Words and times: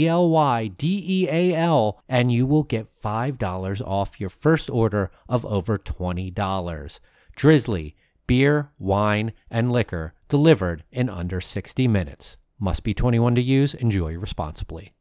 and 2.09 2.33
you 2.33 2.47
will 2.47 2.65
get 2.65 2.87
$5 2.87 3.83
off 3.87 4.21
your 4.21 4.31
first 4.31 4.69
order 4.69 5.13
of 5.29 5.47
over 5.47 5.79
$20. 5.79 7.01
Drizly, 7.37 7.95
beer, 8.27 8.71
wine, 8.79 9.33
and 9.51 9.71
liquor 9.71 10.15
delivered 10.29 10.85
in 10.91 11.09
under 11.09 11.41
60 11.41 11.89
minutes. 11.89 12.37
Must 12.59 12.83
be 12.83 12.95
21 12.95 13.35
to 13.35 13.43
use. 13.43 13.75
Enjoy 13.75 14.17
responsibly. 14.17 14.95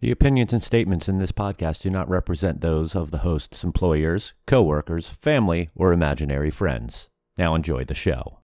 The 0.00 0.10
opinions 0.10 0.52
and 0.54 0.62
statements 0.62 1.08
in 1.08 1.18
this 1.18 1.32
podcast 1.32 1.82
do 1.82 1.90
not 1.90 2.08
represent 2.08 2.60
those 2.60 2.96
of 2.96 3.10
the 3.10 3.18
host's 3.18 3.62
employers, 3.64 4.32
coworkers, 4.46 5.08
family, 5.08 5.68
or 5.74 5.92
imaginary 5.92 6.50
friends. 6.50 7.10
Now 7.36 7.54
enjoy 7.54 7.84
the 7.84 7.94
show. 7.94 8.38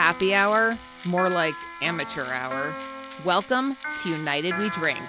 Happy 0.00 0.34
hour, 0.34 0.78
more 1.04 1.28
like 1.28 1.54
amateur 1.82 2.26
hour. 2.26 2.74
Welcome 3.24 3.76
to 4.02 4.08
United 4.08 4.56
We 4.56 4.70
Drink. 4.70 5.00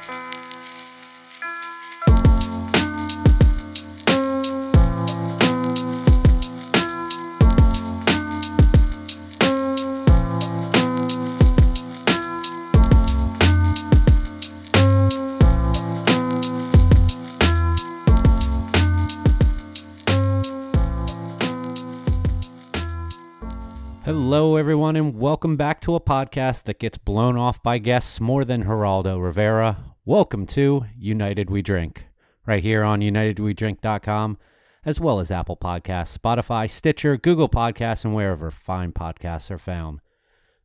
Hello, 24.42 24.56
everyone, 24.56 24.96
and 24.96 25.20
welcome 25.20 25.56
back 25.56 25.82
to 25.82 25.94
a 25.94 26.00
podcast 26.00 26.64
that 26.64 26.80
gets 26.80 26.98
blown 26.98 27.38
off 27.38 27.62
by 27.62 27.78
guests 27.78 28.20
more 28.20 28.44
than 28.44 28.64
Geraldo 28.64 29.22
Rivera. 29.22 29.94
Welcome 30.04 30.48
to 30.48 30.86
United 30.98 31.52
We 31.52 31.62
Drink, 31.62 32.08
right 32.48 32.64
here 32.64 32.84
on 32.84 33.02
UnitedWeDrink.com, 33.02 34.40
as 34.84 35.00
well 35.00 35.20
as 35.20 35.30
Apple 35.30 35.58
Podcasts, 35.58 36.18
Spotify, 36.18 36.68
Stitcher, 36.68 37.18
Google 37.18 37.50
Podcasts, 37.50 38.04
and 38.04 38.16
wherever 38.16 38.50
fine 38.50 38.94
podcasts 38.94 39.52
are 39.52 39.60
found. 39.60 40.00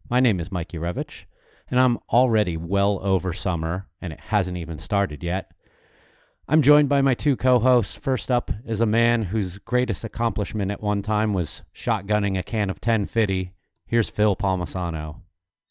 My 0.08 0.20
name 0.20 0.40
is 0.40 0.50
Mike 0.50 0.70
Urevich, 0.70 1.26
and 1.70 1.78
I'm 1.78 1.98
already 2.08 2.56
well 2.56 2.98
over 3.02 3.34
summer, 3.34 3.88
and 4.00 4.10
it 4.10 4.20
hasn't 4.20 4.56
even 4.56 4.78
started 4.78 5.22
yet. 5.22 5.52
I'm 6.48 6.62
joined 6.62 6.88
by 6.88 7.02
my 7.02 7.12
two 7.12 7.36
co-hosts. 7.36 7.94
First 7.94 8.30
up 8.30 8.50
is 8.64 8.80
a 8.80 8.86
man 8.86 9.24
whose 9.24 9.58
greatest 9.58 10.02
accomplishment 10.02 10.70
at 10.70 10.82
one 10.82 11.02
time 11.02 11.34
was 11.34 11.60
shotgunning 11.74 12.38
a 12.38 12.42
can 12.42 12.70
of 12.70 12.76
1050. 12.76 13.52
Here's 13.86 14.10
Phil 14.10 14.36
Palmasano. 14.36 15.20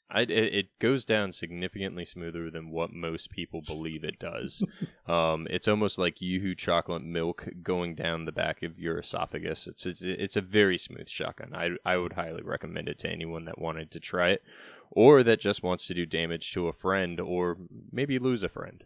I, 0.09 0.21
it, 0.21 0.79
goes 0.79 1.03
down 1.03 1.33
significantly 1.33 2.05
smoother 2.05 2.49
than 2.49 2.69
what 2.69 2.93
most 2.93 3.31
people 3.31 3.61
believe 3.61 4.03
it 4.03 4.19
does. 4.19 4.63
um, 5.07 5.47
it's 5.49 5.67
almost 5.67 5.97
like 5.97 6.21
Yoo-hoo 6.21 6.55
chocolate 6.55 7.03
milk 7.03 7.47
going 7.63 7.95
down 7.95 8.23
the 8.23 8.31
back 8.31 8.63
of 8.63 8.79
your 8.79 8.99
esophagus. 8.99 9.67
It's 9.67 9.85
it's, 9.85 10.01
it's 10.01 10.37
a 10.37 10.41
very 10.41 10.77
smooth 10.77 11.09
shotgun. 11.09 11.53
I, 11.53 11.71
I 11.83 11.97
would 11.97 12.13
highly 12.13 12.43
recommend 12.43 12.87
it 12.87 12.99
to 12.99 13.09
anyone 13.09 13.45
that 13.45 13.59
wanted 13.59 13.91
to 13.91 13.99
try 13.99 14.29
it, 14.29 14.43
or 14.91 15.23
that 15.23 15.39
just 15.39 15.63
wants 15.63 15.87
to 15.87 15.93
do 15.93 16.05
damage 16.05 16.53
to 16.53 16.67
a 16.67 16.73
friend, 16.73 17.19
or 17.19 17.57
maybe 17.91 18.19
lose 18.19 18.43
a 18.43 18.49
friend. 18.49 18.85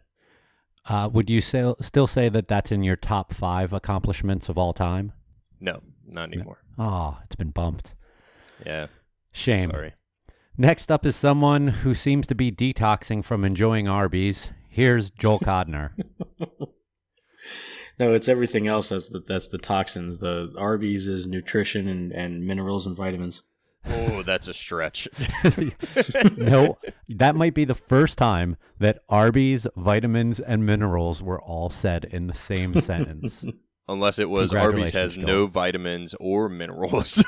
Uh, 0.86 1.08
would 1.12 1.28
you 1.28 1.42
say, 1.42 1.74
still 1.80 2.06
say 2.06 2.28
that 2.30 2.48
that's 2.48 2.72
in 2.72 2.82
your 2.82 2.96
top 2.96 3.32
five 3.32 3.72
accomplishments 3.72 4.48
of 4.48 4.56
all 4.56 4.72
time? 4.72 5.12
No, 5.60 5.82
not 6.08 6.32
anymore. 6.32 6.62
Oh, 6.78 7.18
it's 7.24 7.36
been 7.36 7.50
bumped. 7.50 7.94
Yeah, 8.64 8.86
Shame. 9.32 9.70
sorry. 9.70 9.94
Next 10.58 10.90
up 10.90 11.06
is 11.06 11.16
someone 11.16 11.68
who 11.68 11.94
seems 11.94 12.26
to 12.26 12.34
be 12.34 12.52
detoxing 12.52 13.24
from 13.24 13.44
enjoying 13.44 13.88
Arby's. 13.88 14.50
Here's 14.68 15.10
Joel 15.10 15.38
Codner. 15.40 15.90
No, 17.98 18.14
it's 18.14 18.28
everything 18.28 18.66
else 18.66 18.88
that's 18.88 19.08
the, 19.08 19.20
that's 19.20 19.48
the 19.48 19.58
toxins. 19.58 20.18
The 20.18 20.52
Arby's 20.58 21.06
is 21.06 21.26
nutrition 21.26 21.86
and, 21.86 22.12
and 22.12 22.46
minerals 22.46 22.86
and 22.86 22.96
vitamins. 22.96 23.42
Oh, 23.86 24.22
that's 24.22 24.48
a 24.48 24.54
stretch. 24.54 25.06
no, 26.36 26.78
that 27.08 27.34
might 27.34 27.54
be 27.54 27.64
the 27.64 27.74
first 27.74 28.18
time 28.18 28.56
that 28.78 28.98
Arby's 29.08 29.66
vitamins 29.76 30.40
and 30.40 30.64
minerals 30.64 31.22
were 31.22 31.40
all 31.40 31.70
said 31.70 32.04
in 32.06 32.26
the 32.26 32.34
same 32.34 32.80
sentence. 32.80 33.44
Unless 33.88 34.18
it 34.18 34.30
was 34.30 34.52
Arby's 34.52 34.92
Congratulations, 34.92 35.14
has 35.16 35.18
no 35.18 35.46
vitamins 35.46 36.14
or 36.20 36.48
minerals. 36.48 37.24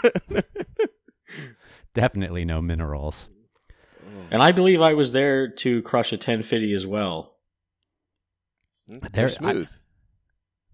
Definitely 1.94 2.44
no 2.44 2.60
minerals. 2.62 3.28
And 4.30 4.42
I 4.42 4.52
believe 4.52 4.80
I 4.80 4.94
was 4.94 5.12
there 5.12 5.48
to 5.48 5.82
crush 5.82 6.12
a 6.12 6.16
1050 6.16 6.72
as 6.72 6.86
well. 6.86 7.34
There- 8.88 9.10
They're 9.12 9.24
I- 9.26 9.28
smooth. 9.28 9.70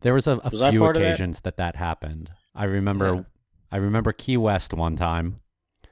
There 0.02 0.14
was 0.14 0.26
a, 0.28 0.40
a 0.44 0.50
Was 0.50 0.60
few 0.70 0.78
part 0.80 0.94
that? 0.94 1.02
occasions 1.02 1.40
that? 1.40 1.56
that 1.56 1.74
happened. 1.76 2.30
I 2.54 2.64
remember 2.64 3.14
Yeah. 3.14 3.22
I 3.72 3.76
remember 3.78 4.12
Key 4.12 4.36
West 4.36 4.72
one 4.72 4.94
time 4.96 5.40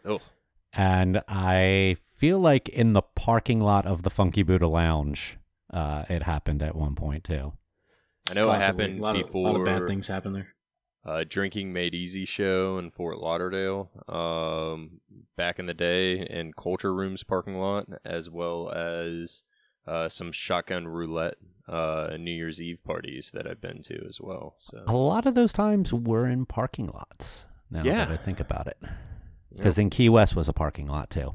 oh, 0.04 0.20
and 0.72 1.22
I 1.28 1.96
feel 2.16 2.38
like 2.38 2.68
in 2.68 2.92
the 2.94 3.02
parking 3.02 3.60
lot 3.60 3.84
of 3.84 4.02
the 4.04 4.10
Funky 4.10 4.42
Buddha 4.44 4.68
Lounge 4.68 5.36
uh, 5.72 6.04
it 6.08 6.22
happened 6.22 6.62
at 6.62 6.76
one 6.76 6.94
point 6.94 7.24
too. 7.24 7.52
I 8.30 8.34
know 8.34 8.50
it 8.52 8.60
happened 8.62 8.98
a 9.00 9.02
lot 9.02 9.16
of, 9.16 9.26
before 9.26 9.52
lot 9.52 9.60
of 9.60 9.66
bad 9.66 9.86
things 9.88 10.06
happen 10.06 10.32
there. 10.32 10.54
Uh, 11.06 11.24
Drinking 11.28 11.72
Made 11.72 11.94
Easy 11.94 12.24
show 12.24 12.78
in 12.78 12.90
Fort 12.90 13.18
Lauderdale 13.18 13.88
um, 14.08 15.00
back 15.36 15.58
in 15.58 15.66
the 15.66 15.72
day 15.74 16.18
in 16.28 16.52
Culture 16.52 16.92
Room's 16.92 17.22
parking 17.22 17.56
lot, 17.58 17.86
as 18.04 18.28
well 18.28 18.70
as 18.72 19.44
uh, 19.86 20.08
some 20.08 20.32
shotgun 20.32 20.88
roulette 20.88 21.36
uh, 21.68 22.16
New 22.18 22.32
Year's 22.32 22.60
Eve 22.60 22.78
parties 22.84 23.30
that 23.34 23.46
I've 23.46 23.60
been 23.60 23.82
to 23.82 24.04
as 24.08 24.20
well. 24.20 24.56
So 24.58 24.82
A 24.88 24.92
lot 24.96 25.26
of 25.26 25.34
those 25.34 25.52
times 25.52 25.92
were 25.92 26.26
in 26.26 26.44
parking 26.44 26.88
lots. 26.88 27.46
Now 27.70 27.82
Yeah. 27.84 28.04
that 28.06 28.10
I 28.10 28.16
think 28.16 28.40
about 28.40 28.66
it, 28.66 28.76
Yeah. 28.82 28.88
because 29.56 29.78
in 29.78 29.90
Key 29.90 30.08
West 30.08 30.34
was 30.36 30.48
a 30.48 30.52
parking 30.52 30.88
lot 30.88 31.10
too. 31.10 31.34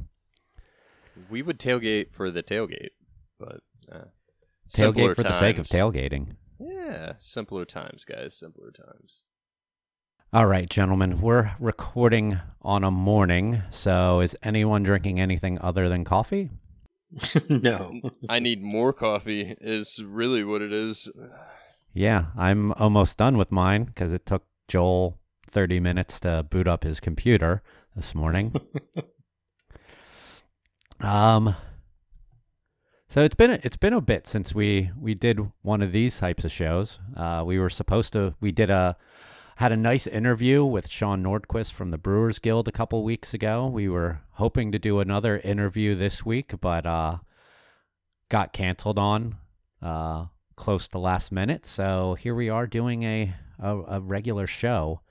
we 1.30 1.42
would 1.42 1.60
tailgate 1.60 2.12
for 2.14 2.30
the 2.32 2.42
tailgate, 2.44 2.92
but 3.40 3.62
uh, 3.92 4.06
Tailgate 4.74 5.16
for 5.16 5.24
the 5.24 5.34
sake 5.34 5.58
of 5.58 5.66
tailgating. 5.68 6.36
Yeah, 6.60 7.14
simpler 7.18 7.66
times, 7.66 8.06
guys. 8.06 8.36
Simpler 8.38 8.72
times. 8.72 9.22
All 10.34 10.46
right, 10.46 10.70
gentlemen, 10.70 11.20
we're 11.20 11.52
recording 11.60 12.40
on 12.62 12.86
a 12.86 12.90
morning. 12.90 13.64
So 13.70 14.22
is 14.22 14.34
anyone 14.42 14.82
drinking 14.82 15.20
anything 15.20 15.60
other 15.60 15.90
than 15.90 16.06
coffee? 16.06 16.52
no. 17.50 18.00
I 18.30 18.40
need 18.40 18.64
more 18.64 18.94
coffee. 18.94 19.58
Is 19.60 20.02
really 20.02 20.46
what 20.46 20.62
it 20.62 20.72
is. 20.72 21.12
Yeah, 21.94 22.28
I'm 22.38 22.72
almost 22.74 23.18
done 23.18 23.38
with 23.38 23.52
mine 23.52 23.84
because 23.84 24.14
it 24.14 24.26
took 24.26 24.46
Joel 24.70 25.20
30 25.50 25.82
minutes 25.82 26.22
to 26.22 26.44
boot 26.50 26.66
up 26.66 26.86
his 26.86 27.02
computer 27.02 27.62
this 27.94 28.16
morning. 28.16 28.56
um, 31.02 31.58
so 33.10 33.22
it's 33.22 33.36
been 33.36 33.52
a, 33.52 33.60
it's 33.64 33.76
been 33.76 33.92
a 33.92 34.00
bit 34.00 34.28
since 34.28 34.56
we 34.56 34.92
we 34.98 35.14
did 35.14 35.52
one 35.62 35.82
of 35.82 35.92
these 35.92 36.20
types 36.20 36.46
of 36.46 36.54
shows. 36.54 37.00
Uh, 37.18 37.44
we 37.46 37.60
were 37.60 37.70
supposed 37.70 38.14
to 38.14 38.36
we 38.40 38.54
did 38.54 38.70
a 38.70 38.96
had 39.58 39.72
a 39.72 39.78
nice 39.78 40.08
interview 40.08 40.66
with 40.66 40.90
Sean 40.90 41.24
Nordquist 41.24 41.74
from 41.74 41.92
the 41.92 41.98
Brewers 41.98 42.40
Guild 42.40 42.68
a 42.68 42.72
couple 42.72 43.04
weeks 43.04 43.34
ago. 43.34 43.68
We 43.68 43.88
were 43.88 44.22
hoping 44.34 44.72
to 44.72 44.80
do 44.80 45.00
another 45.00 45.40
interview 45.40 45.96
this 45.96 46.26
week, 46.26 46.54
but 46.60 46.86
uh, 46.86 47.18
got 48.30 48.54
canceled 48.54 48.98
on 48.98 49.36
uh, 49.82 50.26
close 50.56 50.88
to 50.90 50.98
last 50.98 51.32
minute. 51.32 51.66
So 51.66 52.16
here 52.16 52.36
we 52.36 52.50
are 52.50 52.68
doing 52.68 53.04
a, 53.04 53.34
a, 53.60 53.78
a 53.78 54.00
regular 54.00 54.48
show. 54.48 55.02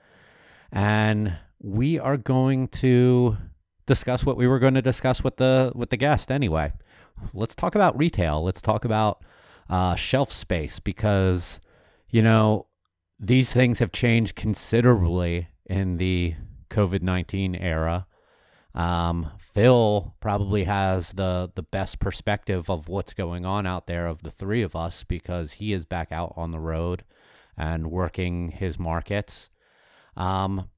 And 0.71 1.37
we 1.59 1.99
are 1.99 2.17
going 2.17 2.67
to 2.69 3.37
discuss 3.85 4.25
what 4.25 4.37
we 4.37 4.47
were 4.47 4.59
going 4.59 4.73
to 4.73 4.81
discuss 4.81 5.23
with 5.23 5.37
the 5.37 5.71
with 5.75 5.89
the 5.89 5.97
guest 5.97 6.31
anyway. 6.31 6.71
Let's 7.33 7.55
talk 7.55 7.75
about 7.75 7.97
retail. 7.97 8.43
Let's 8.43 8.61
talk 8.61 8.85
about 8.85 9.23
uh, 9.69 9.95
shelf 9.95 10.31
space 10.31 10.79
because 10.79 11.59
you 12.09 12.21
know 12.21 12.67
these 13.21 13.53
things 13.53 13.79
have 13.79 13.91
changed 13.91 14.35
considerably 14.35 15.47
in 15.67 15.97
the 15.97 16.35
COVID 16.69 17.03
nineteen 17.03 17.53
era. 17.55 18.07
Um, 18.73 19.31
Phil 19.37 20.15
probably 20.19 20.63
has 20.63 21.11
the 21.13 21.51
the 21.53 21.61
best 21.63 21.99
perspective 21.99 22.69
of 22.69 22.89
what's 22.89 23.13
going 23.13 23.45
on 23.45 23.67
out 23.67 23.85
there 23.85 24.07
of 24.07 24.23
the 24.23 24.31
three 24.31 24.61
of 24.61 24.75
us 24.75 25.03
because 25.03 25.53
he 25.53 25.71
is 25.71 25.85
back 25.85 26.11
out 26.11 26.33
on 26.35 26.51
the 26.51 26.59
road 26.59 27.03
and 27.55 27.91
working 27.91 28.49
his 28.49 28.79
markets. 28.79 29.49
Um, 30.17 30.69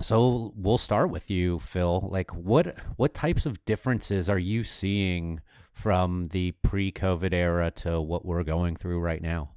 so 0.00 0.52
we'll 0.54 0.78
start 0.78 1.10
with 1.10 1.30
you, 1.30 1.58
Phil. 1.58 2.06
Like, 2.12 2.30
what 2.34 2.76
what 2.96 3.14
types 3.14 3.46
of 3.46 3.64
differences 3.64 4.28
are 4.28 4.38
you 4.38 4.62
seeing 4.62 5.40
from 5.72 6.26
the 6.26 6.52
pre-COVID 6.62 7.32
era 7.32 7.70
to 7.70 8.00
what 8.00 8.24
we're 8.24 8.44
going 8.44 8.76
through 8.76 9.00
right 9.00 9.22
now? 9.22 9.55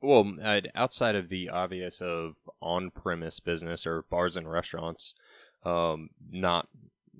Well, 0.00 0.36
I'd, 0.44 0.70
outside 0.74 1.16
of 1.16 1.28
the 1.28 1.48
obvious 1.48 2.00
of 2.00 2.36
on-premise 2.62 3.40
business 3.40 3.86
or 3.86 4.04
bars 4.08 4.36
and 4.36 4.50
restaurants, 4.50 5.14
um, 5.64 6.10
not 6.30 6.68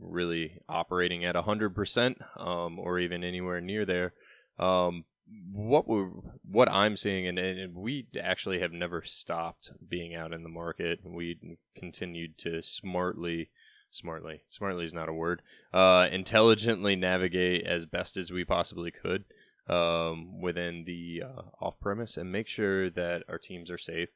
really 0.00 0.60
operating 0.69 1.25
at 1.25 1.34
hundred 1.34 1.70
um, 1.70 1.75
percent, 1.75 2.19
or 2.36 2.98
even 3.00 3.25
anywhere 3.25 3.60
near 3.60 3.84
there. 3.84 4.12
Um, 4.58 5.04
what 5.52 5.88
we 5.88 6.06
what 6.50 6.70
I'm 6.70 6.96
seeing, 6.96 7.26
and, 7.26 7.38
and 7.38 7.75
we 7.75 8.06
actually 8.20 8.60
have 8.60 8.72
never 8.72 9.02
stopped 9.02 9.72
being 9.86 10.14
out 10.14 10.32
in 10.32 10.42
the 10.42 10.48
market. 10.48 11.00
We 11.04 11.58
continued 11.75 12.38
to 12.38 12.62
smartly, 12.62 13.50
smartly, 13.90 14.42
smartly 14.50 14.84
is 14.84 14.94
not 14.94 15.08
a 15.08 15.12
word, 15.12 15.42
uh, 15.75 16.08
intelligently 16.10 16.96
navigate 16.96 17.66
as 17.66 17.86
best 17.86 18.16
as 18.16 18.30
we 18.30 18.44
possibly 18.44 18.90
could 18.90 19.25
um, 19.68 20.40
within 20.40 20.84
the 20.84 21.22
uh, 21.24 21.42
off 21.60 21.78
premise 21.80 22.16
and 22.16 22.32
make 22.32 22.46
sure 22.46 22.90
that 22.90 23.24
our 23.28 23.38
teams 23.38 23.70
are 23.70 23.78
safe. 23.78 24.08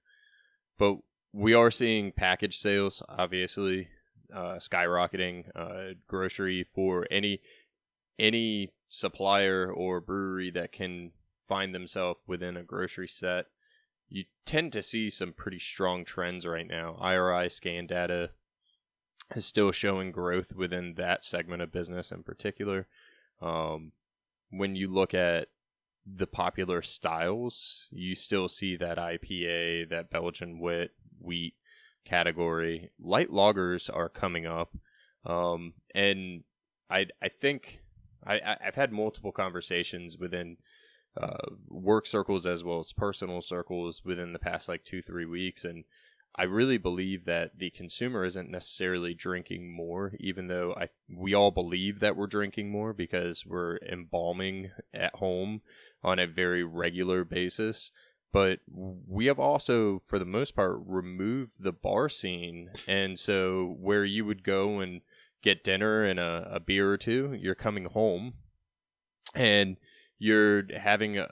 But 0.78 0.98
we 1.32 1.54
are 1.54 1.70
seeing 1.70 2.12
package 2.12 2.58
sales, 2.58 3.02
obviously, 3.08 3.88
uh, 4.34 4.56
skyrocketing. 4.56 5.44
Uh, 5.54 5.94
grocery 6.06 6.66
for 6.74 7.06
any 7.10 7.40
any 8.18 8.70
supplier 8.88 9.72
or 9.72 10.00
brewery 10.00 10.50
that 10.50 10.72
can 10.72 11.12
find 11.48 11.74
themselves 11.74 12.20
within 12.26 12.56
a 12.56 12.62
grocery 12.62 13.08
set, 13.08 13.46
you 14.08 14.24
tend 14.44 14.72
to 14.72 14.82
see 14.82 15.08
some 15.08 15.32
pretty 15.32 15.58
strong 15.58 16.04
trends 16.04 16.46
right 16.46 16.66
now. 16.66 16.96
IRI 17.00 17.48
scan 17.48 17.86
data 17.86 18.30
is 19.34 19.46
still 19.46 19.72
showing 19.72 20.12
growth 20.12 20.54
within 20.54 20.94
that 20.94 21.24
segment 21.24 21.62
of 21.62 21.72
business 21.72 22.12
in 22.12 22.22
particular. 22.22 22.86
Um, 23.40 23.92
when 24.52 24.76
you 24.76 24.92
look 24.92 25.14
at 25.14 25.48
the 26.06 26.26
popular 26.26 26.82
styles, 26.82 27.86
you 27.90 28.14
still 28.14 28.48
see 28.48 28.76
that 28.76 28.98
IPA, 28.98 29.88
that 29.90 30.10
Belgian 30.10 30.60
wit, 30.60 30.90
wheat 31.20 31.54
category. 32.04 32.90
Light 33.00 33.30
lagers 33.30 33.94
are 33.94 34.08
coming 34.08 34.46
up, 34.46 34.76
um, 35.24 35.74
and 35.94 36.42
I 36.90 37.06
I 37.22 37.28
think 37.28 37.80
I, 38.26 38.56
I've 38.64 38.74
had 38.74 38.92
multiple 38.92 39.32
conversations 39.32 40.18
within 40.18 40.58
uh, 41.20 41.54
work 41.68 42.06
circles 42.06 42.46
as 42.46 42.64
well 42.64 42.80
as 42.80 42.92
personal 42.92 43.40
circles 43.40 44.02
within 44.04 44.32
the 44.32 44.38
past 44.38 44.68
like 44.68 44.84
two 44.84 45.02
three 45.02 45.26
weeks, 45.26 45.64
and 45.64 45.84
I 46.34 46.44
really 46.44 46.78
believe 46.78 47.26
that 47.26 47.58
the 47.58 47.70
consumer 47.70 48.24
isn't 48.24 48.50
necessarily 48.50 49.12
drinking 49.12 49.70
more, 49.70 50.14
even 50.18 50.48
though 50.48 50.74
I 50.74 50.88
we 51.08 51.34
all 51.34 51.50
believe 51.50 52.00
that 52.00 52.16
we're 52.16 52.26
drinking 52.26 52.70
more 52.70 52.92
because 52.92 53.44
we're 53.44 53.76
embalming 53.78 54.70
at 54.94 55.16
home 55.16 55.60
on 56.02 56.18
a 56.18 56.26
very 56.26 56.64
regular 56.64 57.24
basis. 57.24 57.90
But 58.32 58.60
we 58.66 59.26
have 59.26 59.38
also, 59.38 60.00
for 60.06 60.18
the 60.18 60.24
most 60.24 60.56
part, 60.56 60.80
removed 60.86 61.62
the 61.62 61.72
bar 61.72 62.08
scene, 62.08 62.70
and 62.88 63.18
so 63.18 63.76
where 63.78 64.06
you 64.06 64.24
would 64.24 64.42
go 64.42 64.80
and 64.80 65.02
get 65.42 65.62
dinner 65.62 66.02
and 66.02 66.18
a, 66.18 66.48
a 66.50 66.60
beer 66.60 66.90
or 66.90 66.96
two, 66.96 67.36
you're 67.38 67.54
coming 67.54 67.84
home 67.84 68.34
and 69.34 69.76
you're 70.18 70.64
having 70.74 71.18
a, 71.18 71.28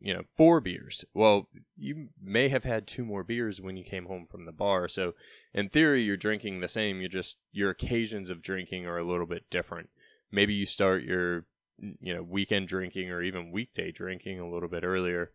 you 0.00 0.14
know, 0.14 0.22
four 0.36 0.60
beers. 0.60 1.04
Well, 1.12 1.48
you 1.76 2.08
may 2.20 2.48
have 2.48 2.64
had 2.64 2.86
two 2.86 3.04
more 3.04 3.22
beers 3.22 3.60
when 3.60 3.76
you 3.76 3.84
came 3.84 4.06
home 4.06 4.26
from 4.28 4.46
the 4.46 4.52
bar. 4.52 4.88
So, 4.88 5.14
in 5.52 5.68
theory, 5.68 6.02
you're 6.02 6.16
drinking 6.16 6.60
the 6.60 6.68
same. 6.68 7.00
You're 7.00 7.10
just 7.10 7.36
your 7.52 7.70
occasions 7.70 8.30
of 8.30 8.42
drinking 8.42 8.86
are 8.86 8.98
a 8.98 9.06
little 9.06 9.26
bit 9.26 9.50
different. 9.50 9.90
Maybe 10.32 10.54
you 10.54 10.64
start 10.64 11.04
your, 11.04 11.44
you 11.78 12.14
know, 12.14 12.22
weekend 12.22 12.68
drinking 12.68 13.10
or 13.10 13.22
even 13.22 13.52
weekday 13.52 13.92
drinking 13.92 14.40
a 14.40 14.48
little 14.48 14.68
bit 14.68 14.84
earlier. 14.84 15.32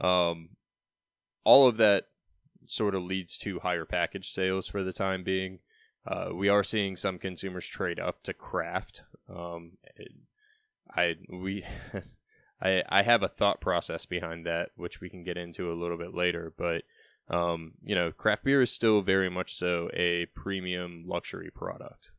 Um, 0.00 0.50
all 1.44 1.68
of 1.68 1.76
that 1.76 2.06
sort 2.66 2.94
of 2.94 3.02
leads 3.02 3.36
to 3.38 3.60
higher 3.60 3.84
package 3.84 4.30
sales 4.30 4.66
for 4.66 4.82
the 4.82 4.92
time 4.92 5.24
being. 5.24 5.60
Uh, 6.06 6.28
we 6.32 6.48
are 6.48 6.62
seeing 6.62 6.96
some 6.96 7.18
consumers 7.18 7.66
trade 7.66 8.00
up 8.00 8.22
to 8.22 8.32
craft. 8.32 9.02
Um, 9.28 9.72
I 10.94 11.14
we 11.28 11.64
I 12.60 12.82
I 12.88 13.02
have 13.02 13.22
a 13.22 13.28
thought 13.28 13.60
process 13.60 14.06
behind 14.06 14.46
that, 14.46 14.70
which 14.76 15.00
we 15.00 15.08
can 15.08 15.24
get 15.24 15.36
into 15.36 15.72
a 15.72 15.74
little 15.74 15.98
bit 15.98 16.14
later. 16.14 16.52
But 16.56 16.82
um, 17.28 17.72
you 17.82 17.94
know, 17.94 18.12
craft 18.12 18.44
beer 18.44 18.62
is 18.62 18.70
still 18.70 19.02
very 19.02 19.28
much 19.28 19.54
so 19.54 19.90
a 19.92 20.26
premium 20.34 21.04
luxury 21.06 21.50
product. 21.50 22.10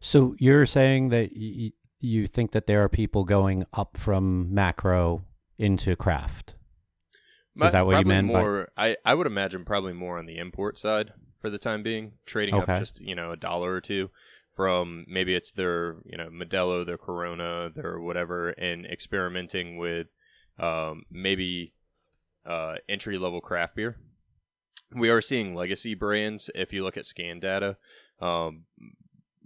So 0.00 0.34
you're 0.38 0.66
saying 0.66 1.08
that 1.08 1.30
y- 1.34 1.72
you 2.00 2.26
think 2.26 2.52
that 2.52 2.66
there 2.66 2.82
are 2.82 2.88
people 2.88 3.24
going 3.24 3.64
up 3.72 3.96
from 3.96 4.52
macro 4.52 5.24
into 5.58 5.96
craft? 5.96 6.54
Is 7.62 7.72
that 7.72 7.86
what 7.86 7.98
you 7.98 8.04
meant? 8.04 8.26
More, 8.26 8.68
by... 8.76 8.90
I 8.90 8.96
I 9.04 9.14
would 9.14 9.26
imagine 9.26 9.64
probably 9.64 9.92
more 9.92 10.18
on 10.18 10.26
the 10.26 10.38
import 10.38 10.76
side 10.78 11.12
for 11.40 11.50
the 11.50 11.58
time 11.58 11.82
being, 11.82 12.12
trading 12.26 12.54
okay. 12.54 12.72
up 12.72 12.78
just 12.78 13.00
you 13.00 13.14
know 13.14 13.30
a 13.30 13.36
dollar 13.36 13.72
or 13.72 13.80
two 13.80 14.10
from 14.54 15.04
maybe 15.08 15.34
it's 15.34 15.52
their 15.52 15.96
you 16.04 16.16
know 16.16 16.28
Modelo, 16.28 16.84
their 16.84 16.98
Corona, 16.98 17.70
their 17.74 17.98
whatever, 18.00 18.50
and 18.50 18.86
experimenting 18.86 19.76
with 19.76 20.08
um, 20.58 21.04
maybe 21.10 21.72
uh, 22.46 22.74
entry 22.88 23.18
level 23.18 23.40
craft 23.40 23.76
beer. 23.76 23.96
We 24.94 25.10
are 25.10 25.20
seeing 25.20 25.54
legacy 25.54 25.94
brands. 25.94 26.50
If 26.54 26.72
you 26.72 26.84
look 26.84 26.96
at 26.96 27.06
scan 27.06 27.40
data, 27.40 27.76
um, 28.20 28.64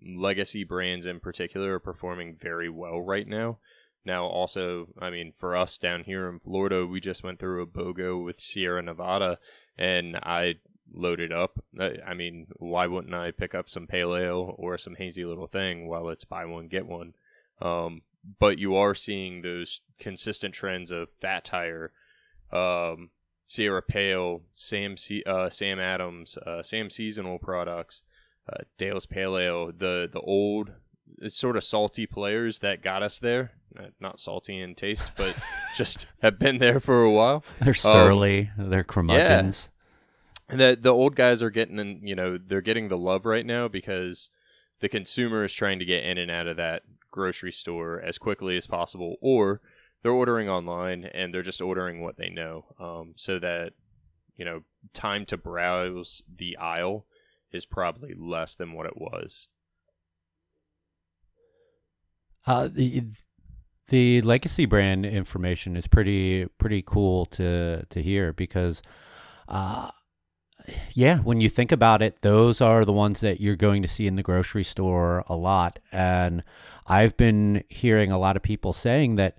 legacy 0.05 0.65
brands 0.65 1.07
in 1.07 1.21
particular 1.21 1.75
are 1.75 1.81
performing 1.81 2.37
very 2.41 2.69
well 2.69 3.01
right 3.01 3.27
now. 3.27 3.59
Now, 4.05 4.25
also, 4.27 4.89
I 4.99 5.11
mean, 5.11 5.33
for 5.37 5.57
us 5.57 5.77
down 5.77 6.05
here 6.05 6.29
in 6.29 6.41
Florida, 6.41 6.87
we 6.87 7.01
just 7.01 7.23
went 7.23 7.39
through 7.39 7.63
a 7.63 7.67
BOGO 7.67 8.25
with 8.25 8.41
Sierra 8.41 8.83
Nevada, 8.83 9.39
and 9.77 10.17
I 10.17 10.55
loaded 10.93 11.33
up. 11.33 11.63
I 11.79 12.15
mean, 12.15 12.47
why 12.57 12.87
wouldn't 12.87 13.15
I 13.15 13.31
pick 13.31 13.55
up 13.55 13.69
some 13.69 13.87
pale 13.87 14.17
ale 14.17 14.55
or 14.59 14.79
some 14.79 14.95
hazy 14.97 15.25
little 15.25 15.47
thing 15.47 15.89
while 15.89 16.09
it's 16.09 16.25
buy 16.25 16.45
one 16.45 16.69
get 16.69 16.87
one? 16.87 17.15
Um, 17.61 18.03
but 18.39 18.59
you 18.59 18.75
are 18.75 18.95
seeing 18.95 19.43
those 19.43 19.81
consistent 19.99 20.55
trends 20.55 20.91
of 20.91 21.09
Fat 21.21 21.45
Tire, 21.45 21.93
um, 22.53 23.11
Sierra 23.47 23.83
Pale, 23.83 24.43
Sam 24.55 24.97
C- 24.97 25.23
uh, 25.27 25.51
Sam 25.51 25.79
Adams, 25.79 26.37
uh, 26.39 26.63
Sam 26.63 26.91
Seasonal 26.91 27.39
products, 27.39 28.03
uh, 28.51 28.65
Dale's 28.77 29.07
Pale 29.07 29.39
Ale, 29.39 29.67
the 29.67 30.09
the 30.13 30.21
old 30.21 30.73
sort 31.29 31.57
of 31.57 31.65
salty 31.65 32.07
players 32.07 32.59
that 32.61 32.83
got 32.83 33.03
us 33.03 33.19
there. 33.19 33.53
Not 34.01 34.19
salty 34.19 34.61
in 34.61 34.75
taste, 34.75 35.07
but 35.17 35.37
just 35.77 36.07
have 36.21 36.39
been 36.39 36.59
there 36.59 36.81
for 36.81 37.03
a 37.03 37.11
while. 37.11 37.45
They're 37.61 37.75
surly. 37.75 38.51
Um, 38.59 38.71
they're 38.71 38.85
curmudgeons. 38.85 39.69
Yeah 39.71 39.75
the 40.49 40.79
the 40.81 40.93
old 40.93 41.15
guys 41.15 41.43
are 41.43 41.51
getting 41.51 41.79
in, 41.79 42.01
you 42.03 42.15
know 42.15 42.39
they're 42.39 42.61
getting 42.61 42.89
the 42.89 42.99
love 42.99 43.27
right 43.27 43.47
now 43.47 43.69
because 43.69 44.31
the 44.81 44.89
consumer 44.89 45.45
is 45.45 45.53
trying 45.53 45.79
to 45.79 45.85
get 45.85 46.05
in 46.05 46.19
and 46.19 46.31
out 46.31 46.47
of 46.47 46.57
that 46.57 46.83
grocery 47.11 47.53
store 47.53 48.01
as 48.01 48.19
quickly 48.19 48.57
as 48.57 48.67
possible 48.67 49.17
or 49.21 49.61
they're 50.03 50.13
ordering 50.13 50.49
online 50.49 51.05
and 51.05 51.35
they're 51.35 51.43
just 51.43 51.61
ordering 51.61 52.01
what 52.01 52.17
they 52.17 52.29
know 52.29 52.65
um, 52.79 53.13
so 53.17 53.39
that 53.39 53.73
you 54.37 54.45
know 54.45 54.63
time 54.93 55.27
to 55.27 55.37
browse 55.37 56.23
the 56.35 56.57
aisle 56.57 57.05
is 57.51 57.67
probably 57.67 58.15
less 58.15 58.55
than 58.55 58.73
what 58.73 58.87
it 58.87 58.97
was. 58.97 59.49
Uh, 62.47 62.69
the, 62.71 63.05
the 63.89 64.23
legacy 64.23 64.65
brand 64.65 65.05
information 65.05 65.77
is 65.77 65.87
pretty 65.87 66.47
pretty 66.59 66.83
cool 66.83 67.27
to 67.27 67.85
to 67.91 68.03
hear 68.03 68.33
because 68.33 68.83
uh, 69.49 69.91
yeah, 70.93 71.19
when 71.19 71.41
you 71.41 71.49
think 71.49 71.73
about 71.73 72.03
it, 72.03 72.23
those 72.23 72.61
are 72.61 72.85
the 72.85 72.93
ones 72.93 73.21
that 73.21 73.41
you're 73.41 73.57
going 73.57 73.83
to 73.83 73.89
see 73.89 74.07
in 74.07 74.17
the 74.17 74.23
grocery 74.23 74.65
store 74.65 75.25
a 75.29 75.37
lot. 75.37 75.79
And 75.93 76.43
I've 76.87 77.17
been 77.17 77.65
hearing 77.69 78.11
a 78.13 78.19
lot 78.19 78.37
of 78.37 78.43
people 78.43 78.73
saying 78.73 79.17
that 79.17 79.39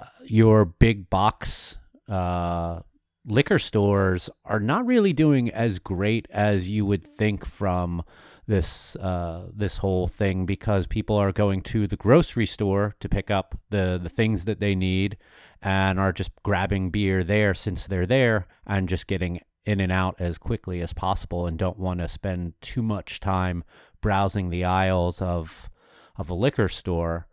uh, 0.00 0.06
your 0.24 0.64
big 0.64 1.10
box 1.10 1.78
uh, 2.08 2.80
liquor 3.26 3.58
stores 3.58 4.30
are 4.44 4.60
not 4.60 4.86
really 4.86 5.12
doing 5.12 5.50
as 5.50 5.78
great 5.78 6.26
as 6.30 6.68
you 6.68 6.86
would 6.86 7.06
think 7.16 7.44
from 7.44 8.04
this 8.46 8.94
uh, 8.96 9.48
this 9.52 9.78
whole 9.78 10.06
thing 10.06 10.46
because 10.46 10.86
people 10.86 11.16
are 11.16 11.32
going 11.32 11.60
to 11.60 11.88
the 11.88 11.96
grocery 11.96 12.46
store 12.46 12.94
to 13.00 13.08
pick 13.08 13.30
up 13.30 13.58
the 13.70 13.98
the 14.00 14.08
things 14.08 14.44
that 14.44 14.60
they 14.60 14.74
need 14.74 15.16
and 15.60 15.98
are 15.98 16.12
just 16.12 16.30
grabbing 16.44 16.90
beer 16.90 17.24
there 17.24 17.54
since 17.54 17.88
they're 17.88 18.06
there 18.06 18.46
and 18.64 18.88
just 18.88 19.08
getting 19.08 19.40
in 19.66 19.80
and 19.80 19.92
out 19.92 20.16
as 20.18 20.38
quickly 20.38 20.80
as 20.80 20.92
possible 20.92 21.46
and 21.46 21.58
don't 21.58 21.78
want 21.78 22.00
to 22.00 22.08
spend 22.08 22.54
too 22.60 22.82
much 22.82 23.20
time 23.20 23.64
browsing 24.00 24.50
the 24.50 24.64
aisles 24.64 25.20
of 25.20 25.68
of 26.16 26.30
a 26.30 26.34
liquor 26.34 26.68
store. 26.68 27.26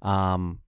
Um, 0.00 0.60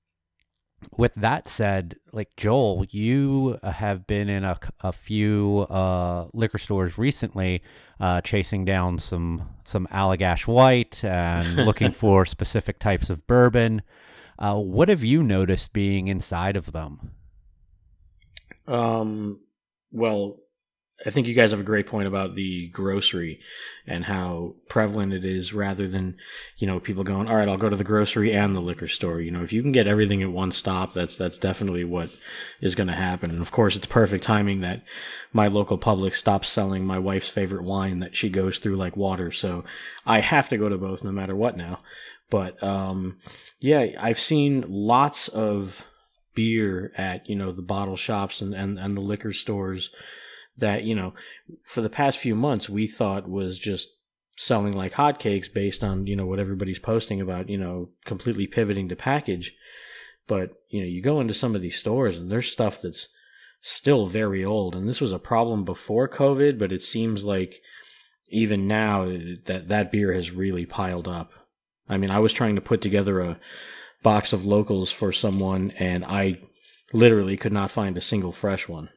with 0.98 1.14
that 1.16 1.48
said, 1.48 1.96
like 2.12 2.36
Joel, 2.36 2.84
you 2.90 3.58
have 3.62 4.06
been 4.06 4.28
in 4.28 4.44
a, 4.44 4.58
a 4.80 4.92
few 4.92 5.66
uh, 5.70 6.28
liquor 6.34 6.58
stores 6.58 6.98
recently, 6.98 7.62
uh, 7.98 8.20
chasing 8.20 8.64
down 8.64 8.98
some 8.98 9.48
some 9.64 9.86
Allagash 9.90 10.46
White 10.46 11.02
and 11.04 11.56
looking 11.64 11.90
for 11.90 12.26
specific 12.26 12.78
types 12.78 13.08
of 13.08 13.26
bourbon. 13.26 13.82
Uh, 14.38 14.56
what 14.56 14.88
have 14.88 15.04
you 15.04 15.22
noticed 15.22 15.72
being 15.72 16.08
inside 16.08 16.56
of 16.56 16.72
them? 16.72 17.12
Um, 18.66 19.40
well, 19.92 20.38
I 21.06 21.10
think 21.10 21.26
you 21.26 21.34
guys 21.34 21.50
have 21.50 21.60
a 21.60 21.64
great 21.64 21.86
point 21.86 22.08
about 22.08 22.34
the 22.34 22.68
grocery 22.68 23.40
and 23.86 24.04
how 24.04 24.54
prevalent 24.68 25.12
it 25.12 25.24
is 25.24 25.52
rather 25.52 25.86
than, 25.86 26.16
you 26.56 26.66
know, 26.66 26.80
people 26.80 27.04
going, 27.04 27.28
all 27.28 27.36
right, 27.36 27.48
I'll 27.48 27.58
go 27.58 27.68
to 27.68 27.76
the 27.76 27.84
grocery 27.84 28.32
and 28.34 28.56
the 28.56 28.60
liquor 28.60 28.88
store. 28.88 29.20
You 29.20 29.30
know, 29.30 29.42
if 29.42 29.52
you 29.52 29.60
can 29.60 29.72
get 29.72 29.86
everything 29.86 30.22
at 30.22 30.32
one 30.32 30.52
stop, 30.52 30.94
that's, 30.94 31.16
that's 31.16 31.36
definitely 31.36 31.84
what 31.84 32.08
is 32.60 32.74
going 32.74 32.86
to 32.86 32.94
happen. 32.94 33.30
And 33.30 33.42
of 33.42 33.52
course, 33.52 33.76
it's 33.76 33.86
perfect 33.86 34.24
timing 34.24 34.62
that 34.62 34.82
my 35.32 35.48
local 35.48 35.78
Publix 35.78 36.14
stops 36.14 36.48
selling 36.48 36.86
my 36.86 36.98
wife's 36.98 37.28
favorite 37.28 37.64
wine 37.64 37.98
that 37.98 38.16
she 38.16 38.30
goes 38.30 38.58
through 38.58 38.76
like 38.76 38.96
water. 38.96 39.30
So 39.30 39.64
I 40.06 40.20
have 40.20 40.48
to 40.48 40.56
go 40.56 40.68
to 40.68 40.78
both 40.78 41.04
no 41.04 41.12
matter 41.12 41.36
what 41.36 41.56
now. 41.56 41.80
But, 42.30 42.62
um, 42.62 43.18
yeah, 43.60 43.86
I've 44.00 44.18
seen 44.18 44.64
lots 44.66 45.28
of 45.28 45.86
beer 46.34 46.92
at, 46.96 47.28
you 47.28 47.36
know, 47.36 47.52
the 47.52 47.62
bottle 47.62 47.96
shops 47.96 48.40
and, 48.40 48.54
and, 48.54 48.78
and 48.78 48.96
the 48.96 49.02
liquor 49.02 49.32
stores 49.32 49.90
that 50.58 50.84
you 50.84 50.94
know 50.94 51.14
for 51.64 51.80
the 51.80 51.90
past 51.90 52.18
few 52.18 52.34
months 52.34 52.68
we 52.68 52.86
thought 52.86 53.28
was 53.28 53.58
just 53.58 53.88
selling 54.36 54.72
like 54.72 54.92
hotcakes 54.92 55.52
based 55.52 55.84
on 55.84 56.06
you 56.06 56.16
know 56.16 56.26
what 56.26 56.38
everybody's 56.38 56.78
posting 56.78 57.20
about 57.20 57.48
you 57.48 57.58
know 57.58 57.88
completely 58.04 58.46
pivoting 58.46 58.88
to 58.88 58.96
package. 58.96 59.54
But 60.26 60.52
you 60.68 60.80
know 60.80 60.86
you 60.86 61.02
go 61.02 61.20
into 61.20 61.34
some 61.34 61.54
of 61.54 61.62
these 61.62 61.76
stores 61.76 62.18
and 62.18 62.30
there's 62.30 62.50
stuff 62.50 62.80
that's 62.82 63.08
still 63.60 64.06
very 64.06 64.44
old. 64.44 64.74
And 64.74 64.88
this 64.88 65.00
was 65.00 65.12
a 65.12 65.18
problem 65.18 65.64
before 65.64 66.08
covid 66.08 66.58
but 66.58 66.72
it 66.72 66.82
seems 66.82 67.24
like 67.24 67.60
even 68.30 68.66
now 68.66 69.02
uh, 69.02 69.18
that 69.44 69.68
that 69.68 69.92
beer 69.92 70.12
has 70.12 70.30
really 70.30 70.66
piled 70.66 71.08
up. 71.08 71.32
I 71.88 71.98
mean 71.98 72.10
i 72.10 72.18
was 72.18 72.32
trying 72.32 72.54
to 72.54 72.60
put 72.60 72.80
together 72.80 73.20
a 73.20 73.38
box 74.02 74.32
of 74.32 74.44
locals 74.44 74.90
for 74.92 75.12
someone 75.12 75.70
and 75.78 76.04
i 76.04 76.38
literally 76.92 77.36
could 77.36 77.52
not 77.52 77.70
find 77.70 77.96
a 77.96 78.02
single 78.02 78.32
fresh 78.32 78.68
one 78.68 78.88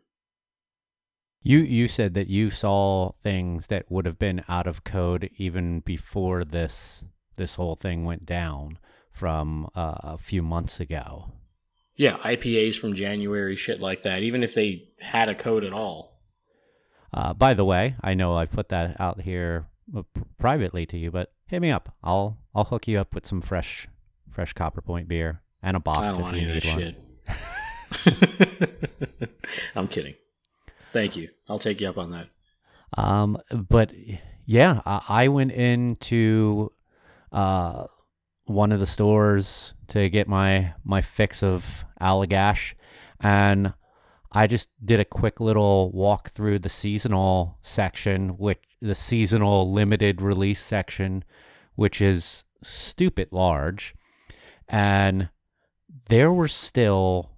you 1.48 1.60
you 1.60 1.88
said 1.88 2.13
that 2.13 2.27
you 2.27 2.50
saw 2.50 3.13
things 3.24 3.68
that 3.68 3.89
would 3.89 4.06
have 4.06 4.20
been 4.20 4.44
out 4.50 4.68
of 4.68 4.84
code 4.84 5.30
even 5.38 5.80
before 5.80 6.44
this 6.44 7.04
this 7.38 7.56
whole 7.56 7.75
thing 7.75 8.04
went 8.04 8.25
down 8.25 8.77
from 9.12 9.70
uh, 9.75 9.96
a 10.00 10.18
few 10.18 10.42
months 10.42 10.80
ago. 10.80 11.32
Yeah, 11.96 12.18
IPAs 12.18 12.75
from 12.75 12.94
January, 12.94 13.56
shit 13.56 13.80
like 13.80 14.04
that. 14.04 14.24
Even 14.24 14.44
if 14.44 14.54
they 14.54 14.89
had 15.00 15.30
a 15.30 15.36
code 15.36 15.63
at 15.63 15.74
all. 15.74 16.20
Uh, 17.13 17.34
by 17.34 17.54
the 17.54 17.66
way, 17.66 17.96
I 18.01 18.13
know 18.13 18.36
I 18.36 18.46
put 18.46 18.70
that 18.70 19.00
out 19.00 19.22
here 19.22 19.68
uh, 19.96 20.04
privately 20.38 20.86
to 20.88 20.98
you, 20.98 21.12
but 21.12 21.32
hit 21.48 21.62
me 21.62 21.72
up. 21.72 21.96
I'll 22.04 22.38
I'll 22.54 22.66
hook 22.66 22.88
you 22.88 23.00
up 23.00 23.16
with 23.16 23.25
some 23.25 23.42
fresh 23.42 23.88
fresh 24.30 24.51
Copper 24.51 24.82
Point 24.82 25.08
beer 25.08 25.42
and 25.63 25.77
a 25.77 25.80
box 25.80 26.18
if 26.20 26.36
you 26.36 26.48
need 26.48 26.66
one. 26.66 26.96
I'm 29.75 29.88
kidding. 29.88 30.16
Thank 30.98 31.16
you. 31.16 31.30
I'll 31.48 31.60
take 31.60 31.80
you 31.80 31.89
up 31.89 32.00
on 32.00 32.10
that. 32.10 32.27
Um, 32.98 33.38
but 33.51 33.92
yeah, 34.48 34.82
I, 34.84 35.01
I 35.08 35.27
went 35.27 35.51
into 35.51 36.72
uh, 37.32 37.86
one 38.46 38.72
of 38.72 38.80
the 38.80 38.88
stores 38.88 39.75
to 39.89 40.10
get 40.10 40.27
my 40.27 40.74
my 40.84 41.04
fix 41.04 41.44
of 41.44 41.86
Allagash, 42.01 42.74
and 43.20 43.75
I 44.32 44.48
just 44.48 44.70
did 44.84 45.00
a 45.00 45.06
quick 45.06 45.39
little 45.39 45.92
walk 45.92 46.32
through 46.32 46.58
the 46.58 46.68
seasonal 46.68 47.60
section, 47.62 48.30
which 48.30 48.63
the 48.82 48.96
seasonal 48.96 49.72
limited 49.72 50.20
release 50.20 50.60
section, 50.60 51.24
which 51.75 52.01
is 52.01 52.44
stupid 52.63 53.27
large, 53.32 53.94
and 54.68 55.30
there 56.10 56.34
were 56.34 56.48
still 56.48 57.38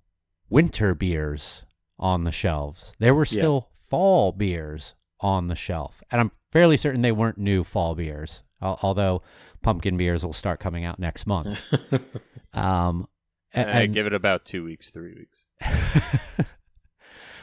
winter 0.50 0.96
beers 0.96 1.66
on 2.00 2.24
the 2.24 2.32
shelves. 2.32 2.94
There 3.00 3.14
were 3.14 3.26
still 3.26 3.68
yeah. 3.70 3.80
fall 3.90 4.32
beers 4.32 4.96
on 5.20 5.48
the 5.48 5.56
shelf. 5.56 6.02
And 6.12 6.22
I'm 6.22 6.32
fairly 6.52 6.78
certain 6.78 7.02
they 7.02 7.12
weren't 7.12 7.38
new 7.38 7.64
fall 7.64 7.96
beers, 7.96 8.44
although 8.62 9.22
pumpkin 9.62 9.98
beers 9.98 10.26
will 10.26 10.34
start 10.34 10.60
coming 10.60 10.86
out 10.86 11.00
next 11.00 11.28
month. 11.28 11.62
um, 12.54 13.08
and, 13.54 13.70
and 13.70 13.94
give 13.94 14.08
it 14.08 14.14
about 14.14 14.46
two 14.46 14.64
weeks, 14.64 14.90
three 14.90 15.14
weeks. 15.14 15.46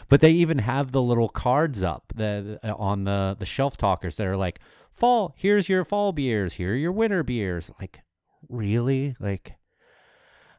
but 0.08 0.20
they 0.20 0.30
even 0.30 0.58
have 0.58 0.92
the 0.92 1.02
little 1.02 1.28
cards 1.28 1.82
up 1.82 2.12
the, 2.14 2.58
on 2.64 3.04
the, 3.04 3.36
the 3.38 3.46
shelf 3.46 3.76
talkers 3.76 4.16
that 4.16 4.26
are 4.26 4.36
like, 4.36 4.60
fall, 4.90 5.34
here's 5.36 5.68
your 5.68 5.84
fall 5.84 6.12
beers, 6.12 6.54
here 6.54 6.72
are 6.72 6.76
your 6.76 6.92
winter 6.92 7.22
beers. 7.22 7.70
Like, 7.80 8.00
really? 8.48 9.16
Like, 9.20 9.56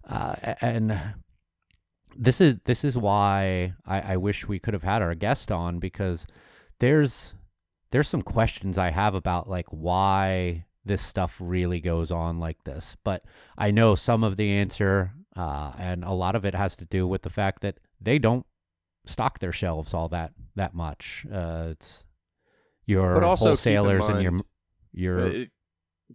uh, 0.07 0.35
and 0.61 0.99
this 2.17 2.41
is 2.41 2.59
this 2.65 2.83
is 2.83 2.97
why 2.97 3.73
I, 3.85 4.13
I 4.13 4.17
wish 4.17 4.47
we 4.47 4.59
could 4.59 4.73
have 4.73 4.83
had 4.83 5.01
our 5.01 5.15
guest 5.15 5.51
on 5.51 5.79
because 5.79 6.25
there's 6.79 7.33
there's 7.91 8.07
some 8.07 8.21
questions 8.21 8.77
I 8.77 8.91
have 8.91 9.15
about 9.15 9.49
like 9.49 9.67
why 9.69 10.65
this 10.85 11.01
stuff 11.01 11.37
really 11.39 11.79
goes 11.79 12.11
on 12.11 12.39
like 12.39 12.63
this. 12.63 12.97
But 13.03 13.23
I 13.57 13.71
know 13.71 13.95
some 13.95 14.23
of 14.23 14.37
the 14.37 14.51
answer, 14.51 15.13
uh, 15.35 15.73
and 15.77 16.03
a 16.03 16.13
lot 16.13 16.35
of 16.35 16.45
it 16.45 16.55
has 16.55 16.75
to 16.77 16.85
do 16.85 17.07
with 17.07 17.21
the 17.21 17.29
fact 17.29 17.61
that 17.61 17.79
they 18.01 18.19
don't 18.19 18.45
stock 19.05 19.39
their 19.39 19.51
shelves 19.51 19.93
all 19.93 20.09
that 20.09 20.31
that 20.55 20.73
much. 20.73 21.25
Uh, 21.31 21.67
it's 21.71 22.05
your 22.85 23.21
wholesalers 23.21 24.07
mind, 24.07 24.13
and 24.13 24.23
your 24.93 25.19
your. 25.19 25.27
It, 25.27 25.49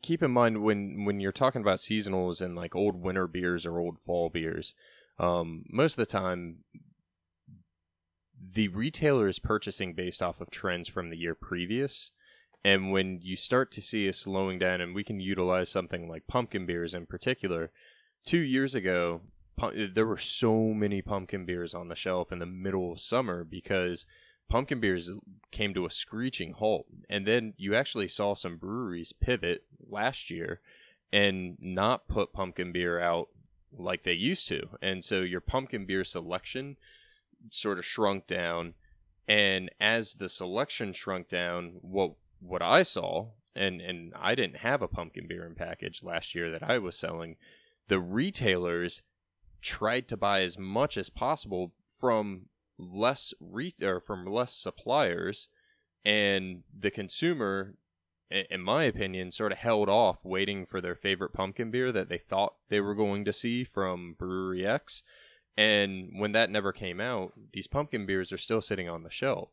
keep 0.02 0.22
in 0.22 0.30
mind 0.30 0.62
when 0.62 1.04
when 1.04 1.20
you're 1.20 1.32
talking 1.32 1.60
about 1.60 1.78
seasonals 1.78 2.40
and 2.40 2.56
like 2.56 2.74
old 2.74 2.96
winter 3.02 3.26
beers 3.26 3.66
or 3.66 3.78
old 3.78 4.00
fall 4.00 4.30
beers 4.30 4.74
um, 5.22 5.64
most 5.70 5.92
of 5.92 5.96
the 5.98 6.12
time, 6.12 6.58
the 8.54 8.68
retailer 8.68 9.28
is 9.28 9.38
purchasing 9.38 9.94
based 9.94 10.22
off 10.22 10.40
of 10.40 10.50
trends 10.50 10.88
from 10.88 11.10
the 11.10 11.16
year 11.16 11.34
previous. 11.34 12.10
And 12.64 12.90
when 12.90 13.20
you 13.22 13.36
start 13.36 13.70
to 13.72 13.82
see 13.82 14.06
a 14.08 14.12
slowing 14.12 14.58
down, 14.58 14.80
and 14.80 14.94
we 14.94 15.04
can 15.04 15.20
utilize 15.20 15.70
something 15.70 16.08
like 16.08 16.26
pumpkin 16.26 16.66
beers 16.66 16.92
in 16.92 17.06
particular, 17.06 17.70
two 18.26 18.38
years 18.38 18.74
ago, 18.74 19.22
there 19.94 20.06
were 20.06 20.18
so 20.18 20.74
many 20.74 21.02
pumpkin 21.02 21.46
beers 21.46 21.72
on 21.72 21.88
the 21.88 21.94
shelf 21.94 22.32
in 22.32 22.40
the 22.40 22.46
middle 22.46 22.92
of 22.92 23.00
summer 23.00 23.44
because 23.44 24.06
pumpkin 24.48 24.80
beers 24.80 25.10
came 25.52 25.72
to 25.74 25.86
a 25.86 25.90
screeching 25.90 26.52
halt. 26.52 26.86
And 27.08 27.26
then 27.26 27.54
you 27.56 27.74
actually 27.76 28.08
saw 28.08 28.34
some 28.34 28.56
breweries 28.56 29.12
pivot 29.12 29.64
last 29.88 30.30
year 30.30 30.60
and 31.12 31.56
not 31.60 32.08
put 32.08 32.32
pumpkin 32.32 32.72
beer 32.72 32.98
out 32.98 33.28
like 33.76 34.04
they 34.04 34.12
used 34.12 34.48
to. 34.48 34.68
And 34.80 35.04
so 35.04 35.20
your 35.20 35.40
pumpkin 35.40 35.86
beer 35.86 36.04
selection 36.04 36.76
sort 37.50 37.78
of 37.78 37.84
shrunk 37.84 38.26
down. 38.26 38.74
And 39.28 39.70
as 39.80 40.14
the 40.14 40.28
selection 40.28 40.92
shrunk 40.92 41.28
down, 41.28 41.78
what 41.80 42.12
what 42.40 42.62
I 42.62 42.82
saw, 42.82 43.28
and, 43.54 43.80
and 43.80 44.12
I 44.20 44.34
didn't 44.34 44.58
have 44.58 44.82
a 44.82 44.88
pumpkin 44.88 45.28
beer 45.28 45.46
in 45.46 45.54
package 45.54 46.02
last 46.02 46.34
year 46.34 46.50
that 46.50 46.68
I 46.68 46.78
was 46.78 46.96
selling, 46.96 47.36
the 47.86 48.00
retailers 48.00 49.02
tried 49.60 50.08
to 50.08 50.16
buy 50.16 50.42
as 50.42 50.58
much 50.58 50.96
as 50.96 51.08
possible 51.08 51.72
from 52.00 52.46
less 52.78 53.32
re- 53.38 53.74
or 53.80 54.00
from 54.00 54.26
less 54.26 54.54
suppliers 54.54 55.48
and 56.04 56.62
the 56.76 56.90
consumer 56.90 57.74
in 58.50 58.62
my 58.62 58.84
opinion, 58.84 59.30
sort 59.30 59.52
of 59.52 59.58
held 59.58 59.88
off 59.88 60.24
waiting 60.24 60.64
for 60.64 60.80
their 60.80 60.94
favorite 60.94 61.32
pumpkin 61.32 61.70
beer 61.70 61.92
that 61.92 62.08
they 62.08 62.18
thought 62.18 62.54
they 62.68 62.80
were 62.80 62.94
going 62.94 63.24
to 63.26 63.32
see 63.32 63.64
from 63.64 64.14
Brewery 64.18 64.66
X. 64.66 65.02
And 65.56 66.18
when 66.18 66.32
that 66.32 66.50
never 66.50 66.72
came 66.72 67.00
out, 67.00 67.32
these 67.52 67.66
pumpkin 67.66 68.06
beers 68.06 68.32
are 68.32 68.38
still 68.38 68.62
sitting 68.62 68.88
on 68.88 69.02
the 69.02 69.10
shelf. 69.10 69.50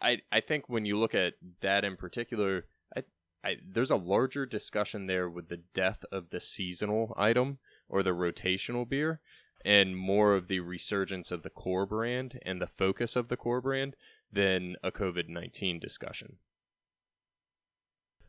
I 0.00 0.20
I 0.30 0.40
think 0.40 0.68
when 0.68 0.84
you 0.84 0.98
look 0.98 1.14
at 1.14 1.34
that 1.62 1.84
in 1.84 1.96
particular, 1.96 2.66
I, 2.94 3.04
I 3.42 3.56
there's 3.66 3.90
a 3.90 3.96
larger 3.96 4.44
discussion 4.44 5.06
there 5.06 5.30
with 5.30 5.48
the 5.48 5.62
death 5.72 6.04
of 6.12 6.28
the 6.28 6.40
seasonal 6.40 7.14
item 7.16 7.58
or 7.88 8.02
the 8.02 8.10
rotational 8.10 8.86
beer, 8.86 9.20
and 9.64 9.96
more 9.96 10.34
of 10.34 10.48
the 10.48 10.60
resurgence 10.60 11.30
of 11.30 11.42
the 11.42 11.50
core 11.50 11.86
brand 11.86 12.38
and 12.44 12.60
the 12.60 12.66
focus 12.66 13.16
of 13.16 13.28
the 13.28 13.38
core 13.38 13.62
brand 13.62 13.96
than 14.30 14.76
a 14.82 14.90
COVID 14.90 15.30
nineteen 15.30 15.80
discussion. 15.80 16.36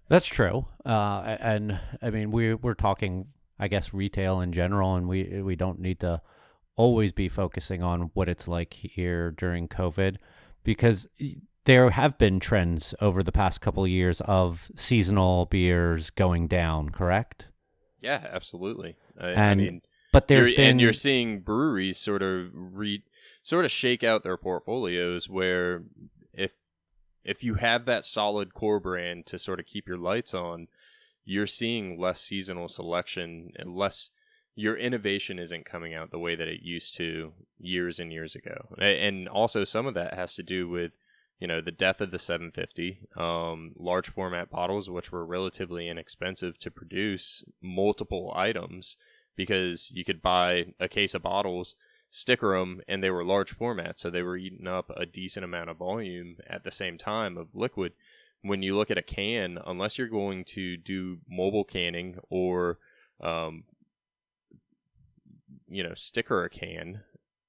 That's 0.10 0.28
true. 0.28 0.66
Uh, 0.86 1.38
and 1.40 1.80
I 2.02 2.10
mean, 2.10 2.32
we 2.32 2.54
we're 2.54 2.74
talking, 2.74 3.28
I 3.60 3.68
guess, 3.68 3.94
retail 3.94 4.40
in 4.42 4.52
general, 4.52 4.96
and 4.96 5.08
we 5.08 5.42
we 5.42 5.56
don't 5.56 5.80
need 5.80 6.00
to 6.02 6.22
always 6.76 7.12
be 7.12 7.28
focusing 7.28 7.82
on 7.84 8.12
what 8.14 8.30
it's 8.30 8.48
like 8.48 8.74
here 8.74 9.32
during 9.32 9.68
COVID, 9.68 10.18
because 10.64 11.08
there 11.66 11.90
have 11.90 12.18
been 12.18 12.40
trends 12.40 12.94
over 13.02 13.22
the 13.22 13.32
past 13.32 13.60
couple 13.60 13.84
of 13.84 13.90
years 13.90 14.22
of 14.22 14.72
seasonal 14.76 15.46
beers 15.48 16.10
going 16.12 16.48
down. 16.48 16.90
Correct? 16.90 17.48
Yeah, 18.00 18.28
absolutely. 18.32 18.96
I, 19.20 19.30
And 19.30 19.40
I 19.40 19.56
mean, 19.56 19.82
But 20.14 20.28
there's 20.28 20.50
you're, 20.50 20.58
been 20.58 20.70
and 20.70 20.82
you're 20.82 20.94
seeing 20.94 21.42
breweries 21.42 21.98
sort 21.98 22.22
of 22.22 22.50
re 22.54 23.04
sort 23.44 23.66
of 23.66 23.72
shake 23.72 24.04
out 24.04 24.24
their 24.24 24.38
portfolios 24.38 25.28
where 25.30 25.84
if 27.28 27.44
you 27.44 27.56
have 27.56 27.86
that 27.86 28.06
solid 28.06 28.54
core 28.54 28.80
brand 28.80 29.26
to 29.28 29.38
sort 29.38 29.60
of 29.60 29.66
keep 29.66 29.88
your 29.88 29.98
lights 29.98 30.34
on, 30.34 30.68
you're 31.26 31.46
seeing 31.46 32.00
less 32.00 32.22
seasonal 32.22 32.68
selection 32.68 33.52
and 33.58 33.76
less 33.76 34.12
your 34.56 34.76
innovation 34.76 35.38
isn't 35.38 35.66
coming 35.66 35.94
out 35.94 36.10
the 36.10 36.18
way 36.18 36.36
that 36.36 36.48
it 36.48 36.62
used 36.64 36.96
to 36.96 37.34
years 37.60 38.00
and 38.00 38.12
years 38.12 38.34
ago. 38.34 38.70
And 38.80 39.28
also 39.28 39.64
some 39.64 39.86
of 39.86 39.94
that 39.94 40.16
has 40.16 40.34
to 40.36 40.44
do 40.44 40.68
with 40.68 40.98
you 41.40 41.48
know 41.48 41.62
the 41.62 41.72
death 41.72 42.02
of 42.02 42.10
the 42.10 42.18
750 42.18 43.00
um, 43.16 43.74
large 43.78 44.08
format 44.08 44.50
bottles 44.50 44.90
which 44.90 45.12
were 45.12 45.24
relatively 45.24 45.88
inexpensive 45.88 46.58
to 46.58 46.72
produce 46.72 47.44
multiple 47.62 48.34
items 48.36 48.98
because 49.36 49.92
you 49.92 50.04
could 50.04 50.22
buy 50.22 50.66
a 50.80 50.90
case 50.90 51.14
of 51.14 51.22
bottles, 51.22 51.76
sticker 52.10 52.58
them, 52.58 52.82
and 52.88 53.04
they 53.04 53.10
were 53.10 53.24
large 53.24 53.52
format, 53.52 54.00
so 54.00 54.10
they 54.10 54.22
were 54.22 54.38
eating 54.38 54.68
up 54.68 54.92
a 54.96 55.06
decent 55.06 55.44
amount 55.44 55.70
of 55.70 55.78
volume 55.78 56.38
at 56.48 56.64
the 56.64 56.72
same 56.72 56.98
time 56.98 57.38
of 57.38 57.54
liquid. 57.54 57.94
When 58.42 58.62
you 58.62 58.76
look 58.76 58.92
at 58.92 58.98
a 58.98 59.04
can, 59.04 59.60
unless 59.66 59.98
you're 59.98 60.08
going 60.08 60.46
to 60.46 60.78
do 60.78 61.18
mobile 61.30 61.64
canning 61.64 62.18
or, 62.30 62.80
um, 63.22 63.64
you 65.68 65.84
know, 65.84 65.94
sticker 65.96 66.44
a 66.44 66.50
can, 66.50 67.02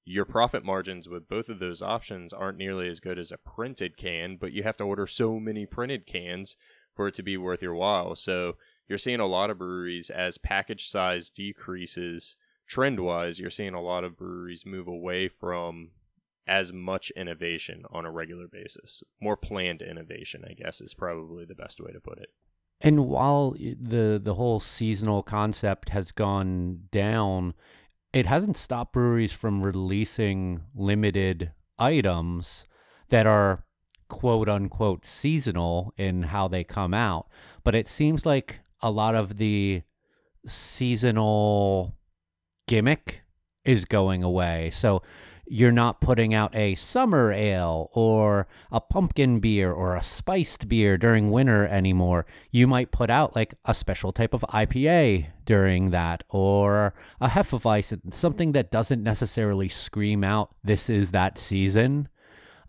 your 0.03 0.25
profit 0.25 0.65
margins 0.65 1.07
with 1.07 1.29
both 1.29 1.49
of 1.49 1.59
those 1.59 1.83
options 1.83 2.33
aren't 2.33 2.57
nearly 2.57 2.89
as 2.89 2.99
good 2.99 3.19
as 3.19 3.31
a 3.31 3.37
printed 3.37 3.95
can, 3.95 4.37
but 4.37 4.51
you 4.51 4.63
have 4.63 4.77
to 4.77 4.83
order 4.83 5.05
so 5.05 5.39
many 5.39 5.67
printed 5.67 6.07
cans 6.07 6.57
for 6.95 7.07
it 7.07 7.13
to 7.13 7.23
be 7.23 7.37
worth 7.37 7.61
your 7.61 7.75
while. 7.75 8.15
So 8.15 8.57
you're 8.87 8.97
seeing 8.97 9.19
a 9.19 9.27
lot 9.27 9.51
of 9.51 9.59
breweries 9.59 10.09
as 10.09 10.39
package 10.39 10.89
size 10.89 11.29
decreases 11.29 12.35
trend 12.69 12.99
wise, 12.99 13.39
you're 13.39 13.49
seeing 13.49 13.73
a 13.73 13.81
lot 13.81 14.05
of 14.05 14.15
breweries 14.15 14.65
move 14.65 14.87
away 14.87 15.27
from 15.27 15.89
as 16.47 16.71
much 16.71 17.11
innovation 17.11 17.83
on 17.91 18.05
a 18.05 18.11
regular 18.11 18.47
basis. 18.47 19.03
More 19.19 19.35
planned 19.35 19.81
innovation, 19.81 20.45
I 20.49 20.53
guess, 20.53 20.79
is 20.79 20.93
probably 20.93 21.45
the 21.45 21.55
best 21.55 21.81
way 21.81 21.91
to 21.91 21.99
put 21.99 22.19
it. 22.19 22.29
And 22.81 23.07
while 23.07 23.51
the 23.51 24.21
the 24.23 24.35
whole 24.35 24.61
seasonal 24.61 25.21
concept 25.21 25.89
has 25.89 26.13
gone 26.13 26.83
down, 26.91 27.53
it 28.13 28.25
hasn't 28.25 28.55
stopped 28.55 28.93
breweries 28.93 29.33
from 29.33 29.61
releasing 29.61 30.61
limited 30.73 31.51
items 31.77 32.65
that 33.09 33.27
are 33.27 33.65
quote 34.07 34.47
unquote 34.47 35.05
seasonal 35.05 35.93
in 35.97 36.23
how 36.23 36.47
they 36.47 36.63
come 36.63 36.93
out. 36.93 37.27
But 37.63 37.75
it 37.75 37.87
seems 37.87 38.25
like 38.25 38.61
a 38.81 38.91
lot 38.91 39.13
of 39.13 39.37
the 39.37 39.81
seasonal 40.45 41.98
gimmick 42.69 43.23
is 43.65 43.83
going 43.83 44.23
away. 44.23 44.69
So 44.71 45.01
you're 45.47 45.71
not 45.71 45.99
putting 45.99 46.35
out 46.35 46.55
a 46.55 46.75
summer 46.75 47.33
ale 47.33 47.89
or 47.93 48.47
a 48.71 48.79
pumpkin 48.79 49.39
beer 49.39 49.73
or 49.73 49.95
a 49.95 50.03
spiced 50.03 50.69
beer 50.69 50.95
during 50.95 51.31
winter 51.31 51.65
anymore. 51.65 52.27
You 52.51 52.67
might 52.67 52.91
put 52.91 53.09
out 53.09 53.35
like 53.35 53.55
a 53.65 53.73
special 53.73 54.11
type 54.11 54.35
of 54.35 54.45
IPA 54.53 55.29
during 55.45 55.89
that 55.89 56.23
or 56.29 56.93
a 57.19 57.29
Hefeweizen, 57.29 58.13
something 58.13 58.51
that 58.51 58.69
doesn't 58.69 59.01
necessarily 59.01 59.67
scream 59.67 60.23
out 60.23 60.53
this 60.63 60.91
is 60.91 61.09
that 61.09 61.39
season 61.39 62.07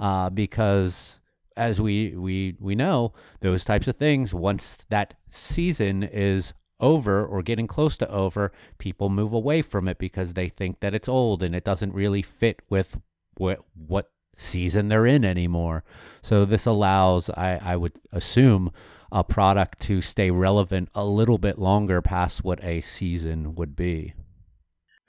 uh, 0.00 0.30
because 0.30 1.20
as 1.58 1.78
we, 1.78 2.16
we, 2.16 2.56
we 2.58 2.74
know, 2.74 3.12
those 3.40 3.66
types 3.66 3.86
of 3.86 3.96
things, 3.96 4.32
once 4.32 4.78
that 4.88 5.12
season 5.30 6.02
is 6.02 6.54
over 6.80 7.24
or 7.24 7.42
getting 7.42 7.66
close 7.66 7.96
to 7.98 8.10
over, 8.10 8.52
people 8.78 9.08
move 9.08 9.32
away 9.32 9.62
from 9.62 9.88
it 9.88 9.98
because 9.98 10.34
they 10.34 10.48
think 10.48 10.80
that 10.80 10.94
it's 10.94 11.08
old 11.08 11.42
and 11.42 11.54
it 11.54 11.64
doesn't 11.64 11.94
really 11.94 12.22
fit 12.22 12.60
with 12.68 12.98
what 13.36 13.60
what 13.74 14.10
season 14.36 14.88
they're 14.88 15.06
in 15.06 15.24
anymore. 15.24 15.84
So 16.22 16.44
this 16.44 16.66
allows, 16.66 17.30
I, 17.30 17.60
I 17.62 17.76
would 17.76 17.92
assume, 18.12 18.72
a 19.12 19.24
product 19.24 19.80
to 19.80 20.00
stay 20.00 20.30
relevant 20.30 20.88
a 20.94 21.04
little 21.04 21.38
bit 21.38 21.58
longer 21.58 22.00
past 22.00 22.44
what 22.44 22.62
a 22.64 22.80
season 22.80 23.54
would 23.54 23.76
be. 23.76 24.14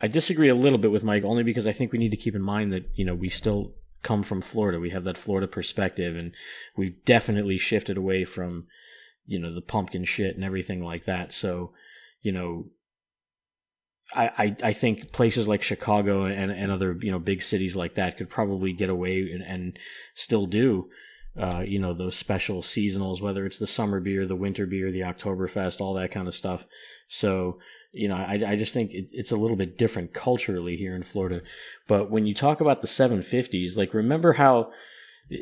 I 0.01 0.07
disagree 0.07 0.49
a 0.49 0.55
little 0.55 0.79
bit 0.79 0.91
with 0.91 1.03
Mike 1.03 1.23
only 1.23 1.43
because 1.43 1.67
I 1.67 1.71
think 1.71 1.91
we 1.91 1.99
need 1.99 2.10
to 2.10 2.17
keep 2.17 2.36
in 2.36 2.41
mind 2.41 2.73
that, 2.73 2.89
you 2.95 3.05
know, 3.05 3.13
we 3.13 3.29
still 3.29 3.73
come 4.01 4.23
from 4.23 4.41
Florida. 4.41 4.79
We 4.79 4.89
have 4.89 5.03
that 5.03 5.17
Florida 5.17 5.47
perspective 5.47 6.15
and 6.15 6.34
we've 6.75 7.05
definitely 7.05 7.60
shifted 7.60 7.97
away 7.97 8.25
from, 8.25 8.65
you 9.25 9.39
know, 9.39 9.53
the 9.53 9.62
pumpkin 9.62 10.05
shit 10.05 10.36
and 10.36 10.43
everything 10.43 10.84
like 10.84 11.05
that. 11.05 11.34
So, 11.34 11.71
you 12.21 12.31
know, 12.31 12.65
I, 14.13 14.31
I, 14.38 14.55
I 14.63 14.73
think 14.73 15.12
places 15.12 15.47
like 15.47 15.63
Chicago 15.63 16.25
and, 16.25 16.51
and 16.51 16.71
other, 16.71 16.97
you 17.01 17.12
know, 17.12 17.19
big 17.19 17.41
cities 17.41 17.75
like 17.75 17.95
that 17.95 18.17
could 18.17 18.29
probably 18.29 18.73
get 18.73 18.89
away 18.89 19.29
and, 19.31 19.43
and 19.43 19.79
still 20.15 20.45
do, 20.45 20.89
uh, 21.39 21.63
you 21.65 21.79
know, 21.79 21.93
those 21.93 22.15
special 22.15 22.62
seasonals, 22.62 23.21
whether 23.21 23.45
it's 23.45 23.60
the 23.60 23.67
summer 23.67 23.99
beer, 23.99 24.25
the 24.25 24.36
winter 24.36 24.65
beer, 24.65 24.91
the 24.91 24.99
Oktoberfest, 24.99 25.79
all 25.79 25.93
that 25.93 26.12
kind 26.12 26.27
of 26.27 26.36
stuff. 26.36 26.65
So, 27.07 27.60
you 27.93 28.10
know, 28.10 28.15
I, 28.15 28.41
I 28.45 28.55
just 28.55 28.73
think 28.73 28.91
it, 28.91 29.10
it's 29.13 29.31
a 29.31 29.38
little 29.38 29.55
bit 29.55 29.77
different 29.77 30.13
culturally 30.13 30.75
here 30.75 30.95
in 30.95 31.03
Florida. 31.03 31.41
But 31.88 32.12
when 32.12 32.25
you 32.25 32.34
talk 32.34 32.60
about 32.60 32.81
the 32.81 32.88
750s, 32.88 33.77
like 33.77 33.93
remember 33.93 34.34
how 34.34 34.71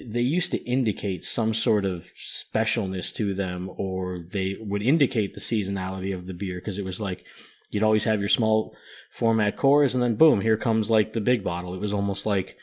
they 0.05 0.21
used 0.21 0.51
to 0.51 0.63
indicate 0.69 1.25
some 1.25 1.53
sort 1.53 1.83
of 1.83 2.11
specialness 2.15 3.13
to 3.15 3.33
them, 3.33 3.69
or 3.75 4.19
they 4.31 4.55
would 4.59 4.83
indicate 4.83 5.33
the 5.33 5.41
seasonality 5.41 6.13
of 6.13 6.27
the 6.27 6.33
beer 6.33 6.59
because 6.59 6.77
it 6.77 6.85
was 6.85 6.99
like 6.99 7.25
you'd 7.71 7.83
always 7.83 8.03
have 8.03 8.19
your 8.19 8.29
small 8.29 8.75
format 9.11 9.57
cores, 9.57 9.93
and 9.93 10.03
then 10.03 10.15
boom, 10.15 10.41
here 10.41 10.57
comes 10.57 10.89
like 10.89 11.13
the 11.13 11.21
big 11.21 11.43
bottle. 11.43 11.73
It 11.73 11.81
was 11.81 11.93
almost 11.93 12.25
like 12.25 12.55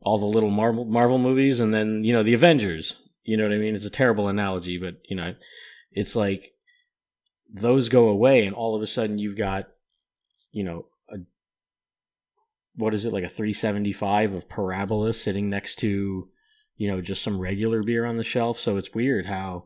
all 0.00 0.18
the 0.18 0.26
little 0.26 0.50
Marvel 0.50 0.84
Marvel 0.84 1.18
movies, 1.18 1.60
and 1.60 1.72
then 1.72 2.02
you 2.02 2.12
know 2.12 2.22
the 2.22 2.34
Avengers. 2.34 2.96
You 3.22 3.36
know 3.36 3.44
what 3.44 3.54
I 3.54 3.58
mean? 3.58 3.74
It's 3.74 3.86
a 3.86 3.90
terrible 3.90 4.28
analogy, 4.28 4.76
but 4.76 4.96
you 5.08 5.16
know, 5.16 5.34
it's 5.92 6.16
like 6.16 6.54
those 7.52 7.88
go 7.88 8.08
away, 8.08 8.44
and 8.46 8.54
all 8.54 8.74
of 8.74 8.82
a 8.82 8.86
sudden 8.86 9.18
you've 9.18 9.36
got, 9.36 9.68
you 10.50 10.64
know, 10.64 10.86
a 11.08 11.18
what 12.74 12.94
is 12.94 13.04
it 13.04 13.12
like 13.12 13.24
a 13.24 13.28
375 13.28 14.34
of 14.34 14.48
Parabola 14.48 15.14
sitting 15.14 15.48
next 15.48 15.76
to, 15.76 16.28
you 16.76 16.88
know, 16.88 17.00
just 17.00 17.22
some 17.22 17.38
regular 17.38 17.82
beer 17.82 18.04
on 18.04 18.16
the 18.16 18.24
shelf. 18.24 18.58
So 18.58 18.76
it's 18.76 18.94
weird 18.94 19.26
how 19.26 19.64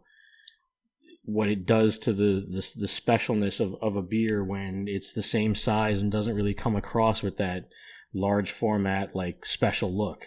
what 1.24 1.48
it 1.48 1.66
does 1.66 1.98
to 1.98 2.12
the 2.12 2.44
the, 2.48 2.72
the 2.80 2.86
specialness 2.86 3.60
of, 3.60 3.74
of 3.82 3.96
a 3.96 4.02
beer 4.02 4.42
when 4.42 4.86
it's 4.88 5.12
the 5.12 5.22
same 5.22 5.54
size 5.54 6.00
and 6.00 6.10
doesn't 6.10 6.36
really 6.36 6.54
come 6.54 6.76
across 6.76 7.22
with 7.22 7.36
that 7.36 7.68
large 8.14 8.50
format 8.50 9.14
like 9.14 9.44
special 9.44 9.96
look. 9.96 10.26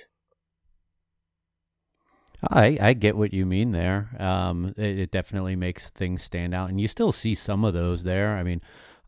I, 2.49 2.77
I 2.81 2.93
get 2.93 3.17
what 3.17 3.33
you 3.33 3.45
mean 3.45 3.71
there. 3.71 4.15
Um, 4.19 4.73
it, 4.75 4.99
it 4.99 5.11
definitely 5.11 5.55
makes 5.55 5.91
things 5.91 6.23
stand 6.23 6.55
out, 6.55 6.69
and 6.69 6.81
you 6.81 6.87
still 6.87 7.11
see 7.11 7.35
some 7.35 7.63
of 7.63 7.73
those 7.73 8.03
there. 8.03 8.35
I 8.35 8.43
mean, 8.43 8.61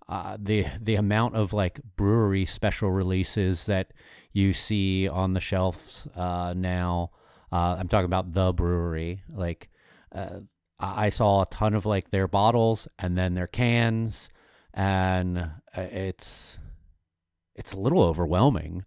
uh, 0.08 0.38
the 0.40 0.68
the 0.80 0.96
amount 0.96 1.36
of 1.36 1.54
like 1.54 1.80
brewery 1.96 2.46
special 2.46 2.92
releases 2.92 3.66
that 3.66 3.92
you 4.32 4.54
see 4.54 5.08
on 5.08 5.34
the 5.34 5.40
shelves 5.40 6.08
uh, 6.16 6.54
now. 6.56 7.12
Uh, 7.54 7.76
I'm 7.78 7.88
talking 7.88 8.06
about 8.06 8.34
the 8.34 8.52
brewery. 8.52 9.22
Like, 9.32 9.70
uh, 10.12 10.39
I 10.80 11.10
saw 11.10 11.44
a 11.44 11.46
ton 11.46 11.76
of 11.76 11.86
like 11.86 12.10
their 12.10 12.28
bottles 12.28 12.88
and 12.98 13.16
then 13.16 13.36
their 13.36 13.46
cans, 13.46 14.30
and 14.74 15.38
uh, 15.38 15.50
it's 15.76 16.58
it's 17.56 17.72
a 17.72 17.80
little 17.80 18.02
overwhelming. 18.02 18.86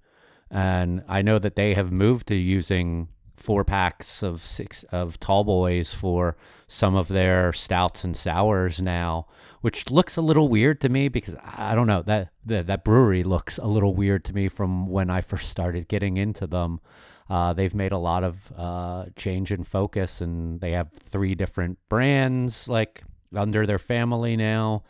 And 0.50 1.04
I 1.06 1.22
know 1.22 1.38
that 1.38 1.54
they 1.54 1.74
have 1.74 1.92
moved 1.92 2.26
to 2.26 2.34
using 2.34 3.06
four 3.36 3.62
packs 3.62 4.20
of 4.20 4.40
six 4.40 4.82
of 4.90 5.20
tall 5.20 5.44
boys 5.44 5.94
for 5.94 6.36
some 6.66 6.96
of 6.96 7.06
their 7.06 7.52
stouts 7.52 8.02
and 8.02 8.16
sours 8.16 8.80
now, 8.80 9.28
which 9.60 9.92
looks 9.92 10.16
a 10.16 10.22
little 10.22 10.48
weird 10.48 10.80
to 10.80 10.88
me 10.88 11.06
because 11.06 11.36
I 11.44 11.76
don't 11.76 11.86
know 11.86 12.02
that 12.02 12.30
that, 12.44 12.66
that 12.66 12.84
brewery 12.84 13.22
looks 13.22 13.58
a 13.58 13.66
little 13.66 13.94
weird 13.94 14.24
to 14.24 14.34
me 14.34 14.48
from 14.48 14.88
when 14.88 15.08
I 15.08 15.20
first 15.20 15.50
started 15.50 15.86
getting 15.86 16.16
into 16.16 16.48
them. 16.48 16.80
Uh, 17.28 17.52
they've 17.52 17.74
made 17.74 17.92
a 17.92 17.98
lot 17.98 18.22
of 18.22 18.52
uh, 18.56 19.06
change 19.16 19.50
in 19.50 19.64
focus, 19.64 20.20
and 20.20 20.60
they 20.60 20.72
have 20.72 20.92
three 20.92 21.34
different 21.34 21.78
brands 21.88 22.68
like 22.68 23.02
under 23.34 23.66
their 23.66 23.78
family 23.78 24.36
now. 24.36 24.84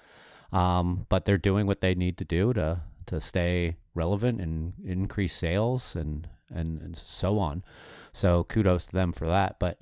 Um, 0.52 1.06
but 1.08 1.24
they're 1.24 1.38
doing 1.38 1.66
what 1.66 1.80
they 1.80 1.94
need 1.94 2.18
to 2.18 2.24
do 2.24 2.52
to 2.52 2.82
to 3.06 3.20
stay 3.20 3.76
relevant 3.94 4.40
and 4.40 4.74
increase 4.84 5.34
sales 5.34 5.96
and 5.96 6.28
and, 6.50 6.80
and 6.82 6.96
so 6.96 7.38
on. 7.38 7.64
So 8.12 8.44
kudos 8.44 8.86
to 8.86 8.92
them 8.92 9.12
for 9.12 9.26
that. 9.26 9.58
But 9.58 9.78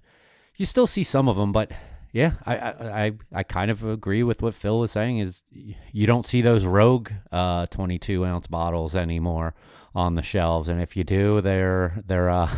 you 0.56 0.64
still 0.64 0.86
see 0.86 1.04
some 1.04 1.28
of 1.28 1.36
them, 1.36 1.52
but 1.52 1.72
yeah, 2.12 2.34
I, 2.46 2.56
I, 2.56 3.12
I, 3.32 3.42
kind 3.42 3.72
of 3.72 3.84
agree 3.84 4.22
with 4.22 4.40
what 4.40 4.54
Phil 4.54 4.78
was 4.78 4.92
saying. 4.92 5.18
Is 5.18 5.42
you 5.50 6.06
don't 6.06 6.24
see 6.24 6.42
those 6.42 6.64
Rogue 6.64 7.10
uh, 7.32 7.66
22 7.66 8.24
ounce 8.24 8.46
bottles 8.46 8.94
anymore 8.94 9.54
on 9.94 10.14
the 10.14 10.22
shelves, 10.22 10.68
and 10.68 10.80
if 10.80 10.96
you 10.96 11.04
do, 11.04 11.40
they're 11.40 12.02
they're 12.07 12.30
uh, 12.30 12.50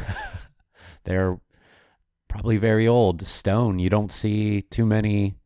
they're 1.05 1.39
probably 2.29 2.57
very 2.57 2.89
old. 2.89 3.27
Stone. 3.27 3.79
You 3.79 3.91
don't 3.91 4.13
see 4.13 4.63
too 4.63 4.87
many 4.87 5.37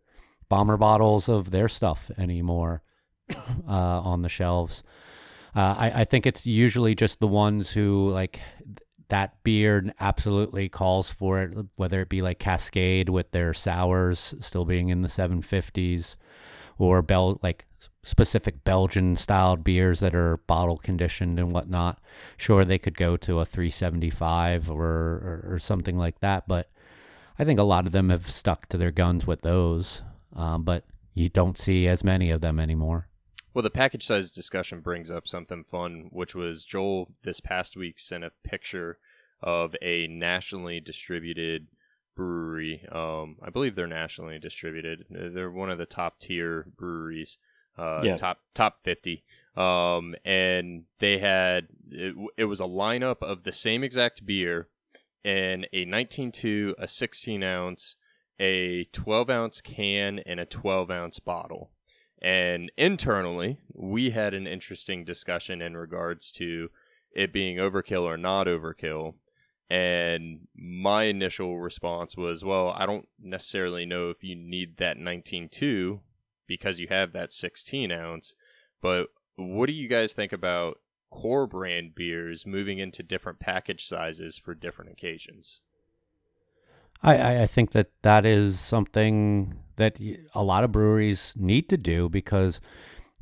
bomber 0.49 0.77
bottles 0.77 1.29
of 1.29 1.51
their 1.51 1.69
stuff 1.69 2.11
anymore 2.19 2.83
uh, 3.35 3.41
on 3.69 4.23
the 4.23 4.29
shelves. 4.29 4.83
Uh, 5.55 5.75
I, 5.77 5.93
I 5.97 6.05
think 6.05 6.27
it's 6.27 6.47
usually 6.47 6.95
just 6.95 7.19
the 7.19 7.27
ones 7.27 7.71
who 7.71 8.11
like 8.11 8.41
that 9.09 9.43
beard 9.43 9.93
absolutely 9.99 10.69
calls 10.69 11.11
for 11.11 11.43
it, 11.43 11.67
whether 11.77 12.01
it 12.01 12.09
be 12.09 12.23
like 12.23 12.39
Cascade 12.39 13.09
with 13.09 13.33
their 13.33 13.53
sours 13.53 14.35
still 14.41 14.65
being 14.65 14.89
in 14.89 15.03
the 15.03 15.09
750s 15.09 16.17
or 16.79 17.03
Bel 17.03 17.39
like 17.43 17.67
specific 18.03 18.65
Belgian 18.65 19.17
styled 19.17 19.63
beers 19.63 20.01
that 20.01 20.15
are 20.15 20.39
bottle 20.47 20.79
conditioned 20.79 21.39
and 21.39 21.53
whatnot. 21.53 22.01
Sure, 22.37 22.65
they 22.65 22.79
could 22.79 22.97
go 22.97 23.17
to 23.19 23.41
a 23.41 23.45
375 23.45 24.71
or, 24.71 24.83
or, 24.83 25.45
or 25.55 25.59
something 25.59 25.99
like 25.99 26.21
that, 26.21 26.49
but 26.49 26.71
I 27.39 27.45
think 27.45 27.59
a 27.59 27.65
lot 27.65 27.87
of 27.87 27.93
them 27.93 28.11
have 28.11 28.31
stuck 28.31 28.69
to 28.69 28.79
their 28.79 28.91
guns 28.91 29.27
with 29.27 29.43
those. 29.43 30.03
Um, 30.35 30.63
but 30.63 30.85
you 31.15 31.29
don't 31.29 31.59
see 31.59 31.89
as 31.89 32.05
many 32.05 32.31
of 32.31 32.41
them 32.41 32.61
anymore. 32.61 33.09
Well, 33.53 33.63
the 33.63 33.71
package 33.71 34.07
size 34.07 34.31
discussion 34.31 34.81
brings 34.81 35.11
up 35.11 35.27
something 35.27 35.65
fun, 35.65 36.09
which 36.13 36.35
was 36.35 36.65
Joel 36.65 37.13
this 37.25 37.41
past 37.41 37.77
week 37.77 37.99
sent 37.99 38.25
a 38.25 38.31
picture 38.45 38.99
of 39.43 39.75
a 39.83 40.07
nationally 40.07 40.81
distributed 40.81 41.67
brewery. 42.15 42.87
Um, 42.93 43.37
I 43.43 43.51
believe 43.51 43.75
they're 43.75 43.87
nationally 43.87 44.39
distributed. 44.39 45.07
They're 45.11 45.51
one 45.51 45.71
of 45.71 45.79
the 45.79 45.87
top 45.87 46.21
tier 46.21 46.67
breweries, 46.77 47.39
uh, 47.79 48.03
Yeah. 48.05 48.17
top 48.17 48.41
top 48.55 48.81
fifty. 48.81 49.25
Um, 49.57 50.15
and 50.25 50.85
they 51.01 51.19
had 51.19 51.69
it, 51.91 52.15
it 52.37 52.45
was 52.45 52.61
a 52.61 52.65
lineup 52.65 53.23
of 53.23 53.43
the 53.43 53.53
same 53.53 53.83
exact 53.83 54.25
beer 54.25 54.69
in 55.25 55.67
a 55.73 55.85
19.2, 55.85 56.75
a 56.79 56.89
16 56.89 57.43
ounce, 57.43 57.97
a 58.39 58.85
12 58.85 59.29
ounce 59.29 59.61
can, 59.61 60.21
and 60.21 60.41
a 60.41 60.47
12 60.47 60.91
ounce 60.91 61.19
bottle. 61.19 61.71
And 62.23 62.71
internally, 62.77 63.59
we 63.75 64.11
had 64.11 64.35
an 64.35 64.47
interesting 64.47 65.05
discussion 65.05 65.61
in 65.61 65.77
regards 65.77 66.31
to 66.33 66.71
it 67.13 67.33
being 67.33 67.57
overkill 67.57 68.03
or 68.03 68.17
not 68.17 68.47
overkill. 68.47 69.15
And 69.69 70.49
my 70.55 71.05
initial 71.05 71.59
response 71.61 72.17
was, 72.17 72.45
well, 72.45 72.71
I 72.77 72.87
don't 72.87 73.09
necessarily 73.21 73.87
know 73.87 74.11
if 74.11 74.25
you 74.25 74.35
need 74.37 74.79
that 74.79 74.97
19.2 74.97 76.01
because 76.51 76.81
you 76.81 76.89
have 76.89 77.13
that 77.13 77.33
16 77.33 77.93
ounce. 77.93 78.35
But 78.83 79.07
what 79.37 79.67
do 79.67 79.73
you 79.73 79.87
guys 79.87 80.13
think 80.13 80.33
about 80.33 80.79
core 81.09 81.47
brand 81.47 81.95
beers 81.95 82.45
moving 82.45 82.81
into 82.81 83.05
different 83.05 83.39
package 83.39 83.87
sizes 83.87 84.37
for 84.37 84.53
different 84.53 84.91
occasions? 84.91 85.61
I, 87.05 87.43
I, 87.43 87.47
think 87.47 87.71
that 87.71 87.87
that 88.03 88.27
is 88.27 88.59
something 88.59 89.55
that 89.77 89.99
a 90.35 90.43
lot 90.43 90.65
of 90.65 90.73
breweries 90.73 91.35
need 91.39 91.69
to 91.71 91.79
do 91.79 92.09
because 92.11 92.61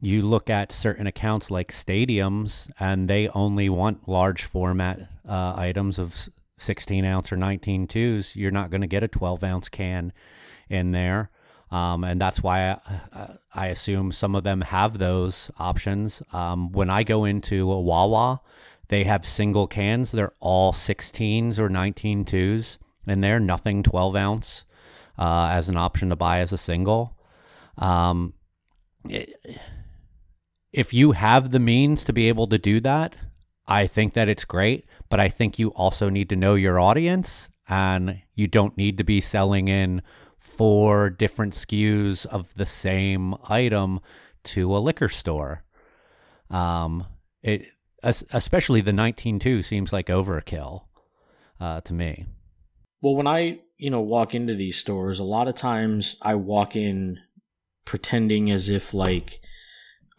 you 0.00 0.22
look 0.22 0.48
at 0.48 0.72
certain 0.72 1.06
accounts 1.06 1.50
like 1.50 1.70
stadiums 1.70 2.70
and 2.80 3.08
they 3.08 3.28
only 3.28 3.68
want 3.68 4.08
large 4.08 4.42
format 4.42 5.00
uh, 5.28 5.52
items 5.54 5.98
of 5.98 6.28
16 6.56 7.04
ounce 7.04 7.30
or 7.30 7.36
19 7.36 7.86
twos. 7.86 8.34
You're 8.34 8.50
not 8.50 8.70
going 8.70 8.80
to 8.80 8.88
get 8.88 9.04
a 9.04 9.08
12 9.08 9.44
ounce 9.44 9.68
can 9.68 10.12
in 10.68 10.92
there. 10.92 11.30
Um, 11.70 12.02
and 12.04 12.20
that's 12.20 12.42
why 12.42 12.70
I, 12.70 13.36
I 13.54 13.66
assume 13.66 14.10
some 14.12 14.34
of 14.34 14.44
them 14.44 14.62
have 14.62 14.98
those 14.98 15.50
options. 15.58 16.22
Um, 16.32 16.72
when 16.72 16.88
I 16.88 17.02
go 17.02 17.24
into 17.24 17.70
a 17.70 17.80
Wawa, 17.80 18.40
they 18.88 19.04
have 19.04 19.26
single 19.26 19.66
cans. 19.66 20.10
They're 20.10 20.32
all 20.40 20.72
16s 20.72 21.58
or 21.58 21.68
19 21.68 22.24
twos 22.24 22.78
in 23.06 23.20
there, 23.20 23.38
nothing 23.38 23.82
12 23.82 24.16
ounce 24.16 24.64
uh, 25.18 25.48
as 25.52 25.68
an 25.68 25.76
option 25.76 26.08
to 26.08 26.16
buy 26.16 26.40
as 26.40 26.52
a 26.52 26.58
single. 26.58 27.16
Um, 27.76 28.32
i- 29.10 29.26
if 30.72 30.92
you 30.92 31.12
have 31.12 31.50
the 31.50 31.58
means 31.58 32.04
to 32.04 32.12
be 32.12 32.28
able 32.28 32.46
to 32.48 32.58
do 32.58 32.80
that, 32.80 33.16
I 33.66 33.86
think 33.86 34.12
that 34.14 34.28
it's 34.28 34.44
great. 34.44 34.84
But 35.08 35.20
I 35.20 35.28
think 35.28 35.58
you 35.58 35.68
also 35.70 36.08
need 36.10 36.28
to 36.28 36.36
know 36.36 36.54
your 36.54 36.78
audience, 36.78 37.48
and 37.68 38.20
you 38.34 38.46
don't 38.46 38.76
need 38.76 38.98
to 38.98 39.04
be 39.04 39.20
selling 39.20 39.68
in 39.68 40.02
four 40.38 41.10
different 41.10 41.54
SKUs 41.54 42.26
of 42.26 42.54
the 42.54 42.66
same 42.66 43.34
item 43.48 44.00
to 44.44 44.76
a 44.76 44.78
liquor 44.78 45.08
store. 45.08 45.64
Um, 46.50 47.06
it 47.42 47.66
especially 48.02 48.80
the 48.80 48.92
19.2 48.92 49.64
seems 49.64 49.92
like 49.92 50.06
overkill 50.06 50.84
uh, 51.60 51.80
to 51.80 51.92
me. 51.92 52.26
Well, 53.00 53.16
when 53.16 53.26
I, 53.26 53.60
you 53.76 53.90
know, 53.90 54.00
walk 54.00 54.34
into 54.34 54.54
these 54.54 54.76
stores, 54.76 55.18
a 55.18 55.24
lot 55.24 55.48
of 55.48 55.54
times 55.56 56.16
I 56.22 56.34
walk 56.36 56.76
in 56.76 57.18
pretending 57.84 58.50
as 58.50 58.68
if 58.68 58.92
like 58.92 59.40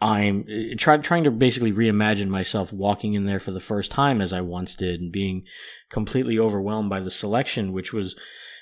I'm 0.02 0.46
uh, 0.50 0.76
try, 0.78 0.98
trying 0.98 1.26
to 1.26 1.32
basically 1.32 1.74
reimagine 1.74 2.30
myself 2.30 2.72
walking 2.72 3.14
in 3.14 3.26
there 3.26 3.40
for 3.40 3.52
the 3.52 3.60
first 3.60 3.92
time 3.92 4.22
as 4.22 4.32
I 4.32 4.42
once 4.42 4.76
did 4.76 5.02
and 5.02 5.12
being 5.12 5.44
completely 5.90 6.40
overwhelmed 6.40 6.90
by 6.90 7.02
the 7.02 7.12
selection, 7.12 7.74
which 7.74 7.92
was 7.92 8.16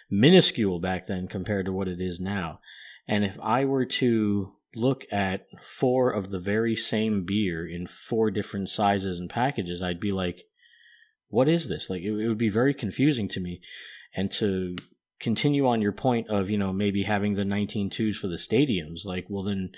minuscule 0.09 0.79
back 0.79 1.07
then 1.07 1.27
compared 1.27 1.65
to 1.65 1.73
what 1.73 1.87
it 1.87 1.99
is 2.01 2.19
now. 2.19 2.59
And 3.07 3.23
if 3.23 3.37
I 3.41 3.65
were 3.65 3.85
to 3.85 4.53
look 4.75 5.05
at 5.11 5.47
four 5.61 6.11
of 6.11 6.29
the 6.29 6.39
very 6.39 6.75
same 6.75 7.23
beer 7.23 7.67
in 7.67 7.87
four 7.87 8.29
different 8.31 8.69
sizes 8.69 9.17
and 9.17 9.29
packages, 9.29 9.81
I'd 9.81 9.99
be 9.99 10.11
like, 10.11 10.43
what 11.29 11.49
is 11.49 11.67
this? 11.67 11.89
Like, 11.89 12.01
it, 12.01 12.11
it 12.11 12.27
would 12.27 12.37
be 12.37 12.49
very 12.49 12.73
confusing 12.73 13.27
to 13.29 13.39
me. 13.39 13.61
And 14.15 14.31
to 14.33 14.75
continue 15.19 15.67
on 15.67 15.81
your 15.81 15.91
point 15.91 16.29
of, 16.29 16.49
you 16.49 16.57
know, 16.57 16.71
maybe 16.71 17.03
having 17.03 17.33
the 17.33 17.45
19 17.45 17.89
twos 17.89 18.17
for 18.17 18.27
the 18.27 18.37
stadiums, 18.37 19.05
like, 19.05 19.25
well, 19.29 19.43
then 19.43 19.71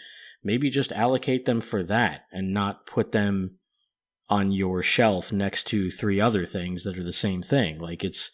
maybe 0.44 0.70
just 0.70 0.92
allocate 0.92 1.46
them 1.46 1.62
for 1.62 1.84
that 1.84 2.26
and 2.32 2.54
not 2.54 2.86
put 2.86 3.12
them 3.12 3.59
on 4.30 4.52
your 4.52 4.84
shelf 4.84 5.32
next 5.32 5.66
to 5.68 5.90
three 5.90 6.22
other 6.22 6.46
things 6.46 6.84
that 6.84 6.98
are 6.98 7.04
the 7.04 7.14
same 7.14 7.42
thing. 7.42 7.80
Like, 7.80 8.04
it's, 8.04 8.30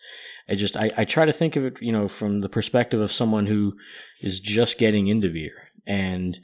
I 0.50 0.56
just, 0.56 0.76
I, 0.76 0.92
I 0.98 1.06
try 1.06 1.26
to 1.26 1.32
think 1.32 1.56
of 1.56 1.66
it, 1.66 1.82
you 1.82 1.92
know, 1.92 2.08
from 2.08 2.42
the 2.42 2.50
perspective 2.50 3.00
of 3.00 3.12
someone 3.12 3.46
who 3.46 3.78
is 4.22 4.40
just 4.40 4.78
getting 4.78 5.08
into 5.08 5.30
beer 5.30 5.70
and 5.88 6.40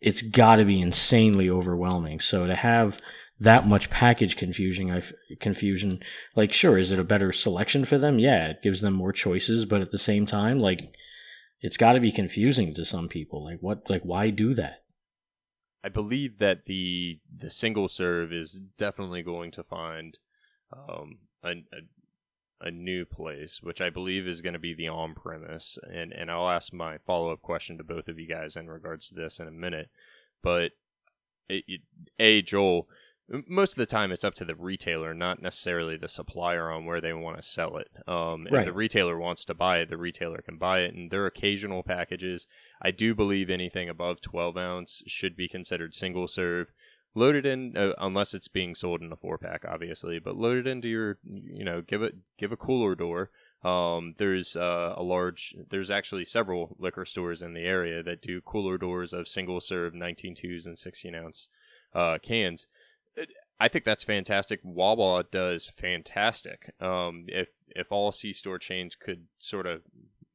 it's 0.00 0.22
got 0.22 0.56
to 0.56 0.64
be 0.64 0.80
insanely 0.80 1.48
overwhelming. 1.50 2.20
So 2.20 2.46
to 2.46 2.54
have 2.54 3.00
that 3.40 3.66
much 3.66 3.90
package 3.90 4.36
confusion, 4.36 4.90
I 4.90 5.02
confusion, 5.40 6.00
like 6.34 6.52
sure, 6.52 6.76
is 6.76 6.90
it 6.90 6.98
a 6.98 7.04
better 7.04 7.32
selection 7.32 7.84
for 7.84 7.98
them? 7.98 8.18
Yeah, 8.18 8.48
it 8.48 8.62
gives 8.62 8.80
them 8.80 8.94
more 8.94 9.12
choices, 9.12 9.64
but 9.64 9.80
at 9.80 9.90
the 9.90 9.98
same 9.98 10.26
time, 10.26 10.58
like 10.58 10.96
it's 11.60 11.76
got 11.76 11.92
to 11.92 12.00
be 12.00 12.12
confusing 12.12 12.74
to 12.74 12.84
some 12.84 13.08
people. 13.08 13.44
Like 13.44 13.58
what, 13.60 13.88
like 13.88 14.02
why 14.02 14.30
do 14.30 14.54
that? 14.54 14.82
I 15.84 15.88
believe 15.88 16.38
that 16.38 16.66
the 16.66 17.20
the 17.34 17.50
single 17.50 17.88
serve 17.88 18.32
is 18.32 18.60
definitely 18.76 19.22
going 19.22 19.50
to 19.52 19.62
find 19.62 20.18
um, 20.72 21.18
a, 21.42 21.50
a 21.50 21.80
a 22.60 22.70
new 22.70 23.04
place, 23.04 23.62
which 23.62 23.80
I 23.80 23.88
believe 23.88 24.26
is 24.26 24.42
going 24.42 24.54
to 24.54 24.58
be 24.58 24.74
the 24.74 24.88
on 24.88 25.14
premise. 25.14 25.78
And 25.92 26.12
and 26.12 26.30
I'll 26.30 26.48
ask 26.48 26.72
my 26.72 26.98
follow 26.98 27.30
up 27.30 27.42
question 27.42 27.78
to 27.78 27.84
both 27.84 28.08
of 28.08 28.18
you 28.18 28.26
guys 28.26 28.56
in 28.56 28.68
regards 28.68 29.08
to 29.08 29.14
this 29.14 29.38
in 29.38 29.46
a 29.48 29.52
minute. 29.52 29.90
But 30.42 30.72
it, 31.48 31.64
it, 31.66 31.80
a 32.18 32.42
Joel, 32.42 32.88
most 33.46 33.72
of 33.72 33.76
the 33.76 33.86
time 33.86 34.10
it's 34.10 34.24
up 34.24 34.34
to 34.34 34.44
the 34.44 34.54
retailer, 34.54 35.12
not 35.12 35.42
necessarily 35.42 35.96
the 35.96 36.08
supplier 36.08 36.70
on 36.70 36.86
where 36.86 37.00
they 37.00 37.12
want 37.12 37.36
to 37.36 37.42
sell 37.42 37.76
it. 37.76 37.88
Um, 38.06 38.46
If 38.60 38.66
the 38.66 38.72
retailer 38.72 39.18
wants 39.18 39.44
to 39.46 39.54
buy 39.54 39.78
it, 39.78 39.90
the 39.90 39.96
retailer 39.98 40.40
can 40.40 40.56
buy 40.56 40.80
it, 40.80 40.94
and 40.94 41.10
their 41.10 41.26
occasional 41.26 41.82
packages. 41.82 42.46
I 42.80 42.90
do 42.90 43.14
believe 43.14 43.50
anything 43.50 43.88
above 43.88 44.20
12 44.20 44.56
ounce 44.56 45.02
should 45.06 45.36
be 45.36 45.48
considered 45.48 45.94
single 45.94 46.28
serve. 46.28 46.72
Loaded 47.14 47.46
in, 47.46 47.76
uh, 47.76 47.94
unless 47.98 48.34
it's 48.34 48.48
being 48.48 48.74
sold 48.74 49.00
in 49.00 49.10
a 49.10 49.16
four 49.16 49.38
pack, 49.38 49.64
obviously, 49.66 50.18
but 50.18 50.36
loaded 50.36 50.66
into 50.66 50.88
your, 50.88 51.18
you 51.24 51.64
know, 51.64 51.80
give 51.80 52.02
it 52.02 52.14
give 52.36 52.52
a 52.52 52.56
cooler 52.56 52.94
door. 52.94 53.30
Um, 53.64 54.14
there's 54.18 54.54
uh, 54.54 54.94
a 54.96 55.02
large, 55.02 55.56
there's 55.70 55.90
actually 55.90 56.26
several 56.26 56.76
liquor 56.78 57.04
stores 57.04 57.42
in 57.42 57.54
the 57.54 57.64
area 57.64 58.02
that 58.04 58.22
do 58.22 58.40
cooler 58.40 58.78
doors 58.78 59.12
of 59.12 59.26
single 59.26 59.60
serve 59.60 59.94
19 59.94 60.34
twos 60.36 60.64
and 60.64 60.78
16 60.78 61.14
ounce 61.14 61.48
uh, 61.94 62.18
cans. 62.22 62.66
I 63.60 63.68
think 63.68 63.84
that's 63.84 64.04
fantastic. 64.04 64.60
Wawa 64.62 65.24
does 65.30 65.68
fantastic. 65.68 66.72
Um, 66.80 67.24
if 67.28 67.48
if 67.68 67.90
all 67.90 68.12
C 68.12 68.32
store 68.32 68.58
chains 68.58 68.94
could 68.94 69.26
sort 69.38 69.66
of 69.66 69.82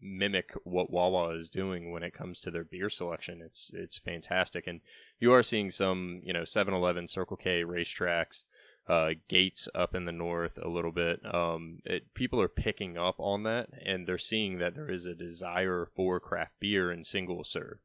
mimic 0.02 0.52
what 0.66 0.92
Wawa 0.92 1.36
is 1.36 1.48
doing 1.48 1.92
when 1.92 2.04
it 2.04 2.14
comes 2.14 2.42
to 2.42 2.52
their 2.52 2.66
beer 2.66 2.90
selection, 2.90 3.42
it's 3.42 3.72
it's 3.74 3.98
fantastic. 3.98 4.68
And 4.68 4.82
you 5.20 5.32
are 5.34 5.44
seeing 5.44 5.72
some, 5.72 6.22
you 6.24 6.34
know, 6.34 6.42
7-Eleven, 6.42 7.08
Circle 7.08 7.38
K 7.38 7.64
RaceTracs, 7.64 8.44
uh, 8.88 9.12
Gates 9.30 9.70
up 9.74 9.96
in 9.96 10.06
the 10.06 10.12
north 10.12 10.60
a 10.62 10.68
little 10.68 10.92
bit. 10.92 11.22
Um, 11.26 11.80
it, 11.86 12.14
people 12.14 12.42
are 12.42 12.50
picking 12.50 12.98
up 12.98 13.16
on 13.18 13.44
that, 13.44 13.70
and 13.86 14.06
they're 14.06 14.18
seeing 14.18 14.60
that 14.60 14.76
there 14.76 14.92
is 14.92 15.06
a 15.06 15.16
desire 15.16 15.88
for 15.96 16.20
craft 16.20 16.60
beer 16.60 16.92
and 16.92 17.06
single 17.06 17.46
serve, 17.46 17.80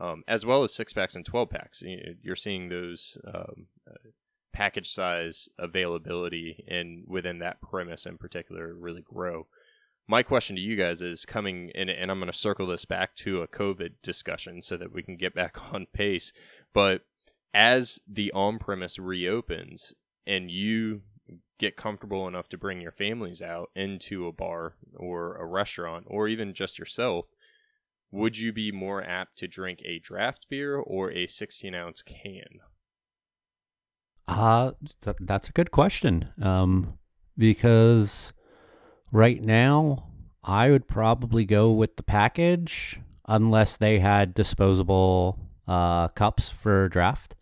um, 0.00 0.24
as 0.26 0.46
well 0.46 0.62
as 0.62 0.74
six 0.74 0.94
packs 0.94 1.14
and 1.14 1.26
twelve 1.26 1.50
packs. 1.50 1.82
You're 2.22 2.36
seeing 2.36 2.70
those 2.70 3.18
um, 3.26 3.66
uh, 3.86 4.08
package 4.58 4.90
size 4.90 5.48
availability 5.56 6.64
and 6.66 7.04
within 7.06 7.38
that 7.38 7.60
premise 7.60 8.06
in 8.06 8.18
particular 8.18 8.74
really 8.74 9.02
grow. 9.02 9.46
My 10.08 10.24
question 10.24 10.56
to 10.56 10.62
you 10.62 10.74
guys 10.74 11.00
is 11.00 11.24
coming 11.24 11.70
in, 11.76 11.88
and 11.88 12.10
I'm 12.10 12.18
going 12.18 12.32
to 12.32 12.36
circle 12.36 12.66
this 12.66 12.84
back 12.84 13.14
to 13.16 13.40
a 13.40 13.46
COVID 13.46 13.90
discussion 14.02 14.60
so 14.60 14.76
that 14.76 14.92
we 14.92 15.04
can 15.04 15.16
get 15.16 15.32
back 15.32 15.58
on 15.72 15.86
pace. 15.92 16.32
But 16.74 17.02
as 17.54 18.00
the 18.08 18.32
on 18.32 18.58
premise 18.58 18.98
reopens 18.98 19.94
and 20.26 20.50
you 20.50 21.02
get 21.60 21.76
comfortable 21.76 22.26
enough 22.26 22.48
to 22.48 22.58
bring 22.58 22.80
your 22.80 22.90
families 22.90 23.40
out 23.40 23.70
into 23.76 24.26
a 24.26 24.32
bar 24.32 24.74
or 24.96 25.36
a 25.36 25.46
restaurant 25.46 26.04
or 26.08 26.26
even 26.26 26.52
just 26.52 26.80
yourself, 26.80 27.26
would 28.10 28.36
you 28.36 28.52
be 28.52 28.72
more 28.72 29.04
apt 29.04 29.38
to 29.38 29.46
drink 29.46 29.82
a 29.84 30.00
draft 30.00 30.46
beer 30.50 30.74
or 30.74 31.12
a 31.12 31.28
16 31.28 31.76
ounce 31.76 32.02
can? 32.02 32.58
Uh, 34.28 34.72
th- 35.02 35.16
that's 35.20 35.48
a 35.48 35.52
good 35.52 35.70
question. 35.70 36.28
Um, 36.40 36.98
because 37.36 38.32
right 39.10 39.42
now, 39.42 40.08
I 40.44 40.70
would 40.70 40.86
probably 40.86 41.44
go 41.44 41.72
with 41.72 41.96
the 41.96 42.02
package 42.02 43.00
unless 43.26 43.76
they 43.76 43.98
had 43.98 44.34
disposable 44.34 45.38
uh, 45.66 46.08
cups 46.08 46.48
for 46.48 46.88
draft. 46.88 47.34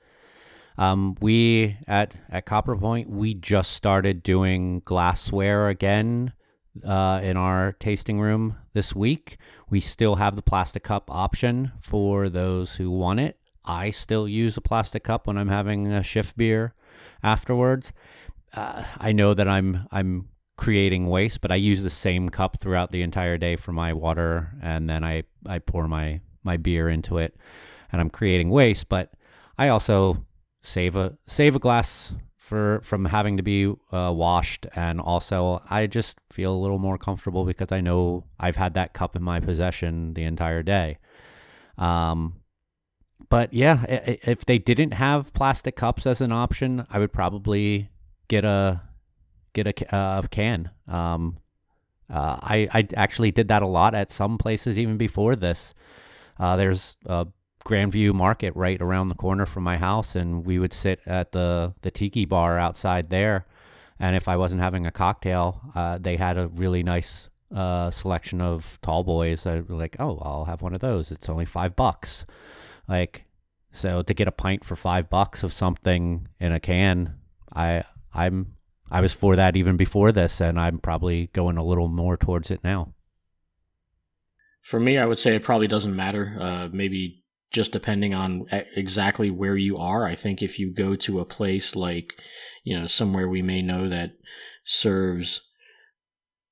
Um, 0.79 1.17
we 1.21 1.79
at 1.89 2.15
at 2.29 2.45
Copper 2.45 2.77
Point 2.77 3.09
we 3.09 3.33
just 3.33 3.73
started 3.73 4.23
doing 4.23 4.83
glassware 4.85 5.69
again 5.69 6.35
uh, 6.85 7.21
in 7.23 7.39
our 7.39 7.73
tasting 7.73 8.21
room 8.21 8.57
this 8.75 8.95
week. 8.95 9.39
We 9.71 9.81
still 9.81 10.17
have 10.17 10.37
the 10.37 10.43
plastic 10.43 10.83
cup 10.83 11.11
option 11.11 11.73
for 11.81 12.29
those 12.29 12.77
who 12.77 12.91
want 12.91 13.21
it. 13.21 13.39
I 13.65 13.91
still 13.91 14.29
use 14.29 14.57
a 14.57 14.61
plastic 14.61 15.05
cup 15.05 15.27
when 15.27 15.39
I'm 15.39 15.49
having 15.49 15.87
a 15.87 16.03
shift 16.03 16.37
beer 16.37 16.75
afterwards. 17.23 17.93
Uh, 18.55 18.85
I 18.99 19.13
know 19.13 19.35
that 19.35 19.49
I'm 19.49 19.87
I'm 19.91 20.29
creating 20.57 21.07
waste, 21.07 21.41
but 21.41 21.53
I 21.53 21.57
use 21.57 21.83
the 21.83 21.91
same 21.91 22.29
cup 22.29 22.59
throughout 22.59 22.91
the 22.91 23.03
entire 23.03 23.37
day 23.37 23.57
for 23.57 23.73
my 23.73 23.93
water, 23.93 24.53
and 24.63 24.89
then 24.89 25.05
I 25.05 25.25
I 25.47 25.59
pour 25.59 25.87
my 25.89 26.21
my 26.43 26.57
beer 26.57 26.89
into 26.89 27.19
it, 27.19 27.37
and 27.93 28.01
I'm 28.01 28.11
creating 28.11 28.51
waste. 28.51 28.89
But 28.89 29.13
I 29.59 29.69
also 29.69 30.25
save 30.63 30.97
a 30.97 31.17
save 31.27 31.55
a 31.55 31.59
glass 31.59 32.15
for 32.37 32.81
from 32.83 33.07
having 33.07 33.37
to 33.37 33.43
be 33.43 33.67
uh, 33.93 34.13
washed, 34.15 34.67
and 34.75 35.01
also 35.01 35.63
I 35.69 35.87
just 35.87 36.19
feel 36.31 36.55
a 36.55 36.63
little 36.63 36.79
more 36.79 36.97
comfortable 36.99 37.45
because 37.45 37.73
I 37.73 37.81
know 37.81 38.25
I've 38.39 38.57
had 38.57 38.75
that 38.75 38.95
cup 38.95 39.17
in 39.17 39.23
my 39.23 39.41
possession 39.41 40.15
the 40.15 40.23
entire 40.25 40.63
day. 40.63 40.99
Um, 41.77 42.37
but 43.29 43.53
yeah, 43.53 43.85
if 43.89 44.45
they 44.45 44.59
didn't 44.59 44.93
have 44.93 45.33
plastic 45.33 45.77
cups 45.77 46.07
as 46.07 46.21
an 46.21 46.33
option, 46.33 46.87
I 46.91 46.99
would 46.99 47.13
probably 47.13 47.91
get 48.29 48.45
a 48.45 48.83
get 49.53 49.67
a, 49.67 49.97
a 49.97 50.29
can. 50.31 50.71
Um, 50.87 51.39
uh, 52.09 52.39
I 52.41 52.69
I 52.73 52.89
actually 52.95 53.33
did 53.33 53.49
that 53.49 53.63
a 53.63 53.67
lot 53.67 53.95
at 53.95 54.11
some 54.11 54.39
places 54.39 54.79
even 54.79 54.97
before 54.97 55.37
this. 55.37 55.75
Uh, 56.39 56.57
there's 56.57 56.97
a 57.07 57.27
Grandview 57.65 58.15
Market 58.15 58.55
right 58.55 58.81
around 58.81 59.09
the 59.09 59.15
corner 59.15 59.45
from 59.45 59.65
my 59.65 59.77
house, 59.77 60.15
and 60.15 60.47
we 60.47 60.59
would 60.59 60.73
sit 60.73 61.01
at 61.07 61.33
the 61.33 61.75
the 61.83 61.91
tiki 61.91 62.25
bar 62.25 62.59
outside 62.59 63.11
there. 63.11 63.47
And 63.99 64.15
if 64.15 64.29
I 64.29 64.37
wasn't 64.37 64.61
having 64.61 64.87
a 64.87 64.91
cocktail, 64.91 65.61
uh, 65.75 65.99
they 65.99 66.17
had 66.17 66.37
a 66.37 66.49
really 66.49 66.83
nice 66.83 67.31
uh, 67.55 67.91
selection 67.91 68.41
of 68.41 68.79
tall 68.83 69.03
boys. 69.05 69.47
I 69.47 69.61
like, 69.69 69.97
oh, 69.99 70.19
I'll 70.21 70.45
have 70.45 70.63
one 70.63 70.75
of 70.75 70.81
those. 70.81 71.11
It's 71.11 71.29
only 71.29 71.47
five 71.47 71.75
bucks. 71.75 72.27
Like, 72.89 73.25
so 73.73 74.03
to 74.03 74.15
get 74.15 74.29
a 74.29 74.33
pint 74.33 74.65
for 74.65 74.77
five 74.77 75.11
bucks 75.11 75.43
of 75.43 75.53
something 75.53 76.29
in 76.41 76.53
a 76.53 76.61
can, 76.61 77.15
I 77.55 77.85
I'm 78.15 78.57
I 78.91 79.01
was 79.01 79.13
for 79.13 79.37
that 79.37 79.57
even 79.57 79.77
before 79.77 80.13
this, 80.13 80.41
and 80.41 80.59
I'm 80.59 80.79
probably 80.79 81.29
going 81.33 81.57
a 81.57 81.65
little 81.65 81.89
more 81.89 82.17
towards 82.17 82.51
it 82.51 82.63
now. 82.63 82.95
For 84.63 84.81
me, 84.81 84.99
I 84.99 85.07
would 85.07 85.19
say 85.19 85.35
it 85.35 85.43
probably 85.43 85.69
doesn't 85.69 85.95
matter. 85.95 86.37
Uh, 86.41 86.69
maybe 86.73 87.25
just 87.53 87.73
depending 87.73 88.15
on 88.15 88.47
exactly 88.75 89.31
where 89.31 89.57
you 89.57 89.77
are. 89.77 90.05
I 90.05 90.15
think 90.15 90.43
if 90.43 90.59
you 90.59 90.73
go 90.73 90.97
to 90.97 91.21
a 91.21 91.25
place 91.25 91.77
like, 91.77 92.15
you 92.65 92.79
know, 92.79 92.87
somewhere 92.87 93.29
we 93.29 93.43
may 93.43 93.63
know 93.63 93.89
that 93.89 94.13
serves 94.65 95.41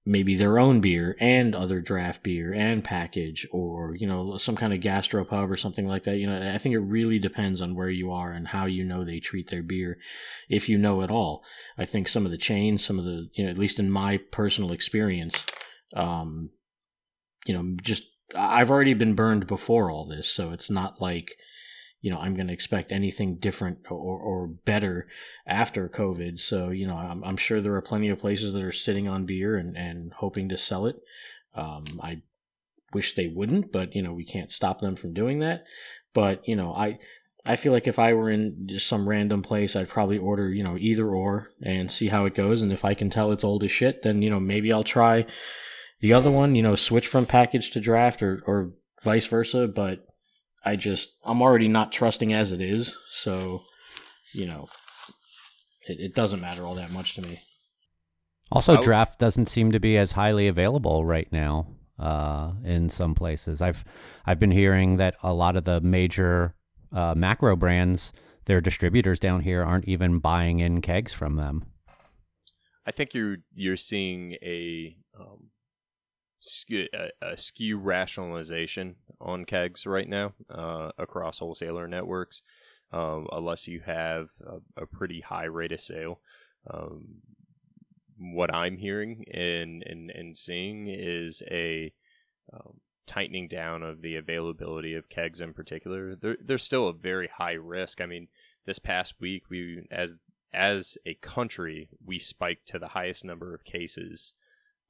maybe 0.06 0.36
their 0.36 0.58
own 0.58 0.80
beer 0.80 1.16
and 1.18 1.54
other 1.54 1.80
draft 1.80 2.22
beer 2.22 2.52
and 2.52 2.84
package 2.84 3.46
or 3.50 3.94
you 3.94 4.06
know 4.06 4.36
some 4.36 4.54
kind 4.54 4.72
of 4.72 4.80
gastro 4.80 5.24
pub 5.24 5.50
or 5.50 5.56
something 5.56 5.86
like 5.86 6.02
that. 6.02 6.16
You 6.16 6.26
know 6.26 6.52
i 6.54 6.58
think 6.58 6.74
it 6.74 6.80
really 6.80 7.18
depends 7.18 7.60
on 7.60 7.74
where 7.74 7.88
you 7.88 8.12
are 8.12 8.30
and 8.30 8.48
how 8.48 8.66
you 8.66 8.84
know 8.84 9.04
they 9.04 9.18
treat 9.18 9.48
their 9.48 9.62
beer 9.62 9.98
if 10.48 10.68
you 10.68 10.76
know 10.76 11.02
at 11.02 11.10
all. 11.10 11.42
I 11.78 11.84
think 11.86 12.08
some 12.08 12.26
of 12.26 12.30
the 12.30 12.38
chains 12.38 12.84
some 12.84 12.98
of 12.98 13.04
the 13.04 13.28
you 13.34 13.44
know 13.44 13.50
at 13.50 13.58
least 13.58 13.78
in 13.78 13.90
my 13.90 14.18
personal 14.30 14.72
experience 14.72 15.44
um 15.96 16.50
you 17.46 17.54
know 17.54 17.76
just 17.82 18.04
i've 18.34 18.70
already 18.70 18.94
been 18.94 19.14
burned 19.14 19.46
before 19.46 19.90
all 19.90 20.04
this 20.04 20.28
so 20.28 20.50
it's 20.50 20.70
not 20.70 21.00
like 21.00 21.36
you 22.04 22.10
know, 22.10 22.18
I'm 22.18 22.34
going 22.34 22.48
to 22.48 22.52
expect 22.52 22.92
anything 22.92 23.36
different 23.36 23.78
or, 23.90 24.20
or 24.20 24.46
better 24.46 25.08
after 25.46 25.88
COVID. 25.88 26.38
So, 26.38 26.68
you 26.68 26.86
know, 26.86 26.96
I'm, 26.96 27.24
I'm 27.24 27.38
sure 27.38 27.62
there 27.62 27.76
are 27.76 27.80
plenty 27.80 28.10
of 28.10 28.18
places 28.18 28.52
that 28.52 28.62
are 28.62 28.72
sitting 28.72 29.08
on 29.08 29.24
beer 29.24 29.56
and, 29.56 29.74
and 29.74 30.12
hoping 30.12 30.50
to 30.50 30.58
sell 30.58 30.84
it. 30.84 30.96
Um, 31.54 31.84
I 32.02 32.20
wish 32.92 33.14
they 33.14 33.28
wouldn't, 33.28 33.72
but, 33.72 33.96
you 33.96 34.02
know, 34.02 34.12
we 34.12 34.26
can't 34.26 34.52
stop 34.52 34.82
them 34.82 34.96
from 34.96 35.14
doing 35.14 35.38
that. 35.38 35.64
But, 36.12 36.46
you 36.46 36.56
know, 36.56 36.74
I, 36.74 36.98
I 37.46 37.56
feel 37.56 37.72
like 37.72 37.88
if 37.88 37.98
I 37.98 38.12
were 38.12 38.28
in 38.28 38.66
just 38.66 38.86
some 38.86 39.08
random 39.08 39.40
place, 39.40 39.74
I'd 39.74 39.88
probably 39.88 40.18
order, 40.18 40.50
you 40.50 40.62
know, 40.62 40.76
either 40.78 41.08
or 41.08 41.52
and 41.62 41.90
see 41.90 42.08
how 42.08 42.26
it 42.26 42.34
goes. 42.34 42.60
And 42.60 42.70
if 42.70 42.84
I 42.84 42.92
can 42.92 43.08
tell 43.08 43.32
it's 43.32 43.44
old 43.44 43.64
as 43.64 43.72
shit, 43.72 44.02
then, 44.02 44.20
you 44.20 44.28
know, 44.28 44.40
maybe 44.40 44.74
I'll 44.74 44.84
try 44.84 45.24
the 46.00 46.12
other 46.12 46.30
one, 46.30 46.54
you 46.54 46.60
know, 46.60 46.74
switch 46.74 47.08
from 47.08 47.24
package 47.24 47.70
to 47.70 47.80
draft 47.80 48.22
or, 48.22 48.42
or 48.46 48.72
vice 49.02 49.26
versa. 49.26 49.66
But, 49.66 50.04
I 50.64 50.76
just 50.76 51.10
I'm 51.24 51.42
already 51.42 51.68
not 51.68 51.92
trusting 51.92 52.32
as 52.32 52.50
it 52.50 52.60
is, 52.60 52.96
so 53.10 53.62
you 54.32 54.46
know 54.46 54.68
it, 55.86 56.00
it 56.00 56.14
doesn't 56.14 56.40
matter 56.40 56.64
all 56.64 56.74
that 56.76 56.90
much 56.90 57.14
to 57.14 57.22
me. 57.22 57.40
Also, 58.52 58.80
draft 58.80 59.18
doesn't 59.18 59.46
seem 59.46 59.72
to 59.72 59.80
be 59.80 59.96
as 59.96 60.12
highly 60.12 60.46
available 60.48 61.04
right 61.04 61.28
now 61.32 61.66
uh, 61.98 62.52
in 62.64 62.88
some 62.88 63.14
places. 63.14 63.60
I've 63.60 63.84
I've 64.26 64.40
been 64.40 64.50
hearing 64.50 64.96
that 64.98 65.16
a 65.22 65.34
lot 65.34 65.56
of 65.56 65.64
the 65.64 65.80
major 65.80 66.54
uh, 66.92 67.14
macro 67.16 67.56
brands, 67.56 68.12
their 68.44 68.60
distributors 68.60 69.18
down 69.18 69.40
here 69.40 69.62
aren't 69.62 69.86
even 69.86 70.18
buying 70.18 70.60
in 70.60 70.80
kegs 70.80 71.12
from 71.12 71.36
them. 71.36 71.64
I 72.86 72.92
think 72.92 73.14
you're 73.14 73.38
you're 73.54 73.76
seeing 73.76 74.32
a 74.42 74.96
um, 75.18 75.50
A 76.92 77.34
SKU 77.36 77.78
rationalization 77.80 78.96
on 79.20 79.44
kegs 79.44 79.86
right 79.86 80.08
now 80.08 80.34
uh, 80.50 80.90
across 80.98 81.38
wholesaler 81.38 81.88
networks, 81.88 82.42
um, 82.92 83.26
unless 83.32 83.66
you 83.66 83.80
have 83.84 84.28
a, 84.46 84.82
a, 84.82 84.86
pretty 84.86 85.20
high 85.20 85.44
rate 85.44 85.72
of 85.72 85.80
sale. 85.80 86.20
Um, 86.70 87.22
what 88.18 88.54
I'm 88.54 88.76
hearing 88.76 89.24
and, 89.32 89.82
and, 89.82 90.10
and 90.10 90.36
seeing 90.36 90.88
is 90.88 91.42
a 91.50 91.92
um, 92.52 92.80
tightening 93.06 93.48
down 93.48 93.82
of 93.82 94.02
the 94.02 94.16
availability 94.16 94.94
of 94.94 95.08
kegs 95.08 95.40
in 95.40 95.52
particular. 95.52 96.14
There, 96.14 96.36
there's 96.40 96.62
still 96.62 96.88
a 96.88 96.94
very 96.94 97.28
high 97.28 97.52
risk. 97.52 98.00
I 98.00 98.06
mean, 98.06 98.28
this 98.66 98.78
past 98.78 99.14
week, 99.20 99.44
we 99.50 99.86
as 99.90 100.14
as 100.52 100.96
a 101.04 101.14
country, 101.14 101.88
we 102.04 102.18
spiked 102.18 102.68
to 102.68 102.78
the 102.78 102.88
highest 102.88 103.24
number 103.24 103.54
of 103.54 103.64
cases 103.64 104.34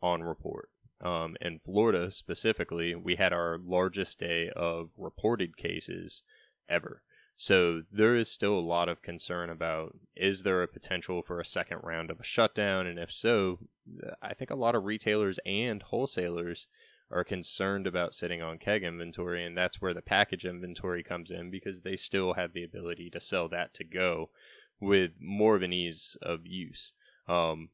on 0.03 0.23
report. 0.23 0.69
Um, 1.05 1.37
in 1.40 1.59
Florida 1.59 2.11
specifically, 2.11 2.95
we 2.95 3.17
had 3.17 3.33
our 3.33 3.59
largest 3.62 4.19
day 4.19 4.51
of 4.57 4.90
reported 4.97 5.57
cases 5.57 6.23
ever. 6.69 7.03
So 7.37 7.83
there 7.90 8.17
is 8.17 8.31
still 8.31 8.59
a 8.59 8.61
lot 8.61 8.88
of 8.88 9.03
concern 9.03 9.51
about 9.51 9.97
is 10.17 10.45
there 10.45 10.62
a 10.62 10.69
potential 10.69 11.21
for 11.21 11.40
a 11.40 11.45
second 11.45 11.81
round 11.83 12.11
of 12.11 12.21
a 12.21 12.25
shutdown? 12.25 12.87
And 12.87 12.99
if 12.99 13.12
so, 13.12 13.59
I 14.23 14.35
think 14.35 14.51
a 14.51 14.57
lot 14.57 14.75
of 14.75 14.85
retailers 14.85 15.38
and 15.45 15.83
wholesalers 15.83 16.69
are 17.11 17.25
concerned 17.25 17.87
about 17.87 18.14
sitting 18.14 18.40
on 18.40 18.59
keg 18.59 18.83
inventory. 18.83 19.45
And 19.45 19.57
that's 19.57 19.83
where 19.83 19.95
the 19.95 20.01
package 20.01 20.47
inventory 20.47 21.03
comes 21.03 21.31
in 21.31 21.51
because 21.51 21.83
they 21.83 21.97
still 21.97 22.35
have 22.35 22.53
the 22.53 22.64
ability 22.64 23.11
to 23.11 23.21
sell 23.21 23.49
that 23.49 23.75
to 23.75 23.85
go 23.85 24.31
with 24.81 25.12
more 25.21 25.57
of 25.57 25.62
an 25.62 25.73
ease 25.73 26.17
of 26.23 26.47
use. 26.47 26.93
Um, 27.29 27.71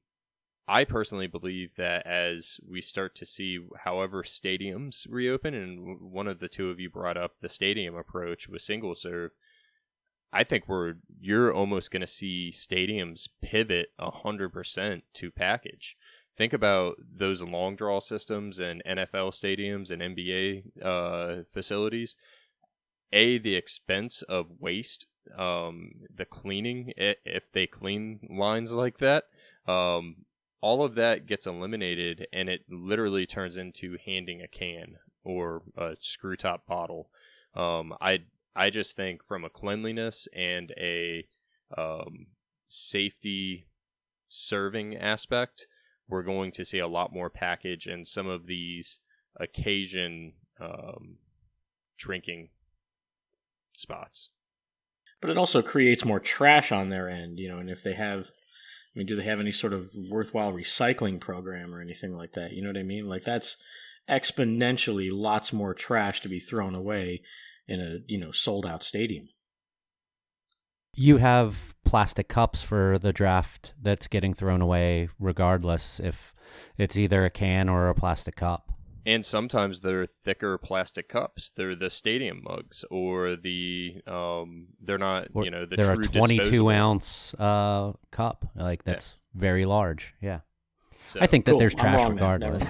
I 0.71 0.85
personally 0.85 1.27
believe 1.27 1.75
that 1.79 2.07
as 2.07 2.61
we 2.65 2.81
start 2.81 3.17
to 3.17 3.27
see, 3.27 3.59
however, 3.83 4.23
stadiums 4.23 5.05
reopen, 5.11 5.53
and 5.53 6.01
one 6.01 6.29
of 6.29 6.39
the 6.39 6.49
two 6.49 6.71
of 6.71 6.79
you 6.79 6.89
brought 6.89 7.17
up 7.17 7.33
the 7.41 7.49
stadium 7.49 7.97
approach 7.97 8.49
with 8.49 8.63
single 8.63 8.95
serve, 8.95 9.33
I 10.33 10.45
think 10.45 10.69
we're 10.69 10.95
you're 11.21 11.53
almost 11.53 11.91
going 11.91 12.03
to 12.03 12.07
see 12.07 12.53
stadiums 12.55 13.29
pivot 13.43 13.89
hundred 13.99 14.53
percent 14.53 15.03
to 15.15 15.33
package. 15.33 15.97
Think 16.39 16.53
about 16.53 16.99
those 17.17 17.43
long 17.43 17.75
draw 17.75 17.99
systems 17.99 18.61
and 18.61 18.81
NFL 18.87 19.33
stadiums 19.33 19.91
and 19.91 20.01
NBA 20.01 20.63
uh, 20.81 21.43
facilities. 21.53 22.15
A 23.13 23.39
the 23.39 23.57
expense 23.57 24.23
of 24.23 24.47
waste, 24.61 25.07
um, 25.37 25.95
the 26.15 26.27
cleaning 26.27 26.93
if 26.97 27.51
they 27.51 27.67
clean 27.67 28.21
lines 28.31 28.73
like 28.73 28.99
that. 28.99 29.25
Um, 29.67 30.27
all 30.61 30.85
of 30.85 30.95
that 30.95 31.27
gets 31.27 31.47
eliminated 31.47 32.27
and 32.33 32.49
it 32.49 32.63
literally 32.69 33.27
turns 33.27 33.57
into 33.57 33.97
handing 34.05 34.43
a 34.43 34.49
can 34.49 34.97
or 35.25 35.63
a 35.77 35.97
screw 36.01 36.37
top 36.37 36.67
bottle. 36.67 37.09
Um, 37.55 37.95
I 38.01 38.21
I 38.55 38.71
just 38.71 38.97
think 38.97 39.25
from 39.25 39.45
a 39.45 39.51
cleanliness 39.51 40.29
and 40.35 40.73
a 40.77 41.27
um, 41.77 42.27
safety 42.67 43.67
serving 44.29 44.97
aspect, 44.97 45.67
we're 46.09 46.23
going 46.23 46.53
to 46.53 46.65
see 46.65 46.79
a 46.79 46.89
lot 46.89 47.13
more 47.13 47.31
package 47.31 47.87
and 47.87 48.07
some 48.07 48.27
of 48.27 48.47
these 48.47 49.01
occasion 49.37 50.35
um, 50.61 51.19
drinking 51.97 52.49
spots. 53.77 54.31
But 55.21 55.31
it 55.31 55.37
also 55.37 55.63
creates 55.63 56.05
more 56.05 56.21
trash 56.21 56.73
on 56.73 56.89
their 56.89 57.09
end, 57.09 57.39
you 57.39 57.49
know, 57.49 57.59
and 57.59 57.71
if 57.71 57.83
they 57.83 57.93
have 57.95 58.31
I 58.95 58.99
mean, 58.99 59.07
do 59.07 59.15
they 59.17 59.25
have 59.25 59.41
any 59.41 59.53
sort 59.53 59.73
of 59.73 59.91
worthwhile 60.11 60.53
recycling 60.53 61.21
program 61.21 61.75
or 61.75 61.81
anything 61.81 62.17
like 62.17 62.33
that? 62.33 62.53
You 62.53 62.63
know 62.63 62.71
what 62.71 62.77
I 62.77 62.83
mean? 62.83 63.09
Like 63.09 63.25
that's 63.25 63.57
exponentially 64.09 65.11
lots 65.13 65.53
more 65.53 65.75
trash 65.75 66.21
to 66.23 66.29
be 66.29 66.41
thrown 66.41 66.75
away 66.75 67.23
in 67.69 67.81
a, 67.81 67.99
you 68.07 68.19
know, 68.19 68.33
sold 68.33 68.67
out 68.67 68.83
stadium. 68.83 69.29
You 70.97 71.19
have 71.19 71.77
plastic 71.85 72.27
cups 72.27 72.63
for 72.63 72.99
the 72.99 73.13
draft 73.13 73.75
that's 73.81 74.09
getting 74.09 74.35
thrown 74.35 74.61
away 74.61 75.09
regardless 75.21 76.01
if 76.01 76.35
it's 76.77 76.97
either 76.97 77.25
a 77.25 77.31
can 77.31 77.69
or 77.69 77.89
a 77.89 77.95
plastic 77.95 78.35
cup. 78.35 78.73
And 79.07 79.25
sometimes 79.25 79.81
they're 79.81 80.07
thicker 80.07 80.59
plastic 80.59 81.09
cups. 81.09 81.51
They're 81.57 81.75
the 81.75 81.91
stadium 81.91 82.43
mugs, 82.43 82.85
or 82.91 83.37
the 83.37 84.03
um, 84.07 84.69
they're 84.81 84.99
not. 84.99 85.29
Or 85.33 85.45
you 85.45 85.51
know, 85.51 85.65
the 85.67 85.77
they're 85.77 85.95
true 85.97 86.05
a 86.05 86.09
22 86.09 86.43
disposable. 86.43 86.69
ounce 86.71 87.35
uh, 87.35 87.93
cup. 88.11 88.51
Like 88.55 88.85
that's 88.85 89.17
very 89.35 89.65
large. 89.65 90.15
Yeah. 90.21 90.41
So- 91.07 91.21
I 91.21 91.27
think 91.27 91.45
that 91.47 91.53
Cool. 91.53 91.61
there's 91.61 91.75
trash 91.75 91.99
wrong 91.99 92.17
then. 92.17 92.41
Regardless. 92.41 92.69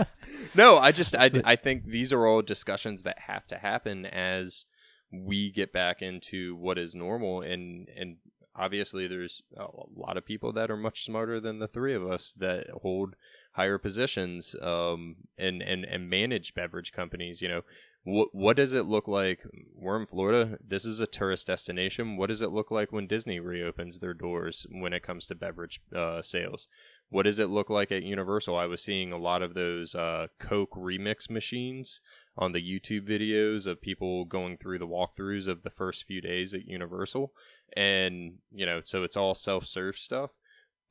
no, 0.54 0.78
I 0.78 0.92
just 0.92 1.16
I, 1.16 1.30
I 1.44 1.56
think 1.56 1.84
these 1.86 2.12
are 2.12 2.26
all 2.26 2.42
discussions 2.42 3.02
that 3.02 3.18
have 3.26 3.46
to 3.48 3.58
happen 3.58 4.06
as 4.06 4.66
we 5.12 5.50
get 5.50 5.72
back 5.72 6.02
into 6.02 6.54
what 6.56 6.78
is 6.78 6.94
normal 6.94 7.40
and 7.42 7.88
and 7.98 8.16
obviously 8.54 9.08
there's 9.08 9.42
a 9.56 9.66
lot 9.96 10.16
of 10.16 10.24
people 10.24 10.52
that 10.52 10.70
are 10.70 10.76
much 10.76 11.04
smarter 11.04 11.40
than 11.40 11.58
the 11.58 11.66
three 11.66 11.94
of 11.94 12.06
us 12.08 12.32
that 12.38 12.66
hold 12.82 13.16
higher 13.52 13.78
positions 13.78 14.54
um 14.62 15.16
and 15.38 15.62
and 15.62 15.84
and 15.84 16.08
manage 16.08 16.54
beverage 16.54 16.92
companies 16.92 17.42
you 17.42 17.48
know 17.48 17.62
what 18.04 18.28
what 18.32 18.56
does 18.56 18.72
it 18.72 18.86
look 18.86 19.08
like 19.08 19.44
we're 19.74 20.00
in 20.00 20.06
Florida 20.06 20.58
this 20.66 20.84
is 20.84 21.00
a 21.00 21.06
tourist 21.06 21.46
destination 21.46 22.16
what 22.16 22.28
does 22.28 22.42
it 22.42 22.50
look 22.50 22.70
like 22.70 22.92
when 22.92 23.06
Disney 23.06 23.40
reopens 23.40 23.98
their 23.98 24.14
doors 24.14 24.66
when 24.70 24.92
it 24.92 25.02
comes 25.02 25.26
to 25.26 25.34
beverage 25.34 25.80
uh, 25.94 26.22
sales 26.22 26.68
what 27.10 27.24
does 27.24 27.40
it 27.40 27.50
look 27.50 27.68
like 27.68 27.90
at 27.90 28.04
Universal? 28.04 28.56
I 28.56 28.66
was 28.66 28.82
seeing 28.82 29.12
a 29.12 29.18
lot 29.18 29.42
of 29.42 29.54
those 29.54 29.96
uh, 29.96 30.28
Coke 30.38 30.74
remix 30.76 31.28
machines 31.28 32.00
on 32.38 32.52
the 32.52 32.62
YouTube 32.62 33.08
videos 33.08 33.66
of 33.66 33.82
people 33.82 34.24
going 34.24 34.56
through 34.56 34.78
the 34.78 34.86
walkthroughs 34.86 35.48
of 35.48 35.64
the 35.64 35.70
first 35.70 36.04
few 36.04 36.20
days 36.20 36.54
at 36.54 36.66
Universal. 36.66 37.32
And, 37.76 38.34
you 38.52 38.64
know, 38.64 38.80
so 38.84 39.02
it's 39.02 39.16
all 39.16 39.34
self 39.34 39.66
serve 39.66 39.98
stuff. 39.98 40.30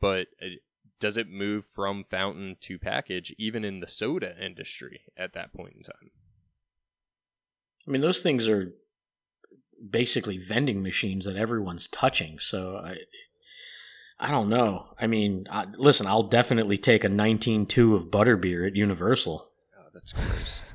But 0.02 0.28
does 1.00 1.18
it 1.18 1.30
move 1.30 1.66
from 1.74 2.04
fountain 2.10 2.58
to 2.62 2.78
package, 2.78 3.34
even 3.38 3.64
in 3.64 3.80
the 3.80 3.88
soda 3.88 4.36
industry 4.44 5.02
at 5.18 5.34
that 5.34 5.54
point 5.54 5.76
in 5.78 5.84
time? 5.84 6.12
I 7.88 7.92
mean, 7.92 8.02
those 8.02 8.20
things 8.20 8.48
are 8.48 8.74
basically 9.90 10.38
vending 10.38 10.84
machines 10.84 11.26
that 11.26 11.38
everyone's 11.38 11.88
touching. 11.88 12.38
So 12.40 12.82
I, 12.84 12.98
I 14.20 14.32
don't 14.32 14.50
know. 14.50 14.88
I 15.00 15.08
mean, 15.08 15.46
I, 15.50 15.66
listen, 15.78 16.06
I'll 16.06 16.24
definitely 16.24 16.78
take 16.78 17.04
a 17.04 17.10
19.2 17.10 17.96
of 17.96 18.08
butterbeer 18.08 18.68
at 18.68 18.76
Universal. 18.76 19.50
Oh, 19.78 19.88
that's 19.94 20.12
gross. 20.12 20.64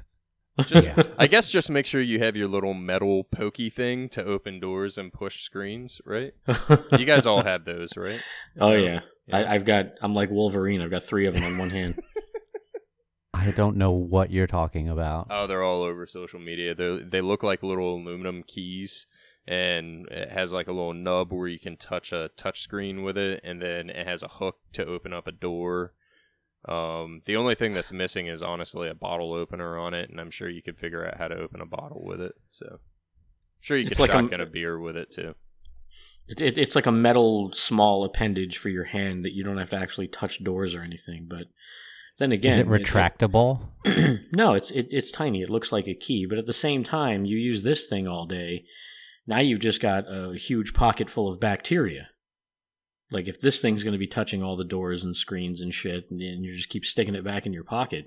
Just, 0.66 0.86
Yeah. 0.86 1.02
I 1.18 1.26
guess 1.26 1.48
just 1.50 1.68
make 1.68 1.84
sure 1.84 2.00
you 2.00 2.20
have 2.20 2.36
your 2.36 2.46
little 2.46 2.74
metal 2.74 3.24
pokey 3.24 3.70
thing 3.70 4.08
to 4.10 4.24
open 4.24 4.60
doors 4.60 4.96
and 4.96 5.12
push 5.12 5.42
screens, 5.42 6.00
right? 6.06 6.32
You 6.96 7.04
guys 7.04 7.26
all 7.26 7.42
have 7.42 7.64
those, 7.64 7.96
right? 7.96 8.20
oh 8.60 8.70
yeah, 8.70 9.00
Yeah. 9.26 9.38
I, 9.38 9.54
I've 9.54 9.64
got. 9.64 9.86
I'm 10.02 10.14
like 10.14 10.30
Wolverine. 10.30 10.80
I've 10.82 10.90
got 10.90 11.02
three 11.02 11.26
of 11.26 11.34
them 11.34 11.44
on 11.44 11.58
one 11.58 11.70
hand. 11.70 12.00
I 13.34 13.50
don't 13.50 13.76
know 13.76 13.92
what 13.92 14.30
you're 14.30 14.46
talking 14.46 14.88
about. 14.88 15.26
Oh, 15.30 15.46
they're 15.46 15.62
all 15.62 15.82
over 15.82 16.06
social 16.06 16.38
media. 16.40 16.74
They 16.74 17.00
they 17.04 17.20
look 17.20 17.42
like 17.42 17.62
little 17.62 17.96
aluminum 17.96 18.42
keys, 18.46 19.06
and 19.46 20.06
it 20.08 20.30
has 20.30 20.52
like 20.52 20.68
a 20.68 20.72
little 20.72 20.94
nub 20.94 21.32
where 21.32 21.48
you 21.48 21.58
can 21.58 21.76
touch 21.76 22.12
a 22.12 22.30
touch 22.36 22.60
screen 22.60 23.02
with 23.02 23.18
it, 23.18 23.40
and 23.42 23.60
then 23.60 23.90
it 23.90 24.06
has 24.06 24.22
a 24.22 24.28
hook 24.28 24.56
to 24.74 24.86
open 24.86 25.12
up 25.12 25.26
a 25.26 25.32
door. 25.32 25.94
Um, 26.66 27.20
the 27.26 27.36
only 27.36 27.54
thing 27.54 27.74
that's 27.74 27.92
missing 27.92 28.26
is 28.26 28.42
honestly 28.42 28.88
a 28.88 28.94
bottle 28.94 29.34
opener 29.34 29.76
on 29.78 29.92
it, 29.94 30.08
and 30.10 30.20
I'm 30.20 30.30
sure 30.30 30.48
you 30.48 30.62
could 30.62 30.78
figure 30.78 31.06
out 31.06 31.18
how 31.18 31.28
to 31.28 31.36
open 31.36 31.60
a 31.60 31.66
bottle 31.66 32.02
with 32.04 32.20
it. 32.22 32.32
So, 32.50 32.78
sure 33.60 33.76
you 33.76 33.86
It's 33.86 33.98
could 33.98 34.08
like 34.10 34.32
a- 34.32 34.42
a 34.42 34.46
beer 34.46 34.78
with 34.78 34.96
it 34.96 35.10
too. 35.10 35.34
It, 36.26 36.40
it, 36.40 36.58
it's 36.58 36.74
like 36.74 36.86
a 36.86 36.92
metal 36.92 37.52
small 37.52 38.04
appendage 38.04 38.58
for 38.58 38.70
your 38.70 38.84
hand 38.84 39.24
that 39.24 39.34
you 39.34 39.44
don't 39.44 39.58
have 39.58 39.70
to 39.70 39.76
actually 39.76 40.08
touch 40.08 40.42
doors 40.42 40.74
or 40.74 40.80
anything. 40.80 41.26
But 41.28 41.48
then 42.18 42.32
again, 42.32 42.52
Is 42.52 42.58
it 42.60 42.68
retractable? 42.68 43.60
no, 44.32 44.54
it's 44.54 44.70
it, 44.70 44.88
it's 44.90 45.10
tiny. 45.10 45.42
It 45.42 45.50
looks 45.50 45.72
like 45.72 45.88
a 45.88 45.94
key, 45.94 46.26
but 46.26 46.38
at 46.38 46.46
the 46.46 46.52
same 46.52 46.82
time, 46.84 47.24
you 47.24 47.36
use 47.36 47.62
this 47.62 47.84
thing 47.84 48.08
all 48.08 48.26
day. 48.26 48.64
Now 49.26 49.40
you've 49.40 49.60
just 49.60 49.80
got 49.80 50.04
a 50.08 50.34
huge 50.34 50.74
pocket 50.74 51.10
full 51.10 51.28
of 51.28 51.40
bacteria. 51.40 52.08
Like 53.10 53.28
if 53.28 53.40
this 53.40 53.60
thing's 53.60 53.84
going 53.84 53.92
to 53.92 53.98
be 53.98 54.06
touching 54.06 54.42
all 54.42 54.56
the 54.56 54.64
doors 54.64 55.04
and 55.04 55.16
screens 55.16 55.60
and 55.60 55.74
shit, 55.74 56.10
and 56.10 56.20
then 56.20 56.42
you 56.42 56.54
just 56.54 56.68
keep 56.68 56.84
sticking 56.84 57.14
it 57.14 57.24
back 57.24 57.46
in 57.46 57.52
your 57.52 57.64
pocket 57.64 58.06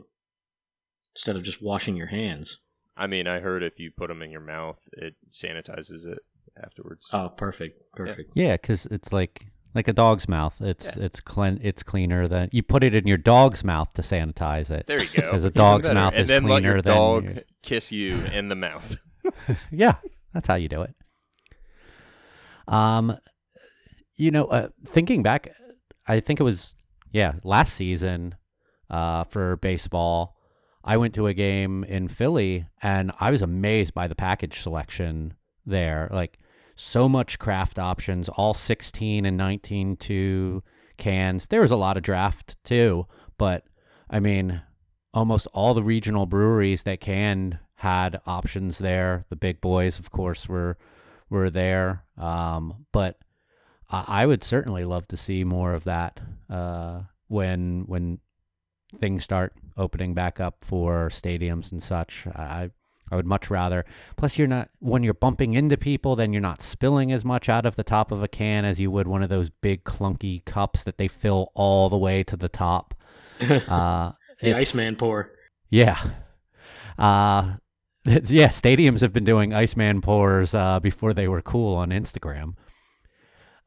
instead 1.16 1.36
of 1.36 1.44
just 1.44 1.62
washing 1.62 1.96
your 1.96 2.08
hands. 2.08 2.58
I 2.96 3.08
mean, 3.08 3.28
I 3.28 3.40
heard 3.40 3.62
if 3.62 3.80
you 3.80 3.92
put 3.96 4.08
them 4.08 4.24
in 4.24 4.32
your 4.32 4.42
mouth, 4.42 4.80
it 4.94 5.16
sanitizes 5.32 6.06
it 6.08 6.20
afterwards. 6.64 7.08
Oh, 7.14 7.30
perfect, 7.30 7.80
perfect. 7.94 8.32
Yeah, 8.36 8.54
because 8.54 8.86
it's 8.88 9.12
like 9.12 9.46
like 9.76 9.88
a 9.88 9.94
dog's 9.94 10.28
mouth. 10.28 10.60
It's 10.62 10.86
Yeah. 10.98 11.04
it's 11.06 11.20
clean. 11.22 11.60
It's 11.62 11.84
cleaner 11.84 12.28
than 12.28 12.50
you 12.52 12.64
put 12.64 12.84
it 12.84 12.96
in 12.96 13.06
your 13.08 13.18
dog's 13.18 13.64
mouth 13.64 13.94
to 13.94 14.02
sanitize 14.02 14.70
it. 14.72 14.88
There 14.88 15.02
you 15.04 15.10
go. 15.10 15.22
Because 15.28 15.44
a 15.44 15.48
Even 15.48 15.58
dog's 15.58 15.84
better. 15.88 15.94
mouth 15.96 16.14
and 16.14 16.22
is 16.22 16.28
then 16.28 16.44
let 16.44 16.64
your 16.64 16.74
cleaner 16.74 16.82
than 16.82 16.94
dog 16.96 17.24
yours. 17.26 17.40
kiss 17.64 17.92
you 17.92 18.16
in 18.26 18.50
the 18.50 18.56
mouth. 18.56 18.96
yeah, 19.72 19.96
that's 20.34 20.48
how 20.48 20.56
you 20.56 20.70
do 20.70 20.82
it. 20.82 20.96
Um, 22.68 23.18
you 24.16 24.32
know, 24.32 24.46
uh, 24.46 24.70
thinking 24.86 25.24
back, 25.24 25.50
I 26.08 26.20
think 26.20 26.40
it 26.40 26.44
was 26.44 26.74
yeah 27.12 27.34
last 27.44 27.74
season, 27.74 28.36
uh, 28.90 29.24
for 29.26 29.58
baseball. 29.58 30.36
I 30.84 30.96
went 30.96 31.14
to 31.16 31.28
a 31.28 31.34
game 31.34 31.84
in 31.84 32.08
Philly 32.08 32.66
and 32.82 33.12
I 33.20 33.30
was 33.30 33.42
amazed 33.42 33.94
by 33.94 34.08
the 34.08 34.16
package 34.16 34.62
selection 34.62 35.34
there. 35.66 36.08
Like 36.14 36.40
so 36.78 37.10
much 37.10 37.40
craft 37.40 37.80
options, 37.80 38.30
all 38.30 38.54
16 38.54 39.26
and 39.26 39.36
19 39.36 39.98
to 39.98 40.64
cans. 40.98 41.48
There 41.48 41.62
was 41.62 41.72
a 41.72 41.76
lot 41.76 41.98
of 41.98 42.04
draft 42.04 42.56
too, 42.64 43.08
but 43.38 43.66
I 44.10 44.20
mean, 44.20 44.62
almost 45.14 45.48
all 45.54 45.74
the 45.74 45.84
regional 45.84 46.28
breweries 46.28 46.84
that 46.84 47.02
canned 47.02 47.60
had 47.76 48.22
options 48.26 48.78
there. 48.78 49.26
The 49.30 49.36
big 49.36 49.60
boys, 49.60 50.00
of 50.00 50.12
course, 50.12 50.48
were 50.48 50.78
were 51.30 51.50
there. 51.50 52.06
Um, 52.18 52.86
but 52.92 53.18
I, 53.90 54.06
I 54.08 54.26
would 54.26 54.44
certainly 54.44 54.86
love 54.86 55.08
to 55.10 55.18
see 55.18 55.44
more 55.44 55.74
of 55.74 55.84
that 55.86 56.20
uh, 56.50 57.02
when 57.28 57.84
when 57.88 58.20
things 58.98 59.24
start 59.24 59.54
opening 59.76 60.14
back 60.14 60.40
up 60.40 60.64
for 60.64 61.10
stadiums 61.10 61.72
and 61.72 61.82
such. 61.82 62.28
I 62.28 62.72
I 63.12 63.16
would 63.16 63.26
much 63.26 63.50
rather. 63.50 63.86
Plus, 64.16 64.38
you're 64.38 64.48
not 64.48 64.70
when 64.80 65.04
you're 65.04 65.14
bumping 65.14 65.54
into 65.54 65.78
people, 65.78 66.16
then 66.16 66.34
you're 66.34 66.42
not 66.42 66.62
spilling 66.62 67.12
as 67.12 67.24
much 67.24 67.50
out 67.50 67.66
of 67.66 67.76
the 67.76 67.84
top 67.84 68.12
of 68.12 68.22
a 68.22 68.28
can 68.28 68.66
as 68.66 68.80
you 68.80 68.92
would 68.92 69.08
one 69.08 69.24
of 69.24 69.30
those 69.30 69.50
big 69.50 69.84
clunky 69.84 70.44
cups 70.46 70.84
that 70.84 70.98
they 70.98 71.08
fill 71.08 71.52
all 71.56 71.90
the 71.90 71.98
way 71.98 72.24
to 72.24 72.38
the 72.38 72.50
top. 72.50 72.94
Uh, 73.68 74.14
the 74.42 74.54
Iceman 74.54 74.96
pour. 74.96 75.32
yeah. 75.70 76.00
Uh, 76.98 77.58
yeah, 78.06 78.50
stadiums 78.50 79.02
have 79.02 79.14
been 79.14 79.24
doing 79.24 79.54
Iceman 79.54 80.02
pours 80.02 80.54
uh, 80.54 80.80
before 80.80 81.14
they 81.14 81.28
were 81.28 81.42
cool 81.42 81.76
on 81.76 81.90
Instagram. 81.90 82.56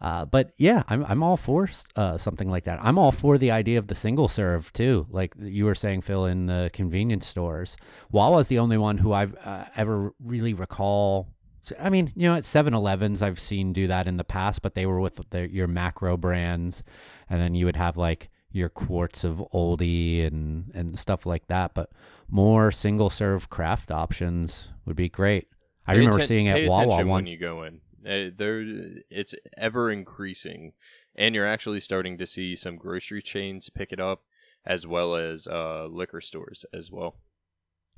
Uh, 0.00 0.24
but 0.24 0.52
yeah, 0.56 0.82
I'm 0.88 1.04
I'm 1.04 1.22
all 1.22 1.36
for 1.36 1.68
uh, 1.94 2.16
something 2.16 2.50
like 2.50 2.64
that. 2.64 2.78
I'm 2.82 2.98
all 2.98 3.12
for 3.12 3.36
the 3.36 3.50
idea 3.50 3.78
of 3.78 3.88
the 3.88 3.94
single 3.94 4.28
serve 4.28 4.72
too. 4.72 5.06
Like 5.10 5.34
you 5.38 5.66
were 5.66 5.74
saying, 5.74 6.00
Phil, 6.02 6.24
in 6.24 6.46
the 6.46 6.70
convenience 6.72 7.26
stores, 7.26 7.76
Wawa's 8.10 8.48
the 8.48 8.58
only 8.58 8.78
one 8.78 8.98
who 8.98 9.12
I've 9.12 9.34
uh, 9.44 9.64
ever 9.76 10.14
really 10.24 10.54
recall. 10.54 11.28
I 11.78 11.90
mean, 11.90 12.10
you 12.16 12.26
know, 12.26 12.36
at 12.36 12.44
7-Elevens, 12.44 13.20
I've 13.20 13.38
seen 13.38 13.74
do 13.74 13.86
that 13.88 14.06
in 14.06 14.16
the 14.16 14.24
past, 14.24 14.62
but 14.62 14.74
they 14.74 14.86
were 14.86 14.98
with 14.98 15.20
the, 15.28 15.52
your 15.52 15.68
macro 15.68 16.16
brands, 16.16 16.82
and 17.28 17.38
then 17.38 17.54
you 17.54 17.66
would 17.66 17.76
have 17.76 17.98
like 17.98 18.30
your 18.50 18.70
quarts 18.70 19.22
of 19.22 19.44
oldie 19.54 20.26
and 20.26 20.72
and 20.74 20.98
stuff 20.98 21.26
like 21.26 21.46
that. 21.48 21.74
But 21.74 21.90
more 22.30 22.72
single 22.72 23.10
serve 23.10 23.50
craft 23.50 23.90
options 23.90 24.70
would 24.86 24.96
be 24.96 25.10
great. 25.10 25.48
I 25.86 25.92
Pay 25.92 25.98
remember 25.98 26.16
atten- 26.18 26.28
seeing 26.28 26.48
at 26.48 26.68
Wawa 26.68 26.84
attention 26.84 27.08
when 27.08 27.26
you 27.26 27.36
go 27.36 27.62
in. 27.64 27.80
Uh, 28.04 28.30
there, 28.36 28.62
it's 29.10 29.34
ever 29.56 29.90
increasing, 29.90 30.72
and 31.14 31.34
you're 31.34 31.46
actually 31.46 31.80
starting 31.80 32.18
to 32.18 32.26
see 32.26 32.56
some 32.56 32.76
grocery 32.76 33.22
chains 33.22 33.70
pick 33.70 33.92
it 33.92 34.00
up, 34.00 34.22
as 34.64 34.86
well 34.86 35.14
as 35.14 35.46
uh, 35.46 35.86
liquor 35.86 36.20
stores 36.20 36.64
as 36.72 36.90
well. 36.90 37.16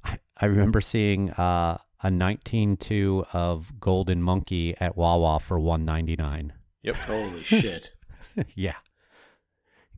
I, 0.05 0.19
I 0.37 0.47
remember 0.47 0.81
seeing 0.81 1.31
uh, 1.31 1.79
a 2.03 2.09
19.2 2.09 3.27
of 3.33 3.79
Golden 3.79 4.23
Monkey 4.23 4.75
at 4.81 4.97
Wawa 4.97 5.39
for 5.41 5.59
199. 5.59 6.53
Yep. 6.83 6.97
Holy 6.97 7.43
shit. 7.45 7.93
yeah. 8.57 8.77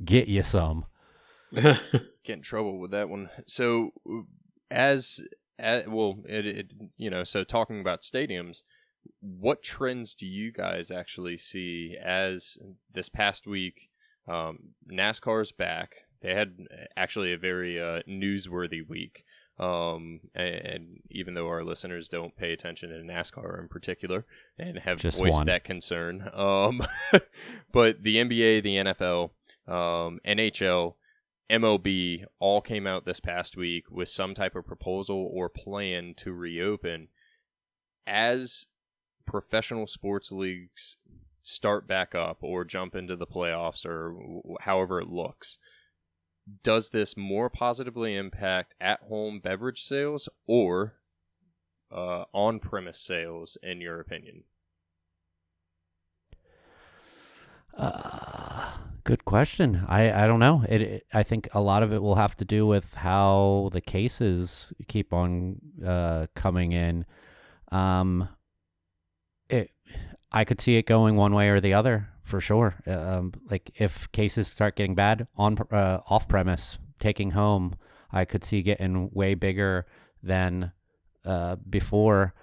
Get 0.05 0.29
you 0.29 0.43
some. 0.43 0.85
Get 1.55 1.79
in 2.27 2.43
trouble 2.43 2.79
with 2.79 2.91
that 2.91 3.09
one. 3.09 3.31
So, 3.47 3.91
as, 4.71 5.21
as 5.59 5.85
well, 5.87 6.19
it, 6.29 6.47
it 6.47 6.73
you 6.97 7.09
know, 7.09 7.25
so 7.25 7.45
talking 7.45 7.81
about 7.81 8.03
stadiums, 8.03 8.65
what 9.21 9.63
trends 9.63 10.15
do 10.15 10.27
you 10.27 10.53
guys 10.53 10.91
actually 10.91 11.37
see 11.37 11.97
as 12.03 12.59
this 12.93 13.09
past 13.09 13.47
week? 13.47 13.91
Um, 14.29 14.75
NASCAR's 14.91 15.53
back. 15.53 16.07
They 16.23 16.35
had 16.35 16.57
actually 16.97 17.33
a 17.33 17.39
very 17.39 17.81
uh, 17.81 18.01
newsworthy 18.09 18.87
week. 18.87 19.25
Um, 19.59 20.21
and, 20.35 20.55
and 20.55 21.01
even 21.11 21.35
though 21.35 21.47
our 21.47 21.63
listeners 21.63 22.09
don't 22.09 22.37
pay 22.37 22.53
attention 22.53 22.91
to 22.91 22.97
NASCAR 22.97 23.61
in 23.61 23.69
particular 23.69 24.27
and 24.59 24.79
have 24.81 24.99
Just 24.99 25.19
voiced 25.19 25.35
one. 25.35 25.47
that 25.47 25.63
concern, 25.63 26.29
um, 26.35 26.83
but 27.73 28.03
the 28.03 28.17
NBA, 28.17 28.65
the 28.65 28.77
NFL, 28.77 29.31
um, 29.69 30.19
NHL, 30.27 30.95
MLB 31.51 32.25
all 32.41 32.61
came 32.61 32.87
out 32.87 33.05
this 33.05 33.21
past 33.21 33.57
week 33.57 33.85
with 33.91 34.09
some 34.09 34.35
type 34.35 34.57
of 34.57 34.67
proposal 34.67 35.31
or 35.33 35.49
plan 35.49 36.15
to 36.17 36.33
reopen 36.33 37.09
as 38.07 38.67
professional 39.27 39.87
sports 39.87 40.33
leagues 40.33 40.97
start 41.43 41.87
back 41.87 42.15
up 42.15 42.39
or 42.41 42.65
jump 42.65 42.95
into 42.95 43.17
the 43.17 43.27
playoffs 43.27 43.85
or 43.85 44.17
however 44.61 45.01
it 45.01 45.09
looks. 45.09 45.59
Does 46.63 46.91
this 46.91 47.17
more 47.17 47.49
positively 47.49 48.17
impact 48.17 48.75
at 48.81 49.01
home 49.09 49.41
beverage 49.41 49.83
sales 49.83 50.29
or 50.47 50.95
uh, 51.91 52.25
on 52.33 52.59
premise 52.61 53.01
sales, 53.01 53.57
in 53.63 53.81
your 53.81 54.01
opinion? 54.01 54.45
Uh, 57.77 58.73
good 59.05 59.25
question. 59.25 59.85
I, 59.89 60.25
I 60.25 60.27
don't 60.27 60.39
know. 60.39 60.65
It, 60.69 60.83
it 60.83 61.07
I 61.13 61.23
think 61.23 61.49
a 61.53 61.61
lot 61.61 61.83
of 61.83 61.93
it 61.93 62.03
will 62.03 62.15
have 62.17 62.37
to 62.37 62.45
do 62.45 62.67
with 62.67 62.95
how 62.95 63.71
the 63.73 63.81
cases 63.81 64.73
keep 64.87 65.13
on 65.13 65.61
uh, 65.85 66.27
coming 66.35 66.73
in. 66.73 67.05
Um, 67.73 68.29
it 69.55 69.71
I 70.35 70.45
could 70.45 70.61
see 70.61 70.77
it 70.77 70.87
going 70.87 71.17
one 71.17 71.33
way 71.33 71.49
or 71.49 71.61
the 71.61 71.75
other 71.75 72.09
for 72.25 72.41
sure. 72.41 72.75
Um, 72.87 73.33
like 73.49 73.71
if 73.77 74.11
cases 74.11 74.49
start 74.49 74.75
getting 74.75 74.97
bad 74.97 75.29
on 75.37 75.57
uh, 75.71 76.01
off 76.09 76.27
premise, 76.27 76.79
taking 76.99 77.31
home, 77.33 77.77
I 78.11 78.25
could 78.25 78.43
see 78.43 78.63
getting 78.63 79.11
way 79.13 79.35
bigger 79.35 79.87
than 80.23 80.73
uh, 81.25 81.57
before. 81.69 82.35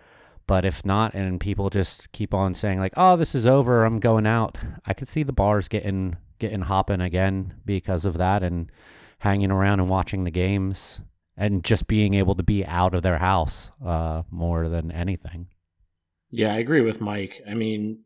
But 0.47 0.65
if 0.65 0.85
not, 0.85 1.13
and 1.13 1.39
people 1.39 1.69
just 1.69 2.11
keep 2.11 2.33
on 2.33 2.53
saying 2.53 2.79
like, 2.79 2.93
"Oh, 2.97 3.15
this 3.15 3.35
is 3.35 3.45
over. 3.45 3.83
I'm 3.83 3.99
going 3.99 4.25
out," 4.25 4.57
I 4.85 4.93
could 4.93 5.07
see 5.07 5.23
the 5.23 5.33
bars 5.33 5.67
getting 5.67 6.17
getting 6.39 6.61
hopping 6.61 7.01
again 7.01 7.55
because 7.65 8.05
of 8.05 8.17
that, 8.17 8.43
and 8.43 8.71
hanging 9.19 9.51
around 9.51 9.79
and 9.79 9.89
watching 9.89 10.23
the 10.23 10.31
games, 10.31 11.01
and 11.37 11.63
just 11.63 11.87
being 11.87 12.13
able 12.13 12.35
to 12.35 12.43
be 12.43 12.65
out 12.65 12.93
of 12.93 13.03
their 13.03 13.19
house 13.19 13.71
uh, 13.85 14.23
more 14.29 14.67
than 14.67 14.91
anything. 14.91 15.47
Yeah, 16.31 16.53
I 16.53 16.57
agree 16.57 16.81
with 16.81 17.01
Mike. 17.01 17.41
I 17.47 17.53
mean, 17.53 18.03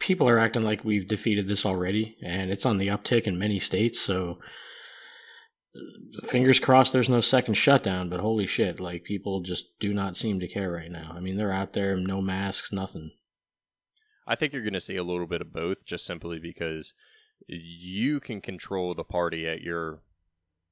people 0.00 0.28
are 0.28 0.38
acting 0.38 0.62
like 0.62 0.84
we've 0.84 1.06
defeated 1.06 1.46
this 1.46 1.64
already, 1.64 2.16
and 2.22 2.50
it's 2.50 2.66
on 2.66 2.78
the 2.78 2.88
uptick 2.88 3.24
in 3.24 3.38
many 3.38 3.60
states. 3.60 4.00
So, 4.00 4.40
uh, 5.74 6.26
fingers 6.26 6.58
crossed 6.58 6.92
there's 6.92 7.08
no 7.08 7.20
second 7.20 7.54
shutdown, 7.54 8.08
but 8.08 8.18
holy 8.18 8.46
shit, 8.46 8.80
like 8.80 9.04
people 9.04 9.40
just 9.40 9.78
do 9.78 9.94
not 9.94 10.16
seem 10.16 10.40
to 10.40 10.48
care 10.48 10.72
right 10.72 10.90
now. 10.90 11.12
I 11.14 11.20
mean, 11.20 11.36
they're 11.36 11.52
out 11.52 11.72
there, 11.72 11.94
no 11.94 12.20
masks, 12.20 12.72
nothing. 12.72 13.12
I 14.26 14.34
think 14.34 14.52
you're 14.52 14.62
going 14.62 14.72
to 14.74 14.80
see 14.80 14.96
a 14.96 15.04
little 15.04 15.26
bit 15.26 15.40
of 15.40 15.52
both 15.52 15.86
just 15.86 16.04
simply 16.04 16.38
because 16.40 16.94
you 17.46 18.20
can 18.20 18.40
control 18.40 18.94
the 18.94 19.04
party 19.04 19.46
at 19.46 19.60
your 19.60 20.00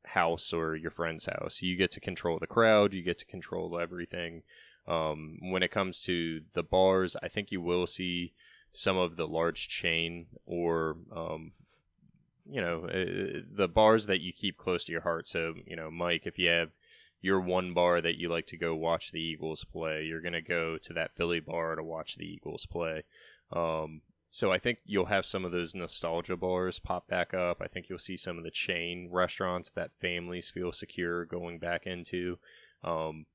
house 0.07 0.53
or 0.53 0.75
your 0.75 0.91
friend's 0.91 1.27
house. 1.27 1.63
You 1.63 1.77
get 1.77 1.91
to 1.93 2.01
control 2.01 2.39
the 2.41 2.47
crowd, 2.47 2.93
you 2.93 3.03
get 3.03 3.19
to 3.19 3.27
control 3.27 3.79
everything. 3.79 4.43
Um, 4.89 5.39
when 5.43 5.63
it 5.63 5.71
comes 5.71 6.01
to 6.03 6.41
the 6.55 6.63
bars, 6.63 7.15
I 7.23 7.29
think 7.29 7.53
you 7.53 7.61
will 7.61 7.87
see 7.87 8.33
some 8.73 8.97
of 8.97 9.17
the 9.17 9.29
large 9.29 9.69
chain 9.69 10.27
or, 10.47 10.97
um, 11.15 11.53
you 12.51 12.61
know, 12.61 12.87
uh, 12.87 13.43
the 13.55 13.69
bars 13.69 14.07
that 14.07 14.21
you 14.21 14.33
keep 14.33 14.57
close 14.57 14.85
to 14.85 14.93
your 14.93 15.03
heart. 15.03 15.29
So, 15.29 15.55
you 15.67 15.77
know, 15.77 15.91
Mike, 15.91 16.27
if 16.27 16.39
you 16.39 16.49
have 16.49 16.71
your 17.21 17.39
one 17.39 17.75
bar 17.75 18.01
that 18.01 18.17
you 18.17 18.31
like 18.31 18.47
to 18.47 18.57
go 18.57 18.75
watch 18.75 19.13
the 19.13 19.21
Eagles 19.21 19.65
play, 19.65 20.05
you're 20.05 20.23
going 20.23 20.33
to 20.33 20.41
go 20.41 20.79
to 20.79 20.93
that 20.95 21.15
Philly 21.17 21.41
bar 21.41 21.77
to 21.77 21.83
watch 21.83 22.17
the 22.17 22.25
Eagles 22.27 22.65
play. 22.65 23.03
Um, 23.53 24.01
so 24.31 24.53
I 24.53 24.59
think 24.59 24.79
you'll 24.85 25.07
have 25.07 25.27
some 25.27 25.45
of 25.45 25.53
those 25.53 25.75
nostalgia 25.75 26.37
bars 26.37 26.79
pop 26.79 27.09
back 27.09 27.35
up. 27.35 27.61
I 27.61 27.67
think 27.67 27.89
you'll 27.89 27.99
see 27.99 28.17
some 28.17 28.39
of 28.39 28.45
the 28.45 28.51
chain 28.51 29.09
restaurants 29.11 29.71
that 29.71 29.91
families 30.01 30.49
feel 30.51 30.73
secure 30.73 31.25
going 31.25 31.59
back 31.59 31.87
into. 31.87 32.39
Um, 32.85 33.27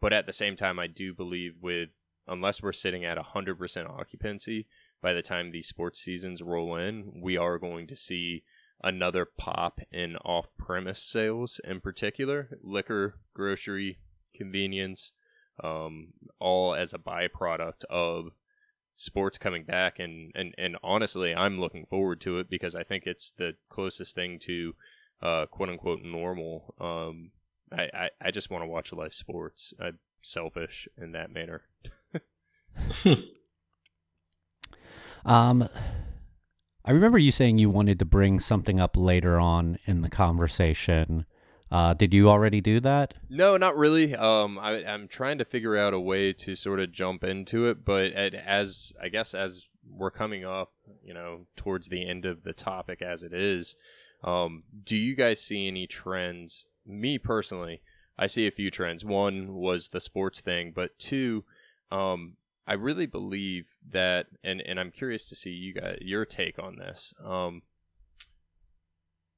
but 0.00 0.12
at 0.12 0.26
the 0.26 0.32
same 0.32 0.56
time, 0.56 0.78
I 0.78 0.86
do 0.86 1.14
believe 1.14 1.54
with 1.60 1.90
unless 2.26 2.62
we're 2.62 2.72
sitting 2.72 3.04
at 3.04 3.18
100% 3.18 3.90
occupancy 3.90 4.66
by 5.02 5.12
the 5.12 5.22
time 5.22 5.50
these 5.50 5.66
sports 5.66 6.00
seasons 6.00 6.42
roll 6.42 6.76
in, 6.76 7.20
we 7.20 7.36
are 7.36 7.58
going 7.58 7.86
to 7.88 7.96
see 7.96 8.44
another 8.82 9.24
pop 9.24 9.80
in 9.92 10.16
off-premise 10.16 11.02
sales 11.02 11.60
in 11.64 11.80
particular, 11.80 12.58
liquor, 12.62 13.16
grocery, 13.34 13.98
convenience, 14.34 15.12
um, 15.62 16.12
all 16.38 16.74
as 16.74 16.94
a 16.94 16.98
byproduct 16.98 17.84
of 17.90 18.32
sports 18.96 19.38
coming 19.38 19.64
back 19.64 19.98
and, 19.98 20.30
and, 20.34 20.54
and 20.58 20.76
honestly 20.82 21.34
I'm 21.34 21.58
looking 21.58 21.86
forward 21.86 22.20
to 22.22 22.38
it 22.38 22.50
because 22.50 22.74
I 22.74 22.82
think 22.82 23.04
it's 23.06 23.32
the 23.36 23.54
closest 23.70 24.14
thing 24.14 24.38
to 24.42 24.74
uh, 25.22 25.46
quote 25.46 25.70
unquote 25.70 26.02
normal. 26.02 26.74
Um, 26.78 27.30
I, 27.72 27.82
I, 27.94 28.10
I 28.20 28.30
just 28.30 28.50
want 28.50 28.62
to 28.62 28.68
watch 28.68 28.92
live 28.92 29.14
sports. 29.14 29.72
I'm 29.80 29.98
selfish 30.22 30.88
in 30.96 31.12
that 31.12 31.32
manner. 31.32 31.62
Um, 35.24 35.68
I 36.84 36.92
remember 36.92 37.18
you 37.18 37.30
saying 37.30 37.58
you 37.58 37.70
wanted 37.70 37.98
to 37.98 38.04
bring 38.04 38.40
something 38.40 38.80
up 38.80 38.96
later 38.96 39.38
on 39.38 39.78
in 39.84 40.02
the 40.02 40.08
conversation. 40.08 41.26
Uh, 41.70 41.94
did 41.94 42.12
you 42.12 42.28
already 42.28 42.60
do 42.60 42.80
that? 42.80 43.14
No, 43.28 43.56
not 43.56 43.76
really. 43.76 44.16
Um, 44.16 44.58
I, 44.58 44.84
I'm 44.84 45.06
trying 45.06 45.38
to 45.38 45.44
figure 45.44 45.76
out 45.76 45.94
a 45.94 46.00
way 46.00 46.32
to 46.32 46.56
sort 46.56 46.80
of 46.80 46.90
jump 46.90 47.22
into 47.22 47.68
it, 47.68 47.84
but 47.84 48.12
at, 48.12 48.34
as 48.34 48.92
I 49.00 49.08
guess 49.08 49.34
as 49.34 49.68
we're 49.88 50.10
coming 50.10 50.44
up, 50.44 50.72
you 51.04 51.14
know, 51.14 51.46
towards 51.56 51.88
the 51.88 52.08
end 52.08 52.24
of 52.24 52.42
the 52.42 52.52
topic 52.52 53.02
as 53.02 53.22
it 53.22 53.32
is, 53.32 53.76
um, 54.24 54.64
do 54.82 54.96
you 54.96 55.14
guys 55.14 55.40
see 55.40 55.68
any 55.68 55.86
trends? 55.86 56.66
Me 56.90 57.18
personally, 57.18 57.80
I 58.18 58.26
see 58.26 58.46
a 58.46 58.50
few 58.50 58.70
trends. 58.70 59.04
One 59.04 59.54
was 59.54 59.88
the 59.88 60.00
sports 60.00 60.40
thing, 60.40 60.72
but 60.74 60.98
two, 60.98 61.44
um, 61.90 62.36
I 62.66 62.74
really 62.74 63.06
believe 63.06 63.78
that, 63.88 64.26
and 64.44 64.60
and 64.60 64.78
I'm 64.78 64.90
curious 64.90 65.28
to 65.28 65.34
see 65.34 65.50
you 65.50 65.74
guys 65.74 65.98
your 66.00 66.24
take 66.24 66.58
on 66.58 66.76
this. 66.76 67.14
Um, 67.24 67.62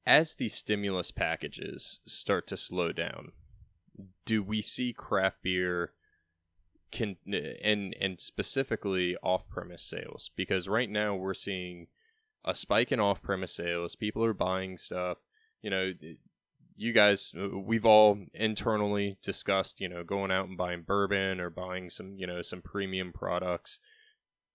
as 0.05 0.35
these 0.35 0.55
stimulus 0.55 1.11
packages 1.13 2.01
start 2.05 2.47
to 2.49 2.57
slow 2.57 2.93
down, 2.93 3.33
do 4.25 4.43
we 4.43 4.61
see 4.61 4.93
craft 4.93 5.43
beer 5.43 5.93
can 6.91 7.17
and 7.63 7.95
and 8.01 8.21
specifically 8.21 9.17
off-premise 9.23 9.85
sales? 9.85 10.31
Because 10.35 10.69
right 10.69 10.91
now 10.91 11.15
we're 11.15 11.35
seeing 11.35 11.87
a 12.45 12.55
spike 12.55 12.91
in 12.91 12.99
off-premise 12.99 13.55
sales. 13.55 13.95
People 13.95 14.25
are 14.25 14.35
buying 14.35 14.77
stuff. 14.77 15.19
You 15.63 15.71
know, 15.71 15.93
you 16.77 16.93
guys, 16.93 17.33
uh, 17.39 17.59
we've 17.59 17.85
all 17.85 18.19
internally 18.35 19.19
discussed, 19.23 19.81
you 19.81 19.89
know, 19.89 20.05
going 20.05 20.31
out 20.31 20.49
and 20.49 20.57
buying 20.57 20.83
bourbon 20.83 21.41
or 21.41 21.51
buying 21.51 21.91
some, 21.91 22.17
you 22.17 22.27
know, 22.27 22.43
some 22.43 22.63
premium 22.63 23.13
products. 23.13 23.79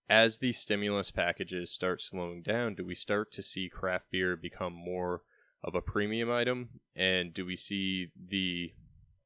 As 0.09 0.37
these 0.37 0.57
stimulus 0.57 1.11
packages 1.11 1.69
start 1.69 2.01
slowing 2.01 2.41
down, 2.41 2.75
do 2.75 2.85
we 2.85 2.95
start 2.95 3.31
to 3.33 3.43
see 3.43 3.69
craft 3.69 4.05
beer 4.11 4.35
become 4.35 4.73
more 4.73 5.23
of 5.63 5.75
a 5.75 5.81
premium 5.81 6.31
item? 6.31 6.69
And 6.95 7.33
do 7.33 7.45
we 7.45 7.55
see 7.55 8.11
the 8.15 8.71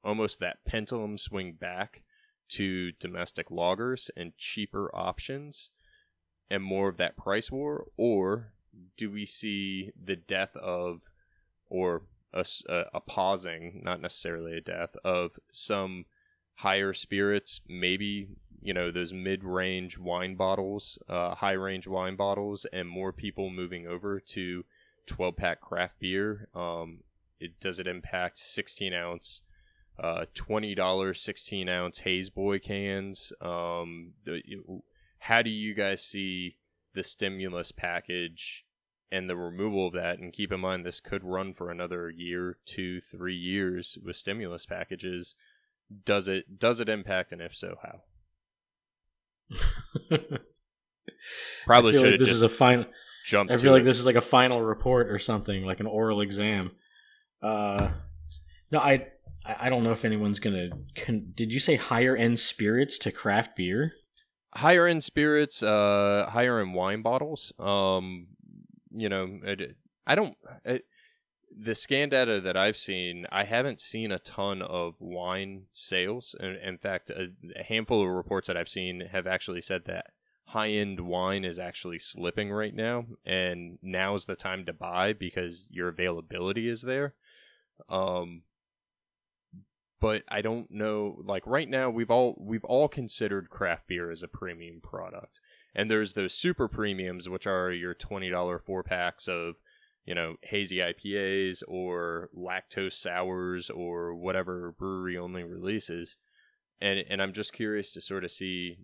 almost 0.04 0.40
that 0.40 0.66
pendulum 0.66 1.18
swing 1.18 1.54
back 1.54 2.04
to 2.50 2.92
domestic 2.94 3.50
lagers 3.50 4.10
and 4.18 4.36
cheaper 4.38 4.90
options 4.96 5.72
and 6.50 6.64
more 6.64 6.90
of 6.90 6.98
that 6.98 7.16
price 7.16 7.52
war? 7.52 7.86
Or 7.96 8.54
do 8.98 9.12
we 9.12 9.26
see 9.26 9.92
the 10.02 10.16
death 10.16 10.56
of, 10.56 11.12
or 11.70 12.04
a, 12.34 12.46
a, 12.94 13.02
pausing, 13.02 13.82
not 13.84 14.02
necessarily 14.02 14.58
a 14.58 14.62
death, 14.62 14.96
of 15.04 15.38
some 15.52 16.06
higher 16.56 16.94
spirits, 16.94 17.62
maybe 17.68 18.30
you 18.62 18.74
know 18.74 18.92
those 18.92 19.14
mid-range 19.14 19.98
wine 19.98 20.36
bottles, 20.36 21.00
uh, 21.10 21.36
high-range 21.36 21.88
wine 21.88 22.16
bottles, 22.16 22.66
and 22.72 22.88
more 22.88 23.12
people 23.12 23.50
moving 23.50 23.88
over 23.88 24.20
to 24.20 24.64
12-pack 25.08 25.62
craft 25.62 26.00
beer. 26.00 26.48
Um, 26.54 27.00
it 27.40 27.60
does 27.60 27.80
it 27.80 27.88
impact 27.88 28.38
16 28.38 28.94
ounce, 28.94 29.42
uh, 30.00 30.26
twenty 30.34 30.76
dollars 30.76 31.22
16 31.22 31.68
ounce 31.68 32.00
Haze 32.00 32.30
Boy 32.30 32.60
cans. 32.60 33.34
Um, 33.42 34.14
how 35.20 35.42
do 35.42 35.50
you 35.50 35.74
guys 35.74 36.04
see 36.04 36.58
the 36.94 37.04
stimulus 37.04 37.72
package 37.72 38.66
and 39.12 39.30
the 39.30 39.36
removal 39.36 39.88
of 39.88 39.94
that. 39.94 40.20
And 40.20 40.32
keep 40.32 40.52
in 40.52 40.60
mind, 40.60 40.86
this 40.86 41.00
could 41.00 41.24
run 41.24 41.54
for 41.54 41.70
another 41.70 42.10
year, 42.10 42.58
two, 42.66 43.02
three 43.02 43.36
years 43.36 43.98
with 44.04 44.16
stimulus 44.16 44.66
packages. 44.66 45.36
Does 46.06 46.28
it 46.28 46.58
does 46.58 46.80
it 46.80 46.88
impact, 46.88 47.32
and 47.32 47.42
if 47.42 47.56
so, 47.56 47.76
how? 47.82 48.02
Probably 51.66 51.94
should. 51.94 52.12
Like 52.12 52.20
this 52.20 52.32
is 52.32 52.42
a 52.42 52.50
final. 52.50 52.86
Jump. 53.26 53.52
I 53.52 53.58
feel 53.58 53.72
like 53.72 53.82
it. 53.82 53.86
this 53.86 54.00
is 54.00 54.06
like 54.06 54.16
a 54.16 54.22
final 54.22 54.62
report 54.62 55.12
or 55.12 55.20
something, 55.20 55.64
like 55.64 55.80
an 55.80 55.86
oral 55.86 56.22
exam. 56.22 56.72
Uh, 57.44 57.90
no, 58.72 58.80
I 58.80 59.08
I 59.46 59.70
don't 59.70 59.84
know 59.84 59.92
if 59.92 60.06
anyone's 60.06 60.40
gonna. 60.40 60.70
Can, 60.96 61.34
did 61.36 61.52
you 61.52 61.60
say 61.60 61.76
higher 61.76 62.16
end 62.16 62.40
spirits 62.40 62.98
to 63.00 63.12
craft 63.12 63.56
beer? 63.56 63.94
Higher 64.56 64.88
end 64.88 65.04
spirits, 65.04 65.64
uh, 65.64 66.30
higher 66.32 66.60
end 66.60 66.74
wine 66.74 67.02
bottles. 67.02 67.54
Um, 67.60 68.28
you 68.94 69.10
know, 69.10 69.40
I 70.06 70.16
don't. 70.16 70.36
It, 70.66 70.86
the 71.58 71.76
scan 71.76 72.10
data 72.10 72.40
that 72.42 72.56
I've 72.56 72.78
seen, 72.78 73.26
I 73.32 73.44
haven't 73.44 73.82
seen 73.82 74.12
a 74.12 74.20
ton 74.20 74.62
of 74.62 74.96
wine 75.00 75.64
sales. 75.72 76.36
In, 76.40 76.56
in 76.56 76.78
fact, 76.78 77.10
a, 77.10 77.30
a, 77.60 77.64
handful 77.64 78.02
of 78.02 78.08
reports 78.08 78.48
that 78.48 78.56
I've 78.56 78.70
seen 78.70 79.02
have 79.12 79.28
actually 79.28 79.62
said 79.62 79.86
that 79.86 80.08
high 80.46 80.70
end 80.70 81.02
wine 81.02 81.44
is 81.44 81.60
actually 81.60 82.00
slipping 82.00 82.52
right 82.52 82.74
now, 82.74 83.06
and 83.26 83.80
now 83.82 84.16
is 84.16 84.26
the 84.26 84.36
time 84.36 84.66
to 84.66 84.74
buy 84.74 85.14
because 85.14 85.68
your 85.72 85.90
availability 85.90 86.70
is 86.70 86.82
there. 86.82 87.16
Um, 87.90 88.44
but 90.00 90.24
I 90.28 90.42
don't 90.42 90.72
know. 90.72 91.22
Like 91.24 91.46
right 91.46 91.70
now, 91.70 91.90
we've 91.90 92.12
all 92.12 92.36
we've 92.40 92.66
all 92.66 92.88
considered 92.88 93.50
craft 93.50 93.88
beer 93.88 94.10
as 94.12 94.24
a 94.24 94.28
premium 94.28 94.82
product. 94.82 95.40
And 95.74 95.90
there's 95.90 96.14
those 96.14 96.34
super 96.34 96.68
premiums, 96.68 97.30
which 97.30 97.48
are 97.48 97.72
your 97.72 97.96
$20 97.96 98.62
four 98.62 98.84
packs 98.84 99.28
of, 99.28 99.56
you 100.06 100.14
know, 100.14 100.36
hazy 100.42 100.78
IPAs 100.78 101.64
or 101.68 102.30
lactose 102.38 102.94
sours 102.94 103.70
or 103.70 104.14
whatever 104.14 104.74
brewery 104.78 105.18
only 105.18 105.44
releases. 105.44 106.18
And, 106.82 107.04
and 107.10 107.22
I'm 107.22 107.34
just 107.34 107.54
curious 107.54 107.92
to 107.94 108.02
sort 108.02 108.24
of 108.24 108.32
see 108.32 108.80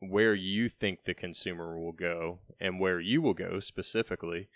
where 0.00 0.34
you 0.34 0.68
think 0.68 1.04
the 1.04 1.14
consumer 1.14 1.78
will 1.78 1.92
go 1.92 2.40
and 2.60 2.80
where 2.80 3.00
you 3.00 3.22
will 3.22 3.34
go 3.34 3.60
specifically 3.60 4.48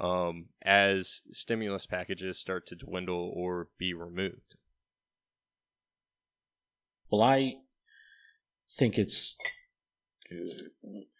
um, 0.00 0.46
as 0.62 1.22
stimulus 1.30 1.86
packages 1.86 2.38
start 2.38 2.66
to 2.66 2.76
dwindle 2.76 3.32
or 3.34 3.68
be 3.78 3.92
removed. 3.94 4.56
Well, 7.10 7.22
I 7.22 7.56
think 8.76 8.98
it's 8.98 9.36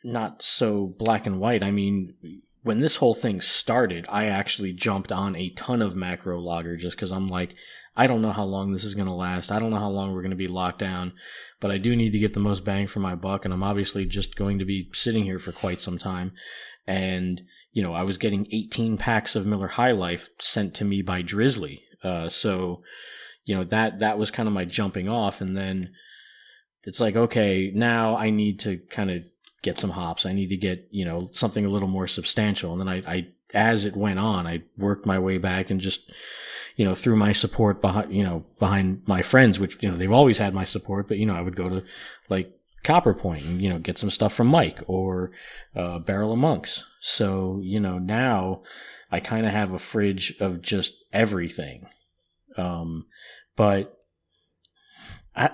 not 0.02 0.42
so 0.42 0.92
black 0.98 1.26
and 1.26 1.40
white. 1.40 1.62
I 1.62 1.70
mean, 1.70 2.14
when 2.62 2.80
this 2.80 2.96
whole 2.96 3.14
thing 3.14 3.40
started, 3.40 4.06
I 4.08 4.26
actually 4.26 4.72
jumped 4.72 5.12
on 5.12 5.36
a 5.36 5.50
ton 5.50 5.82
of 5.82 5.96
macro 5.96 6.40
lager 6.40 6.76
just 6.76 6.96
because 6.96 7.12
I'm 7.12 7.28
like, 7.28 7.54
I 7.96 8.06
don't 8.06 8.22
know 8.22 8.32
how 8.32 8.44
long 8.44 8.72
this 8.72 8.84
is 8.84 8.94
going 8.94 9.06
to 9.06 9.12
last. 9.12 9.52
I 9.52 9.58
don't 9.58 9.70
know 9.70 9.78
how 9.78 9.90
long 9.90 10.12
we're 10.12 10.22
going 10.22 10.30
to 10.30 10.36
be 10.36 10.48
locked 10.48 10.80
down, 10.80 11.12
but 11.60 11.70
I 11.70 11.78
do 11.78 11.94
need 11.94 12.10
to 12.12 12.18
get 12.18 12.32
the 12.32 12.40
most 12.40 12.64
bang 12.64 12.86
for 12.86 13.00
my 13.00 13.14
buck. 13.14 13.44
And 13.44 13.54
I'm 13.54 13.62
obviously 13.62 14.04
just 14.04 14.34
going 14.34 14.58
to 14.58 14.64
be 14.64 14.90
sitting 14.92 15.24
here 15.24 15.38
for 15.38 15.52
quite 15.52 15.80
some 15.80 15.98
time. 15.98 16.32
And, 16.86 17.42
you 17.72 17.82
know, 17.82 17.94
I 17.94 18.02
was 18.02 18.18
getting 18.18 18.48
18 18.50 18.98
packs 18.98 19.36
of 19.36 19.46
Miller 19.46 19.68
High 19.68 19.92
Life 19.92 20.28
sent 20.40 20.74
to 20.74 20.84
me 20.84 21.02
by 21.02 21.22
Drizly. 21.22 21.82
Uh, 22.02 22.28
so, 22.28 22.82
you 23.44 23.54
know, 23.54 23.64
that, 23.64 24.00
that 24.00 24.18
was 24.18 24.30
kind 24.30 24.48
of 24.48 24.52
my 24.52 24.64
jumping 24.64 25.08
off. 25.08 25.40
And 25.40 25.56
then, 25.56 25.92
it's 26.86 27.00
like 27.00 27.16
okay 27.16 27.70
now 27.74 28.16
i 28.16 28.30
need 28.30 28.60
to 28.60 28.78
kind 28.90 29.10
of 29.10 29.22
get 29.64 29.78
some 29.78 29.90
hops. 29.90 30.26
I 30.26 30.32
need 30.32 30.50
to 30.50 30.56
get 30.56 30.86
you 30.92 31.04
know 31.04 31.28
something 31.32 31.66
a 31.66 31.70
little 31.70 31.88
more 31.88 32.06
substantial. 32.06 32.70
And 32.72 32.80
then 32.80 32.88
i, 32.88 33.02
I 33.12 33.26
as 33.52 33.84
it 33.84 33.96
went 33.96 34.18
on 34.18 34.48
i 34.48 34.62
worked 34.76 35.06
my 35.06 35.18
way 35.18 35.38
back 35.38 35.70
and 35.70 35.80
just 35.80 36.10
you 36.76 36.84
know 36.84 36.94
through 36.94 37.14
my 37.14 37.32
support 37.32 37.80
behind 37.80 38.12
you 38.12 38.24
know 38.24 38.44
behind 38.58 39.00
my 39.06 39.22
friends 39.22 39.60
which 39.60 39.80
you 39.80 39.88
know 39.88 39.94
they've 39.94 40.10
always 40.10 40.38
had 40.38 40.52
my 40.52 40.64
support 40.64 41.06
but 41.06 41.18
you 41.18 41.24
know 41.24 41.36
i 41.36 41.40
would 41.40 41.54
go 41.54 41.68
to 41.68 41.84
like 42.28 42.52
copper 42.82 43.14
point 43.14 43.44
and 43.44 43.62
you 43.62 43.68
know 43.68 43.78
get 43.78 43.96
some 43.96 44.10
stuff 44.10 44.34
from 44.34 44.48
mike 44.48 44.80
or 44.88 45.30
uh, 45.76 45.98
barrel 46.00 46.32
of 46.32 46.38
monks. 46.38 46.84
So 47.00 47.60
you 47.62 47.80
know 47.80 47.98
now 47.98 48.62
i 49.10 49.20
kind 49.20 49.46
of 49.46 49.52
have 49.52 49.72
a 49.72 49.78
fridge 49.78 50.34
of 50.40 50.60
just 50.60 50.94
everything. 51.12 51.86
Um 52.56 53.06
but 53.56 53.96
i 55.36 55.50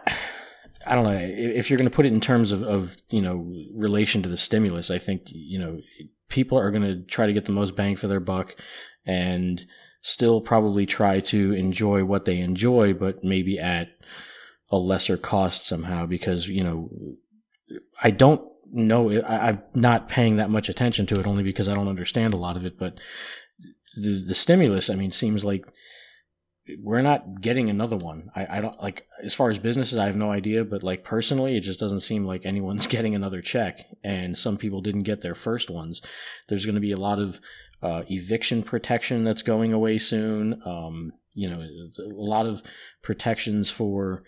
I 0.86 0.94
don't 0.94 1.04
know 1.04 1.18
if 1.18 1.68
you're 1.68 1.76
going 1.76 1.90
to 1.90 1.94
put 1.94 2.06
it 2.06 2.12
in 2.12 2.20
terms 2.20 2.52
of, 2.52 2.62
of 2.62 2.96
you 3.10 3.20
know 3.20 3.52
relation 3.74 4.22
to 4.22 4.28
the 4.28 4.36
stimulus. 4.36 4.90
I 4.90 4.98
think 4.98 5.22
you 5.26 5.58
know 5.58 5.80
people 6.28 6.58
are 6.58 6.70
going 6.70 6.82
to 6.82 7.02
try 7.02 7.26
to 7.26 7.32
get 7.32 7.44
the 7.44 7.52
most 7.52 7.76
bang 7.76 7.96
for 7.96 8.08
their 8.08 8.20
buck, 8.20 8.56
and 9.04 9.64
still 10.02 10.40
probably 10.40 10.86
try 10.86 11.20
to 11.20 11.52
enjoy 11.52 12.04
what 12.04 12.24
they 12.24 12.38
enjoy, 12.38 12.94
but 12.94 13.22
maybe 13.22 13.58
at 13.58 13.88
a 14.70 14.76
lesser 14.78 15.16
cost 15.16 15.66
somehow. 15.66 16.06
Because 16.06 16.48
you 16.48 16.62
know, 16.62 16.90
I 18.02 18.10
don't 18.10 18.42
know. 18.72 19.22
I'm 19.22 19.62
not 19.74 20.08
paying 20.08 20.36
that 20.36 20.50
much 20.50 20.68
attention 20.68 21.06
to 21.06 21.20
it 21.20 21.26
only 21.26 21.42
because 21.42 21.68
I 21.68 21.74
don't 21.74 21.88
understand 21.88 22.32
a 22.32 22.38
lot 22.38 22.56
of 22.56 22.64
it. 22.64 22.78
But 22.78 22.94
the 23.96 24.24
the 24.26 24.34
stimulus, 24.34 24.88
I 24.88 24.94
mean, 24.94 25.12
seems 25.12 25.44
like 25.44 25.66
we're 26.78 27.02
not 27.02 27.40
getting 27.40 27.70
another 27.70 27.96
one. 27.96 28.30
I, 28.34 28.58
I 28.58 28.60
don't 28.60 28.80
like 28.82 29.06
as 29.24 29.34
far 29.34 29.50
as 29.50 29.58
businesses, 29.58 29.98
I 29.98 30.06
have 30.06 30.16
no 30.16 30.30
idea, 30.30 30.64
but 30.64 30.82
like 30.82 31.04
personally, 31.04 31.56
it 31.56 31.60
just 31.60 31.80
doesn't 31.80 32.00
seem 32.00 32.24
like 32.24 32.44
anyone's 32.44 32.86
getting 32.88 33.14
another 33.14 33.40
check. 33.40 33.86
And 34.04 34.36
some 34.36 34.56
people 34.56 34.80
didn't 34.80 35.04
get 35.04 35.20
their 35.20 35.34
first 35.34 35.70
ones. 35.70 36.02
There's 36.48 36.66
going 36.66 36.74
to 36.74 36.80
be 36.80 36.92
a 36.92 36.98
lot 36.98 37.18
of 37.18 37.40
uh, 37.82 38.02
eviction 38.08 38.62
protection 38.62 39.24
that's 39.24 39.42
going 39.42 39.72
away 39.72 39.98
soon. 39.98 40.60
Um, 40.64 41.12
you 41.32 41.48
know, 41.48 41.60
a 41.60 42.08
lot 42.08 42.46
of 42.46 42.62
protections 43.02 43.70
for 43.70 44.22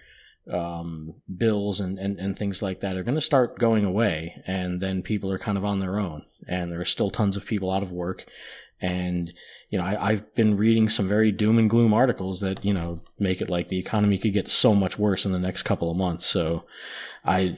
um, 0.50 1.14
bills 1.36 1.80
and, 1.80 1.98
and, 1.98 2.18
and 2.18 2.36
things 2.36 2.62
like 2.62 2.80
that 2.80 2.96
are 2.96 3.02
going 3.02 3.14
to 3.16 3.20
start 3.20 3.58
going 3.58 3.84
away. 3.84 4.42
And 4.46 4.80
then 4.80 5.02
people 5.02 5.30
are 5.32 5.38
kind 5.38 5.58
of 5.58 5.64
on 5.64 5.80
their 5.80 5.98
own. 5.98 6.24
And 6.48 6.72
there 6.72 6.80
are 6.80 6.86
still 6.86 7.10
tons 7.10 7.36
of 7.36 7.46
people 7.46 7.70
out 7.70 7.82
of 7.82 7.92
work. 7.92 8.24
And, 8.82 9.32
you 9.70 9.78
know, 9.78 9.84
I, 9.84 10.10
have 10.10 10.34
been 10.34 10.56
reading 10.56 10.88
some 10.88 11.08
very 11.08 11.30
doom 11.30 11.56
and 11.56 11.70
gloom 11.70 11.94
articles 11.94 12.40
that, 12.40 12.64
you 12.64 12.74
know, 12.74 13.00
make 13.18 13.40
it 13.40 13.48
like 13.48 13.68
the 13.68 13.78
economy 13.78 14.18
could 14.18 14.32
get 14.32 14.48
so 14.48 14.74
much 14.74 14.98
worse 14.98 15.24
in 15.24 15.30
the 15.30 15.38
next 15.38 15.62
couple 15.62 15.90
of 15.90 15.96
months. 15.96 16.26
So 16.26 16.64
I, 17.24 17.56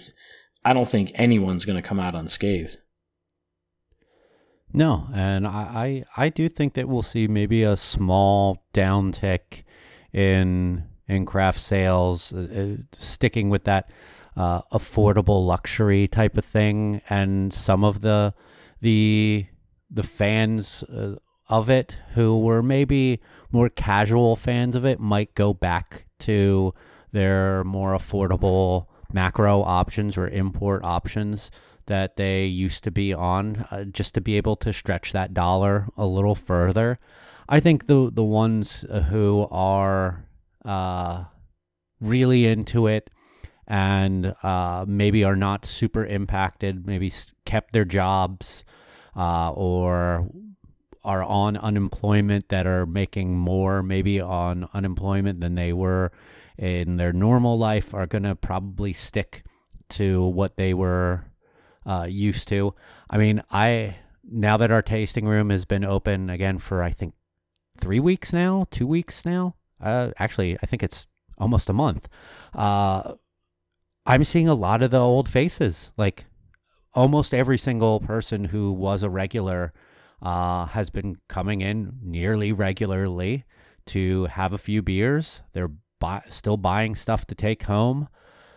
I 0.64 0.74
don't 0.74 0.86
think 0.86 1.12
anyone's 1.14 1.64
going 1.64 1.80
to 1.80 1.88
come 1.88 1.98
out 1.98 2.14
unscathed. 2.14 2.76
No, 4.72 5.06
and 5.14 5.46
I, 5.46 6.04
I, 6.16 6.24
I 6.24 6.28
do 6.28 6.48
think 6.48 6.74
that 6.74 6.88
we'll 6.88 7.02
see 7.02 7.26
maybe 7.26 7.62
a 7.62 7.76
small 7.76 8.64
downtick 8.74 9.64
in 10.12 10.84
in 11.06 11.26
craft 11.26 11.60
sales, 11.60 12.32
uh, 12.32 12.76
uh 12.80 12.82
sticking 12.92 13.50
with 13.50 13.64
that 13.64 13.90
uh, 14.36 14.62
affordable 14.72 15.46
luxury 15.46 16.08
type 16.08 16.36
of 16.36 16.44
thing, 16.44 17.00
and 17.08 17.52
some 17.52 17.84
of 17.84 18.00
the 18.00 18.34
the 18.80 19.46
the 19.94 20.02
fans 20.02 20.82
uh, 20.84 21.16
of 21.48 21.70
it 21.70 21.96
who 22.14 22.40
were 22.40 22.62
maybe 22.62 23.20
more 23.52 23.68
casual 23.68 24.34
fans 24.34 24.74
of 24.74 24.84
it 24.84 24.98
might 24.98 25.34
go 25.34 25.54
back 25.54 26.06
to 26.18 26.74
their 27.12 27.62
more 27.64 27.92
affordable 27.92 28.86
macro 29.12 29.62
options 29.62 30.18
or 30.18 30.28
import 30.28 30.82
options 30.82 31.50
that 31.86 32.16
they 32.16 32.44
used 32.44 32.82
to 32.82 32.90
be 32.90 33.12
on 33.12 33.66
uh, 33.70 33.84
just 33.84 34.14
to 34.14 34.20
be 34.20 34.36
able 34.36 34.56
to 34.56 34.72
stretch 34.72 35.12
that 35.12 35.34
dollar 35.34 35.86
a 35.96 36.06
little 36.06 36.34
further. 36.34 36.98
I 37.48 37.60
think 37.60 37.86
the 37.86 38.10
the 38.12 38.24
ones 38.24 38.84
uh, 38.88 39.02
who 39.02 39.46
are 39.50 40.24
uh, 40.64 41.24
really 42.00 42.46
into 42.46 42.86
it 42.86 43.10
and 43.66 44.34
uh, 44.42 44.84
maybe 44.88 45.24
are 45.24 45.36
not 45.36 45.66
super 45.66 46.04
impacted, 46.04 46.86
maybe 46.86 47.12
kept 47.44 47.72
their 47.72 47.84
jobs 47.84 48.63
uh, 49.16 49.50
or 49.52 50.28
are 51.04 51.22
on 51.22 51.56
unemployment 51.56 52.48
that 52.48 52.66
are 52.66 52.86
making 52.86 53.36
more 53.36 53.82
maybe 53.82 54.20
on 54.20 54.68
unemployment 54.72 55.40
than 55.40 55.54
they 55.54 55.72
were 55.72 56.10
in 56.56 56.96
their 56.96 57.12
normal 57.12 57.58
life 57.58 57.92
are 57.92 58.06
going 58.06 58.22
to 58.22 58.34
probably 58.34 58.92
stick 58.92 59.44
to 59.88 60.24
what 60.24 60.56
they 60.56 60.72
were 60.72 61.24
uh, 61.84 62.06
used 62.08 62.48
to. 62.48 62.74
I 63.10 63.18
mean, 63.18 63.42
I 63.50 63.96
now 64.26 64.56
that 64.56 64.70
our 64.70 64.82
tasting 64.82 65.26
room 65.26 65.50
has 65.50 65.64
been 65.64 65.84
open 65.84 66.30
again 66.30 66.58
for 66.58 66.82
I 66.82 66.90
think 66.90 67.14
three 67.78 68.00
weeks 68.00 68.32
now, 68.32 68.66
two 68.70 68.86
weeks 68.86 69.26
now. 69.26 69.56
Uh, 69.80 70.10
actually, 70.18 70.56
I 70.62 70.66
think 70.66 70.82
it's 70.82 71.06
almost 71.36 71.68
a 71.68 71.74
month. 71.74 72.08
Uh, 72.54 73.14
I'm 74.06 74.24
seeing 74.24 74.48
a 74.48 74.54
lot 74.54 74.82
of 74.82 74.90
the 74.90 75.00
old 75.00 75.28
faces. 75.28 75.90
Like 75.96 76.24
almost 76.94 77.34
every 77.34 77.58
single 77.58 78.00
person 78.00 78.44
who 78.44 78.72
was 78.72 79.02
a 79.02 79.10
regular 79.10 79.72
uh, 80.22 80.66
has 80.66 80.90
been 80.90 81.16
coming 81.28 81.60
in 81.60 81.98
nearly 82.02 82.52
regularly 82.52 83.44
to 83.86 84.24
have 84.26 84.52
a 84.52 84.58
few 84.58 84.82
beers. 84.82 85.42
They're 85.52 85.72
buy- 85.98 86.24
still 86.30 86.56
buying 86.56 86.94
stuff 86.94 87.26
to 87.26 87.34
take 87.34 87.64
home. 87.64 88.08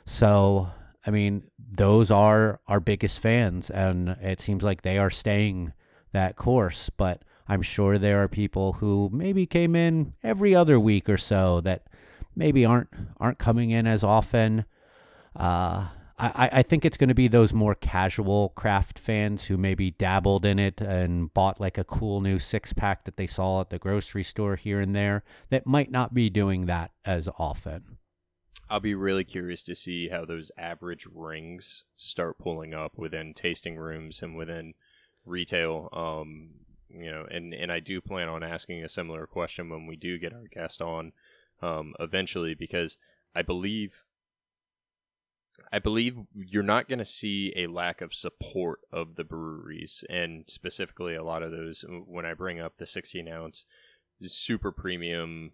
So, 0.06 0.70
I 1.06 1.12
mean, 1.12 1.50
those 1.60 2.10
are 2.12 2.62
our 2.68 2.80
biggest 2.80 3.20
fans, 3.20 3.70
and 3.70 4.10
it 4.22 4.40
seems 4.40 4.64
like 4.64 4.82
they 4.82 4.98
are 4.98 5.10
staying 5.10 5.74
that 6.14 6.36
course. 6.36 6.90
But 6.90 7.24
I'm 7.48 7.62
sure 7.62 7.98
there 7.98 8.24
are 8.24 8.28
people 8.28 8.74
who 8.74 9.10
maybe 9.12 9.46
came 9.46 9.76
in 9.76 10.14
every 10.24 10.56
other 10.56 10.80
week 10.80 11.10
or 11.10 11.18
so 11.18 11.60
that 11.62 11.88
maybe 12.36 12.66
aren't 12.66 12.90
aren't 13.20 13.40
coming 13.40 13.72
in 13.72 13.88
as 13.88 14.04
often. 14.04 14.66
Uh, 15.36 15.88
I, 16.20 16.50
I 16.52 16.64
think 16.64 16.84
it's 16.84 16.98
going 16.98 17.10
to 17.10 17.16
be 17.16 17.28
those 17.28 17.54
more 17.54 17.76
casual 17.76 18.50
craft 18.50 18.98
fans 18.98 19.46
who 19.46 19.58
maybe 19.58 19.92
dabbled 19.92 20.46
in 20.46 20.58
it 20.58 20.82
and 20.82 21.32
bought 21.32 21.62
like 21.62 21.78
a 21.78 21.84
cool 21.84 22.22
new 22.22 22.40
six 22.40 22.74
pack 22.74 23.06
that 23.06 23.18
they 23.18 23.28
saw 23.28 23.62
at 23.62 23.70
the 23.70 23.78
grocery 23.78 24.24
store 24.24 24.56
here 24.56 24.80
and 24.80 24.96
there 24.96 25.24
that 25.50 25.68
might 25.68 25.92
not 25.92 26.16
be 26.16 26.30
doing 26.30 26.66
that 26.66 26.92
as 27.06 27.30
often. 27.38 27.98
I'll 28.68 28.80
be 28.80 28.96
really 28.96 29.24
curious 29.24 29.62
to 29.64 29.76
see 29.76 30.10
how 30.10 30.26
those 30.26 30.52
average 30.58 31.06
rings 31.14 31.84
start 31.96 32.40
pulling 32.40 32.74
up 32.74 32.98
within 32.98 33.34
tasting 33.36 33.78
rooms 33.78 34.22
and 34.24 34.36
within 34.36 34.74
retail. 35.24 35.88
Um, 35.94 36.50
you 36.90 37.12
know, 37.12 37.28
and 37.30 37.54
and 37.54 37.72
I 37.72 37.80
do 37.80 38.02
plan 38.02 38.28
on 38.28 38.44
asking 38.44 38.84
a 38.84 38.90
similar 38.90 39.28
question 39.28 39.70
when 39.70 39.86
we 39.86 39.96
do 39.96 40.18
get 40.18 40.34
our 40.34 40.48
guest 40.52 40.82
on, 40.82 41.14
um, 41.62 41.94
eventually 42.00 42.56
because 42.56 42.98
I 43.36 43.44
believe. 43.44 44.04
I 45.72 45.80
believe 45.80 46.18
you're 46.34 46.64
not 46.64 46.88
going 46.88 47.00
to 47.00 47.06
see 47.06 47.54
a 47.56 47.68
lack 47.68 48.02
of 48.02 48.14
support 48.14 48.80
of 48.92 49.16
the 49.16 49.24
breweries, 49.24 50.04
and 50.10 50.46
specifically 50.48 51.16
a 51.16 51.24
lot 51.24 51.44
of 51.44 51.52
those. 51.52 51.84
When 51.88 52.26
I 52.26 52.34
bring 52.34 52.60
up 52.60 52.78
the 52.78 52.86
16 52.86 53.28
ounce, 53.28 53.66
super 54.22 54.72
premium, 54.72 55.52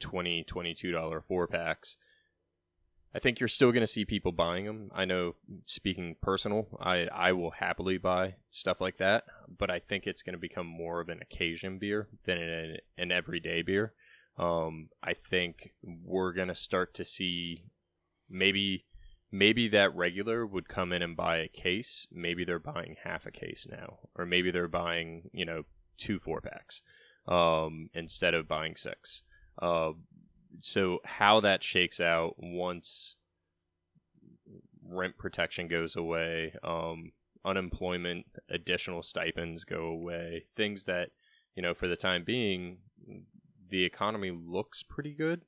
20 0.00 0.44
22 0.44 0.92
dollar 0.92 1.20
four 1.20 1.46
packs, 1.46 1.96
I 3.16 3.18
think 3.18 3.40
you're 3.40 3.48
still 3.48 3.72
going 3.72 3.82
to 3.82 3.86
see 3.86 4.04
people 4.04 4.30
buying 4.30 4.66
them. 4.66 4.90
I 4.94 5.06
know, 5.06 5.36
speaking 5.64 6.16
personal, 6.20 6.68
I, 6.78 7.06
I 7.06 7.32
will 7.32 7.52
happily 7.52 7.96
buy 7.96 8.34
stuff 8.50 8.78
like 8.78 8.98
that, 8.98 9.24
but 9.48 9.70
I 9.70 9.78
think 9.78 10.06
it's 10.06 10.22
going 10.22 10.34
to 10.34 10.38
become 10.38 10.66
more 10.66 11.00
of 11.00 11.08
an 11.08 11.20
occasion 11.22 11.78
beer 11.78 12.08
than 12.26 12.36
an, 12.36 12.76
an 12.98 13.12
everyday 13.12 13.62
beer. 13.62 13.94
Um, 14.38 14.90
I 15.02 15.14
think 15.14 15.72
we're 15.82 16.34
going 16.34 16.48
to 16.48 16.54
start 16.54 16.92
to 16.94 17.06
see 17.06 17.64
maybe 18.28 18.84
maybe 19.36 19.68
that 19.68 19.94
regular 19.94 20.46
would 20.46 20.68
come 20.68 20.92
in 20.92 21.02
and 21.02 21.16
buy 21.16 21.38
a 21.38 21.48
case. 21.48 22.06
Maybe 22.10 22.44
they're 22.44 22.58
buying 22.58 22.96
half 23.04 23.26
a 23.26 23.30
case 23.30 23.66
now, 23.70 23.98
or 24.14 24.24
maybe 24.24 24.50
they're 24.50 24.68
buying 24.68 25.30
you 25.32 25.44
know 25.44 25.64
two 25.96 26.18
four 26.18 26.40
packs 26.40 26.82
um, 27.28 27.90
instead 27.94 28.34
of 28.34 28.48
buying 28.48 28.76
six. 28.76 29.22
Uh, 29.60 29.92
so 30.60 31.00
how 31.04 31.40
that 31.40 31.62
shakes 31.62 32.00
out 32.00 32.34
once 32.38 33.16
rent 34.88 35.18
protection 35.18 35.68
goes 35.68 35.96
away, 35.96 36.54
um, 36.62 37.12
unemployment, 37.44 38.26
additional 38.48 39.02
stipends 39.02 39.64
go 39.64 39.86
away, 39.86 40.44
things 40.54 40.84
that 40.84 41.10
you 41.54 41.62
know 41.62 41.74
for 41.74 41.88
the 41.88 41.96
time 41.96 42.24
being, 42.24 42.78
the 43.68 43.84
economy 43.84 44.30
looks 44.30 44.82
pretty 44.82 45.12
good, 45.12 45.42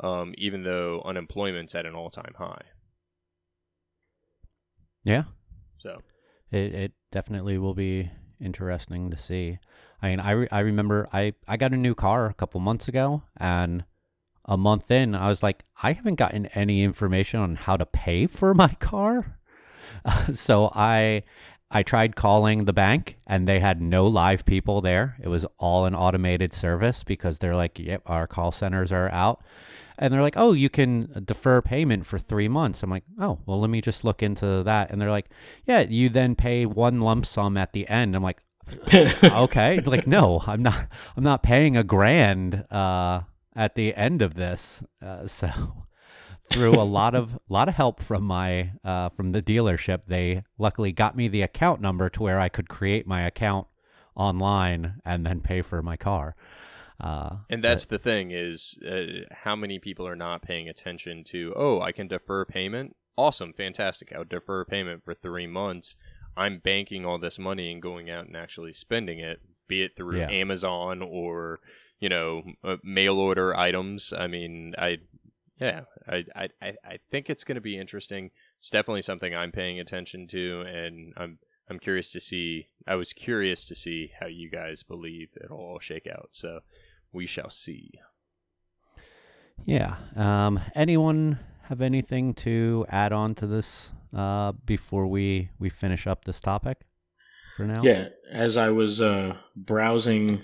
um, 0.00 0.34
even 0.38 0.62
though 0.62 1.02
unemployment's 1.04 1.74
at 1.74 1.86
an 1.86 1.94
all-time 1.94 2.34
high. 2.38 2.62
Yeah, 5.06 5.22
So 5.78 6.02
it, 6.50 6.74
it 6.74 6.92
definitely 7.12 7.58
will 7.58 7.74
be 7.74 8.10
interesting 8.40 9.08
to 9.12 9.16
see. 9.16 9.60
I 10.02 10.10
mean, 10.10 10.18
I, 10.20 10.30
re- 10.32 10.48
I 10.50 10.60
remember 10.60 11.06
I, 11.12 11.34
I 11.46 11.56
got 11.56 11.72
a 11.72 11.76
new 11.76 11.94
car 11.94 12.26
a 12.26 12.34
couple 12.34 12.58
months 12.58 12.88
ago, 12.88 13.22
and 13.36 13.84
a 14.44 14.56
month 14.56 14.90
in, 14.90 15.14
I 15.14 15.28
was 15.28 15.44
like, 15.44 15.64
I 15.80 15.92
haven't 15.92 16.16
gotten 16.16 16.46
any 16.46 16.82
information 16.82 17.38
on 17.38 17.54
how 17.54 17.76
to 17.76 17.86
pay 17.86 18.26
for 18.26 18.52
my 18.52 18.68
car. 18.80 19.38
so 20.32 20.72
I 20.74 21.22
I 21.70 21.82
tried 21.82 22.14
calling 22.14 22.64
the 22.64 22.72
bank, 22.72 23.18
and 23.26 23.48
they 23.48 23.58
had 23.58 23.80
no 23.82 24.06
live 24.06 24.44
people 24.44 24.80
there. 24.80 25.16
It 25.20 25.28
was 25.28 25.44
all 25.58 25.84
an 25.84 25.94
automated 25.94 26.52
service 26.52 27.02
because 27.02 27.38
they're 27.38 27.56
like, 27.56 27.78
yep, 27.78 28.02
our 28.06 28.26
call 28.26 28.52
centers 28.52 28.92
are 28.92 29.10
out. 29.10 29.42
And 29.98 30.12
they're 30.12 30.22
like, 30.22 30.36
oh, 30.36 30.52
you 30.52 30.68
can 30.68 31.22
defer 31.24 31.62
payment 31.62 32.06
for 32.06 32.18
three 32.18 32.48
months. 32.48 32.82
I'm 32.82 32.90
like, 32.90 33.04
oh, 33.18 33.38
well, 33.46 33.58
let 33.58 33.70
me 33.70 33.80
just 33.80 34.04
look 34.04 34.22
into 34.22 34.62
that. 34.62 34.90
And 34.90 35.00
they're 35.00 35.10
like, 35.10 35.30
yeah, 35.64 35.80
you 35.80 36.08
then 36.08 36.34
pay 36.36 36.66
one 36.66 37.00
lump 37.00 37.26
sum 37.26 37.56
at 37.56 37.72
the 37.72 37.88
end. 37.88 38.14
I'm 38.14 38.22
like, 38.22 38.42
okay, 39.24 39.80
like 39.80 40.06
no, 40.06 40.42
I'm 40.46 40.62
not. 40.62 40.88
I'm 41.16 41.22
not 41.22 41.42
paying 41.42 41.76
a 41.76 41.84
grand 41.84 42.64
uh, 42.70 43.20
at 43.54 43.76
the 43.76 43.94
end 43.94 44.22
of 44.22 44.34
this. 44.34 44.82
Uh, 45.00 45.26
so 45.26 45.85
through 46.50 46.74
a 46.80 46.82
lot 46.84 47.14
of 47.14 47.38
lot 47.48 47.68
of 47.68 47.74
help 47.74 48.00
from 48.00 48.24
my 48.24 48.72
uh, 48.84 49.08
from 49.10 49.32
the 49.32 49.42
dealership, 49.42 50.02
they 50.06 50.44
luckily 50.58 50.92
got 50.92 51.16
me 51.16 51.28
the 51.28 51.42
account 51.42 51.80
number 51.80 52.08
to 52.10 52.22
where 52.22 52.40
I 52.40 52.48
could 52.48 52.68
create 52.68 53.06
my 53.06 53.22
account 53.22 53.66
online 54.14 55.00
and 55.04 55.26
then 55.26 55.40
pay 55.40 55.62
for 55.62 55.82
my 55.82 55.96
car. 55.96 56.34
Uh, 56.98 57.36
And 57.50 57.62
that's 57.62 57.84
the 57.84 57.98
thing 57.98 58.30
is 58.30 58.78
uh, 58.88 59.26
how 59.44 59.54
many 59.54 59.78
people 59.78 60.08
are 60.08 60.16
not 60.16 60.40
paying 60.40 60.66
attention 60.68 61.24
to, 61.24 61.52
oh, 61.54 61.80
I 61.82 61.92
can 61.92 62.08
defer 62.08 62.46
payment. 62.46 62.96
Awesome, 63.18 63.52
fantastic. 63.52 64.12
I'll 64.14 64.24
defer 64.24 64.64
payment 64.64 65.04
for 65.04 65.14
three 65.14 65.46
months. 65.46 65.96
I'm 66.38 66.58
banking 66.58 67.04
all 67.04 67.18
this 67.18 67.38
money 67.38 67.70
and 67.70 67.82
going 67.82 68.08
out 68.08 68.26
and 68.26 68.36
actually 68.36 68.72
spending 68.72 69.18
it, 69.18 69.40
be 69.68 69.82
it 69.82 69.94
through 69.94 70.18
Yeah. 70.20 70.30
Amazon 70.30 71.02
or, 71.02 71.60
you 72.00 72.08
know, 72.08 72.42
uh, 72.64 72.76
mail 72.82 73.18
order 73.18 73.54
items. 73.54 74.14
I 74.16 74.26
mean, 74.26 74.74
I, 74.78 74.98
yeah, 75.60 75.82
I, 76.08 76.24
I, 76.34 76.48
I 76.62 76.72
I 76.84 76.98
think 77.10 77.30
it's 77.30 77.44
going 77.44 77.56
to 77.56 77.60
be 77.60 77.78
interesting. 77.78 78.30
It's 78.58 78.70
definitely 78.70 79.02
something 79.02 79.34
I'm 79.34 79.52
paying 79.52 79.80
attention 79.80 80.26
to, 80.28 80.62
and 80.62 81.12
I'm, 81.16 81.38
I'm 81.68 81.78
curious 81.78 82.12
to 82.12 82.20
see. 82.20 82.68
I 82.86 82.94
was 82.96 83.12
curious 83.12 83.64
to 83.66 83.74
see 83.74 84.12
how 84.20 84.26
you 84.26 84.50
guys 84.50 84.82
believe 84.82 85.28
it'll 85.42 85.58
all 85.58 85.78
shake 85.78 86.06
out. 86.06 86.30
So 86.32 86.60
we 87.12 87.26
shall 87.26 87.50
see. 87.50 87.92
yeah. 89.64 89.96
Um, 90.14 90.60
anyone 90.74 91.38
have 91.62 91.80
anything 91.80 92.34
to 92.34 92.86
add 92.88 93.12
on 93.12 93.34
to 93.36 93.46
this 93.46 93.92
uh, 94.14 94.52
before 94.64 95.06
we 95.06 95.50
we 95.58 95.68
finish 95.68 96.06
up 96.06 96.24
this 96.24 96.40
topic 96.40 96.78
for 97.56 97.64
now? 97.64 97.82
Yeah, 97.82 98.08
as 98.30 98.56
I 98.56 98.70
was 98.70 99.00
uh, 99.00 99.36
browsing 99.56 100.42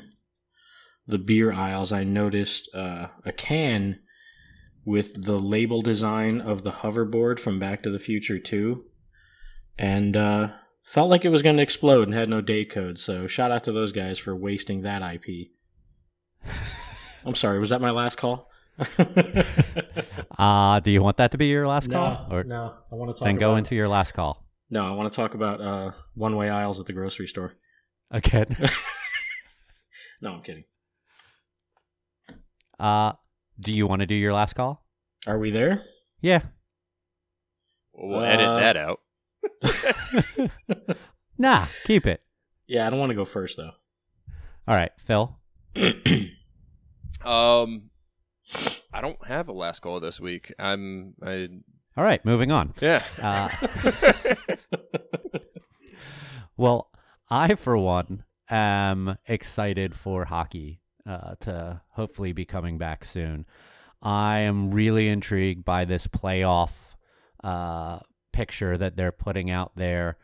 the 1.06 1.18
beer 1.18 1.52
aisles, 1.52 1.92
I 1.92 2.04
noticed 2.04 2.68
uh, 2.74 3.08
a 3.24 3.32
can 3.32 4.00
with 4.84 5.24
the 5.24 5.38
label 5.38 5.80
design 5.82 6.40
of 6.40 6.62
the 6.64 6.72
hoverboard 6.72 7.38
from 7.38 7.58
Back 7.58 7.82
to 7.84 7.90
the 7.90 7.98
Future 7.98 8.38
2, 8.38 8.84
and 9.78 10.16
uh, 10.16 10.48
felt 10.82 11.08
like 11.10 11.24
it 11.24 11.28
was 11.30 11.42
going 11.42 11.56
to 11.56 11.62
explode 11.62 12.08
and 12.08 12.14
had 12.14 12.28
no 12.28 12.40
date 12.40 12.70
code. 12.70 12.98
So 12.98 13.26
shout 13.26 13.50
out 13.52 13.64
to 13.64 13.72
those 13.72 13.92
guys 13.92 14.18
for 14.18 14.34
wasting 14.34 14.82
that 14.82 15.02
IP. 15.02 15.48
I'm 17.24 17.34
sorry, 17.36 17.58
was 17.60 17.70
that 17.70 17.80
my 17.80 17.90
last 17.90 18.16
call? 18.16 18.48
Uh, 20.38 20.80
do 20.80 20.90
you 20.90 21.02
want 21.02 21.18
that 21.18 21.30
to 21.30 21.38
be 21.38 21.46
your 21.46 21.68
last 21.68 21.88
no, 21.88 21.96
call? 21.96 22.26
Or 22.30 22.42
no, 22.42 22.74
I 22.90 22.94
want 22.94 23.14
to 23.14 23.18
talk. 23.18 23.26
then 23.26 23.36
go 23.36 23.54
into 23.56 23.74
your 23.74 23.86
last 23.86 24.12
call 24.12 24.44
No, 24.70 24.86
I 24.86 24.90
want 24.92 25.12
to 25.12 25.14
talk 25.14 25.34
about 25.34 25.60
uh, 25.60 25.90
one-way 26.14 26.48
aisles 26.48 26.80
at 26.80 26.86
the 26.86 26.92
grocery 26.92 27.28
store. 27.28 27.52
again. 28.10 28.56
No, 30.22 30.34
I'm 30.34 30.42
kidding. 30.42 30.64
uh, 32.80 33.12
do 33.62 33.72
you 33.72 33.86
want 33.86 34.00
to 34.00 34.06
do 34.06 34.14
your 34.14 34.32
last 34.32 34.54
call? 34.54 34.84
Are 35.26 35.38
we 35.38 35.50
there? 35.50 35.82
Yeah. 36.20 36.42
We'll 37.94 38.22
edit 38.24 38.46
Uh, 38.46 38.58
that 38.60 38.76
out. 38.76 39.00
Nah, 41.38 41.66
keep 41.84 42.06
it. 42.06 42.22
Yeah, 42.68 42.86
I 42.86 42.90
don't 42.90 43.00
want 43.00 43.10
to 43.10 43.16
go 43.16 43.24
first 43.24 43.56
though. 43.56 43.72
All 44.68 44.76
right, 44.76 44.92
Phil. 44.98 45.38
Um, 47.24 47.90
I 48.92 49.00
don't 49.00 49.24
have 49.28 49.46
a 49.48 49.52
last 49.52 49.78
call 49.80 50.00
this 50.00 50.18
week. 50.20 50.52
I'm 50.58 51.14
I 51.24 51.48
All 51.96 52.02
right, 52.02 52.24
moving 52.24 52.50
on. 52.50 52.74
yeah. 52.80 53.02
Uh, 53.22 53.48
well, 56.56 56.90
I, 57.30 57.54
for 57.54 57.78
one, 57.78 58.24
am 58.50 59.16
excited 59.26 59.94
for 59.94 60.24
hockey 60.26 60.80
uh, 61.06 61.34
to 61.40 61.80
hopefully 61.90 62.32
be 62.32 62.44
coming 62.44 62.78
back 62.78 63.04
soon. 63.04 63.46
I 64.02 64.40
am 64.40 64.70
really 64.70 65.08
intrigued 65.08 65.64
by 65.64 65.84
this 65.84 66.06
playoff 66.06 66.94
uh, 67.44 68.00
picture 68.32 68.76
that 68.76 68.96
they're 68.96 69.12
putting 69.12 69.50
out 69.50 69.72
there 69.76 70.16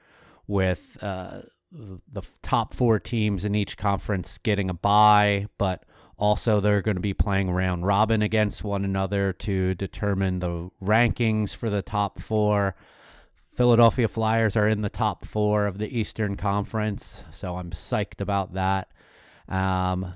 with 0.46 0.98
uh, 1.00 1.42
the 1.70 2.22
top 2.42 2.74
four 2.74 2.98
teams 2.98 3.44
in 3.44 3.54
each 3.54 3.76
conference 3.76 4.38
getting 4.38 4.70
a 4.70 4.74
bye, 4.74 5.46
but 5.58 5.84
also 6.16 6.60
they're 6.60 6.82
going 6.82 6.96
to 6.96 7.00
be 7.00 7.14
playing 7.14 7.50
round 7.50 7.86
robin 7.86 8.22
against 8.22 8.64
one 8.64 8.84
another 8.84 9.32
to 9.32 9.74
determine 9.76 10.40
the 10.40 10.68
rankings 10.82 11.54
for 11.54 11.70
the 11.70 11.82
top 11.82 12.18
four. 12.18 12.74
Philadelphia 13.44 14.08
Flyers 14.08 14.56
are 14.56 14.68
in 14.68 14.82
the 14.82 14.88
top 14.88 15.24
four 15.24 15.66
of 15.66 15.78
the 15.78 15.96
Eastern 15.96 16.36
Conference, 16.36 17.24
so 17.32 17.56
I'm 17.56 17.70
psyched 17.70 18.20
about 18.20 18.54
that. 18.54 18.88
Um, 19.48 20.14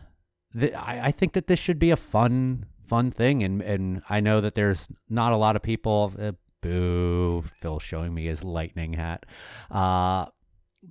th- 0.59 0.75
I, 0.75 1.07
I 1.07 1.11
think 1.11 1.33
that 1.33 1.47
this 1.47 1.59
should 1.59 1.79
be 1.79 1.91
a 1.91 1.97
fun, 1.97 2.67
fun 2.87 3.11
thing, 3.11 3.43
and 3.43 3.63
and 3.63 4.03
I 4.09 4.21
know 4.21 4.41
that 4.41 4.55
there's 4.55 4.89
not 5.09 5.33
a 5.33 5.37
lot 5.37 5.57
of 5.57 5.63
people. 5.63 6.13
Uh, 6.19 6.33
boo! 6.61 7.45
Phil 7.61 7.79
showing 7.79 8.15
me 8.15 8.27
his 8.27 8.45
lightning 8.45 8.95
hat, 8.95 9.27
uh, 9.71 10.27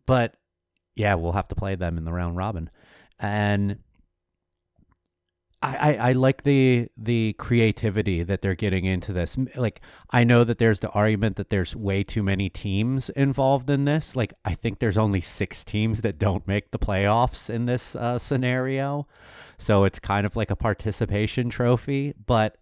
but 0.05 0.35
yeah, 0.95 1.15
we'll 1.15 1.31
have 1.33 1.47
to 1.49 1.55
play 1.55 1.75
them 1.75 1.97
in 1.97 2.05
the 2.05 2.13
round 2.13 2.37
robin, 2.37 2.69
and 3.19 3.79
I, 5.63 5.95
I, 5.95 6.11
like 6.13 6.41
the 6.41 6.87
the 6.97 7.33
creativity 7.33 8.23
that 8.23 8.41
they're 8.41 8.55
getting 8.55 8.85
into 8.85 9.13
this. 9.13 9.37
Like 9.55 9.79
I 10.09 10.23
know 10.23 10.43
that 10.43 10.57
there's 10.57 10.79
the 10.79 10.89
argument 10.89 11.35
that 11.35 11.49
there's 11.49 11.75
way 11.75 12.03
too 12.03 12.23
many 12.23 12.49
teams 12.49 13.09
involved 13.09 13.69
in 13.69 13.85
this. 13.85 14.15
Like 14.15 14.33
I 14.43 14.55
think 14.55 14.79
there's 14.79 14.97
only 14.97 15.21
six 15.21 15.63
teams 15.63 16.01
that 16.01 16.17
don't 16.17 16.47
make 16.47 16.71
the 16.71 16.79
playoffs 16.79 17.47
in 17.47 17.67
this 17.67 17.95
uh, 17.95 18.17
scenario, 18.17 19.07
so 19.59 19.83
it's 19.83 19.99
kind 19.99 20.25
of 20.25 20.35
like 20.35 20.49
a 20.49 20.55
participation 20.55 21.51
trophy. 21.51 22.15
But 22.25 22.57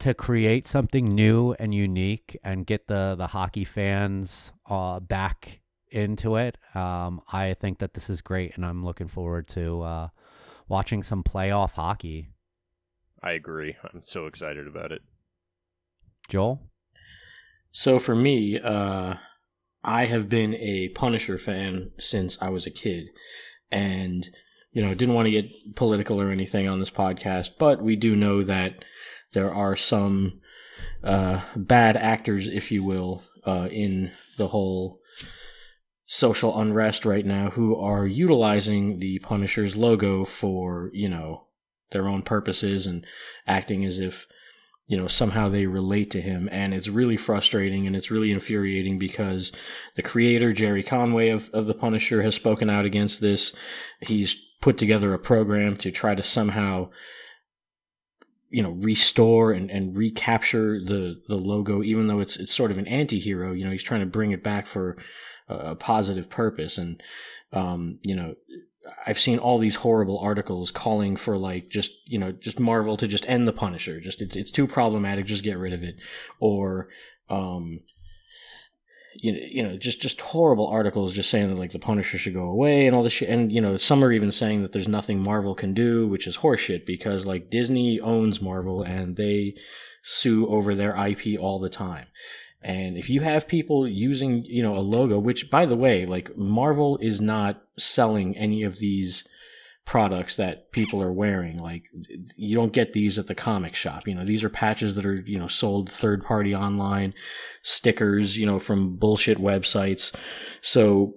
to 0.00 0.12
create 0.12 0.66
something 0.66 1.04
new 1.04 1.54
and 1.60 1.72
unique 1.72 2.36
and 2.42 2.66
get 2.66 2.88
the 2.88 3.14
the 3.16 3.28
hockey 3.28 3.64
fans 3.64 4.52
uh, 4.66 4.98
back 4.98 5.60
into 5.92 6.34
it, 6.34 6.58
um, 6.74 7.20
I 7.32 7.54
think 7.54 7.78
that 7.78 7.94
this 7.94 8.10
is 8.10 8.20
great, 8.20 8.56
and 8.56 8.66
I'm 8.66 8.84
looking 8.84 9.06
forward 9.06 9.46
to 9.48 9.82
uh, 9.82 10.08
watching 10.72 11.02
some 11.02 11.22
playoff 11.22 11.74
hockey. 11.74 12.30
I 13.22 13.32
agree. 13.32 13.76
I'm 13.84 14.02
so 14.02 14.24
excited 14.24 14.66
about 14.66 14.90
it. 14.90 15.02
Joel? 16.30 16.62
So 17.72 17.98
for 17.98 18.16
me, 18.16 18.58
uh, 18.58 19.14
I 19.84 20.06
have 20.06 20.30
been 20.30 20.54
a 20.54 20.88
Punisher 20.88 21.36
fan 21.36 21.90
since 21.98 22.38
I 22.40 22.48
was 22.48 22.64
a 22.64 22.70
kid, 22.70 23.08
and 23.70 24.26
you 24.72 24.82
know 24.82 24.94
didn't 24.94 25.14
want 25.14 25.26
to 25.26 25.30
get 25.30 25.76
political 25.76 26.18
or 26.18 26.30
anything 26.30 26.68
on 26.68 26.78
this 26.78 26.90
podcast, 26.90 27.50
but 27.58 27.82
we 27.82 27.94
do 27.94 28.16
know 28.16 28.42
that 28.42 28.82
there 29.34 29.52
are 29.52 29.76
some 29.76 30.40
uh, 31.04 31.42
bad 31.54 31.98
actors, 31.98 32.48
if 32.48 32.72
you 32.72 32.82
will, 32.82 33.22
uh, 33.44 33.68
in 33.70 34.10
the 34.38 34.48
whole 34.48 35.01
social 36.12 36.60
unrest 36.60 37.06
right 37.06 37.24
now 37.24 37.48
who 37.48 37.74
are 37.74 38.06
utilizing 38.06 38.98
the 38.98 39.18
Punisher's 39.20 39.78
logo 39.78 40.26
for 40.26 40.90
you 40.92 41.08
know 41.08 41.46
their 41.90 42.06
own 42.06 42.20
purposes 42.20 42.86
and 42.86 43.06
acting 43.46 43.82
as 43.86 43.98
if 43.98 44.26
you 44.86 44.94
know 44.94 45.06
somehow 45.06 45.48
they 45.48 45.64
relate 45.64 46.10
to 46.10 46.20
him. 46.20 46.50
And 46.52 46.74
it's 46.74 46.86
really 46.86 47.16
frustrating 47.16 47.86
and 47.86 47.96
it's 47.96 48.10
really 48.10 48.30
infuriating 48.30 48.98
because 48.98 49.52
the 49.96 50.02
creator 50.02 50.52
Gerry 50.52 50.82
Conway 50.82 51.30
of, 51.30 51.48
of 51.54 51.64
the 51.64 51.72
punisher 51.72 52.22
has 52.22 52.34
spoken 52.34 52.68
out 52.68 52.84
against 52.84 53.22
this. 53.22 53.54
He's 54.00 54.34
put 54.60 54.76
together 54.76 55.14
a 55.14 55.18
program 55.18 55.78
to 55.78 55.90
try 55.90 56.14
to 56.14 56.22
somehow 56.22 56.90
you 58.50 58.62
know 58.62 58.72
restore 58.72 59.52
and, 59.52 59.70
and 59.70 59.96
recapture 59.96 60.78
the 60.78 61.22
the 61.26 61.36
logo 61.36 61.82
even 61.82 62.06
though 62.06 62.20
it's 62.20 62.36
it's 62.36 62.54
sort 62.54 62.70
of 62.70 62.76
an 62.76 62.86
anti-hero. 62.86 63.54
You 63.54 63.64
know 63.64 63.70
he's 63.70 63.82
trying 63.82 64.00
to 64.00 64.06
bring 64.06 64.32
it 64.32 64.44
back 64.44 64.66
for 64.66 64.98
a, 65.48 65.74
positive 65.74 66.30
purpose 66.30 66.78
and 66.78 67.02
um 67.52 67.98
you 68.02 68.14
know 68.14 68.34
I've 69.06 69.18
seen 69.18 69.38
all 69.38 69.58
these 69.58 69.76
horrible 69.76 70.18
articles 70.18 70.70
calling 70.70 71.16
for 71.16 71.36
like 71.36 71.68
just 71.68 71.92
you 72.06 72.18
know 72.18 72.32
just 72.32 72.58
Marvel 72.58 72.96
to 72.96 73.06
just 73.06 73.28
end 73.28 73.46
the 73.46 73.52
Punisher. 73.52 74.00
Just 74.00 74.20
it's 74.20 74.36
it's 74.36 74.50
too 74.50 74.66
problematic. 74.66 75.26
Just 75.26 75.44
get 75.44 75.58
rid 75.58 75.72
of 75.72 75.82
it, 75.82 75.96
or 76.40 76.88
um, 77.28 77.80
you 79.14 79.32
know 79.32 79.38
you 79.40 79.62
know 79.62 79.76
just 79.76 80.00
just 80.00 80.20
horrible 80.20 80.66
articles 80.66 81.14
just 81.14 81.30
saying 81.30 81.48
that 81.48 81.58
like 81.58 81.70
the 81.70 81.78
Punisher 81.78 82.18
should 82.18 82.34
go 82.34 82.48
away 82.48 82.86
and 82.86 82.96
all 82.96 83.02
this 83.02 83.12
shit. 83.12 83.28
And 83.28 83.52
you 83.52 83.60
know 83.60 83.76
some 83.76 84.02
are 84.04 84.12
even 84.12 84.32
saying 84.32 84.62
that 84.62 84.72
there's 84.72 84.88
nothing 84.88 85.22
Marvel 85.22 85.54
can 85.54 85.74
do, 85.74 86.08
which 86.08 86.26
is 86.26 86.38
horseshit 86.38 86.84
because 86.84 87.24
like 87.24 87.50
Disney 87.50 88.00
owns 88.00 88.42
Marvel 88.42 88.82
and 88.82 89.16
they 89.16 89.54
sue 90.02 90.48
over 90.48 90.74
their 90.74 90.96
IP 90.96 91.38
all 91.38 91.60
the 91.60 91.70
time. 91.70 92.06
And 92.64 92.96
if 92.96 93.10
you 93.10 93.20
have 93.22 93.48
people 93.48 93.88
using, 93.88 94.44
you 94.44 94.62
know, 94.62 94.76
a 94.76 94.80
logo, 94.80 95.18
which 95.18 95.50
by 95.50 95.66
the 95.66 95.76
way, 95.76 96.06
like 96.06 96.36
Marvel 96.36 96.98
is 96.98 97.20
not 97.20 97.62
selling 97.76 98.36
any 98.36 98.62
of 98.62 98.78
these 98.78 99.24
products 99.84 100.36
that 100.36 100.70
people 100.70 101.02
are 101.02 101.12
wearing. 101.12 101.58
Like 101.58 101.84
you 102.36 102.54
don't 102.54 102.72
get 102.72 102.92
these 102.92 103.18
at 103.18 103.26
the 103.26 103.34
comic 103.34 103.74
shop. 103.74 104.06
You 104.06 104.14
know, 104.14 104.24
these 104.24 104.44
are 104.44 104.48
patches 104.48 104.94
that 104.94 105.04
are, 105.04 105.16
you 105.26 105.38
know, 105.38 105.48
sold 105.48 105.90
third 105.90 106.24
party 106.24 106.54
online, 106.54 107.14
stickers, 107.62 108.38
you 108.38 108.46
know, 108.46 108.58
from 108.58 108.96
bullshit 108.96 109.38
websites. 109.38 110.14
So, 110.60 111.14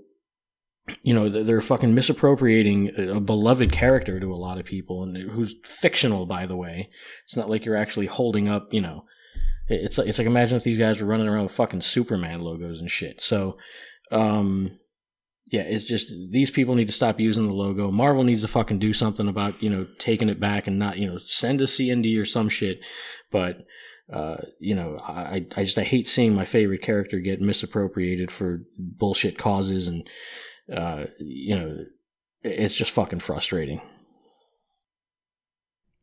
you 1.01 1.13
know, 1.13 1.29
they're, 1.29 1.61
fucking 1.61 1.95
misappropriating 1.95 2.91
a, 2.97 3.19
beloved 3.19 3.71
character 3.71 4.19
to 4.19 4.31
a 4.31 4.35
lot 4.35 4.59
of 4.59 4.65
people 4.65 5.01
and 5.03 5.17
who's 5.31 5.55
fictional, 5.63 6.25
by 6.25 6.45
the 6.45 6.55
way. 6.55 6.89
It's 7.25 7.35
not 7.35 7.49
like 7.49 7.65
you're 7.65 7.75
actually 7.75 8.05
holding 8.05 8.47
up, 8.47 8.71
you 8.71 8.81
know, 8.81 9.05
it's 9.67 9.97
like, 9.97 10.07
it's 10.07 10.17
like 10.17 10.27
imagine 10.27 10.57
if 10.57 10.63
these 10.63 10.77
guys 10.77 11.01
were 11.01 11.07
running 11.07 11.27
around 11.27 11.43
with 11.43 11.51
fucking 11.51 11.81
Superman 11.81 12.41
logos 12.41 12.79
and 12.79 12.89
shit. 12.89 13.21
So, 13.21 13.57
um, 14.11 14.79
yeah, 15.47 15.61
it's 15.61 15.85
just 15.85 16.07
these 16.31 16.49
people 16.49 16.75
need 16.75 16.87
to 16.87 16.93
stop 16.93 17.19
using 17.19 17.47
the 17.47 17.53
logo. 17.53 17.91
Marvel 17.91 18.23
needs 18.23 18.41
to 18.41 18.47
fucking 18.47 18.79
do 18.79 18.93
something 18.93 19.27
about 19.27 19.61
you 19.61 19.69
know 19.69 19.87
taking 19.99 20.29
it 20.29 20.39
back 20.39 20.67
and 20.67 20.79
not 20.79 20.97
you 20.97 21.07
know 21.07 21.17
send 21.17 21.61
a 21.61 21.65
CND 21.65 22.19
or 22.19 22.25
some 22.25 22.49
shit. 22.49 22.79
But 23.31 23.65
uh, 24.11 24.37
you 24.59 24.75
know, 24.75 24.97
I 25.01 25.45
I 25.55 25.63
just 25.63 25.77
I 25.77 25.83
hate 25.83 26.07
seeing 26.07 26.35
my 26.35 26.45
favorite 26.45 26.81
character 26.81 27.19
get 27.19 27.41
misappropriated 27.41 28.31
for 28.31 28.61
bullshit 28.77 29.37
causes, 29.37 29.87
and 29.87 30.07
uh, 30.71 31.05
you 31.19 31.55
know, 31.55 31.77
it's 32.43 32.75
just 32.75 32.91
fucking 32.91 33.19
frustrating. 33.19 33.81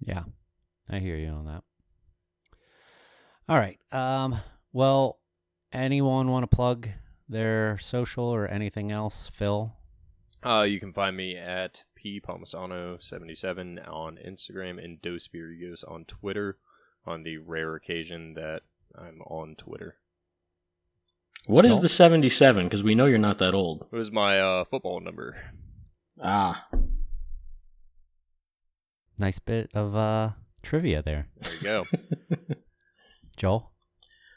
Yeah, 0.00 0.24
I 0.88 0.98
hear 0.98 1.16
you 1.16 1.28
on 1.28 1.46
that. 1.46 1.62
All 3.52 3.58
right. 3.58 3.78
Um. 3.92 4.40
Well, 4.72 5.18
anyone 5.74 6.30
want 6.30 6.44
to 6.50 6.56
plug 6.56 6.88
their 7.28 7.76
social 7.76 8.24
or 8.24 8.48
anything 8.48 8.90
else? 8.90 9.28
Phil. 9.28 9.74
Uh, 10.42 10.62
you 10.62 10.80
can 10.80 10.90
find 10.90 11.14
me 11.14 11.36
at 11.36 11.84
p 11.94 12.18
palmisano77 12.18 13.86
on 13.92 14.16
Instagram 14.26 14.82
and 14.82 15.02
Dos 15.02 15.28
Virgos 15.28 15.84
on 15.86 16.06
Twitter. 16.06 16.56
On 17.04 17.24
the 17.24 17.36
rare 17.36 17.74
occasion 17.74 18.32
that 18.34 18.62
I'm 18.96 19.20
on 19.26 19.54
Twitter, 19.56 19.96
What 21.46 21.66
is 21.66 21.80
the 21.80 21.90
seventy 21.90 22.30
seven? 22.30 22.64
Because 22.68 22.82
we 22.82 22.94
know 22.94 23.04
you're 23.04 23.18
not 23.18 23.36
that 23.36 23.52
old. 23.52 23.86
it 23.92 23.94
was 23.96 24.10
my 24.10 24.40
uh, 24.40 24.64
football 24.64 24.98
number. 25.00 25.36
Ah, 26.22 26.68
Nice 29.18 29.40
bit 29.40 29.68
of 29.74 29.94
uh 29.94 30.30
trivia 30.62 31.02
there, 31.02 31.26
There 31.42 31.54
you 31.54 31.60
go. 31.62 31.86
Joel. 33.36 33.70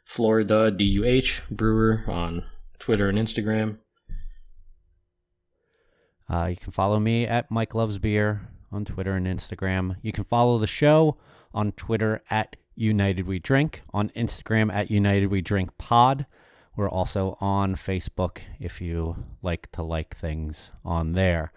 Florida 0.03 0.71
D 0.71 0.83
U 0.85 1.03
H 1.03 1.41
Brewer 1.49 2.03
on 2.07 2.43
Twitter 2.79 3.09
and 3.09 3.17
Instagram. 3.17 3.79
Uh, 6.29 6.47
you 6.47 6.55
can 6.55 6.71
follow 6.71 6.99
me 6.99 7.25
at 7.25 7.51
Mike 7.51 7.75
Loves 7.75 7.97
Beer 7.97 8.47
on 8.71 8.85
Twitter 8.85 9.13
and 9.13 9.27
Instagram. 9.27 9.97
You 10.01 10.11
can 10.11 10.23
follow 10.23 10.57
the 10.57 10.67
show 10.67 11.17
on 11.53 11.71
Twitter 11.71 12.23
at 12.29 12.55
United 12.75 13.25
We 13.25 13.39
Drink, 13.39 13.83
on 13.93 14.09
Instagram 14.09 14.73
at 14.73 14.91
United 14.91 15.27
We 15.27 15.41
Drink 15.41 15.77
Pod. 15.77 16.25
We're 16.75 16.89
also 16.89 17.37
on 17.39 17.75
Facebook 17.75 18.39
if 18.59 18.81
you 18.81 19.23
like 19.41 19.71
to 19.71 19.81
like 19.81 20.17
things 20.17 20.71
on 20.83 21.13
there. 21.13 21.53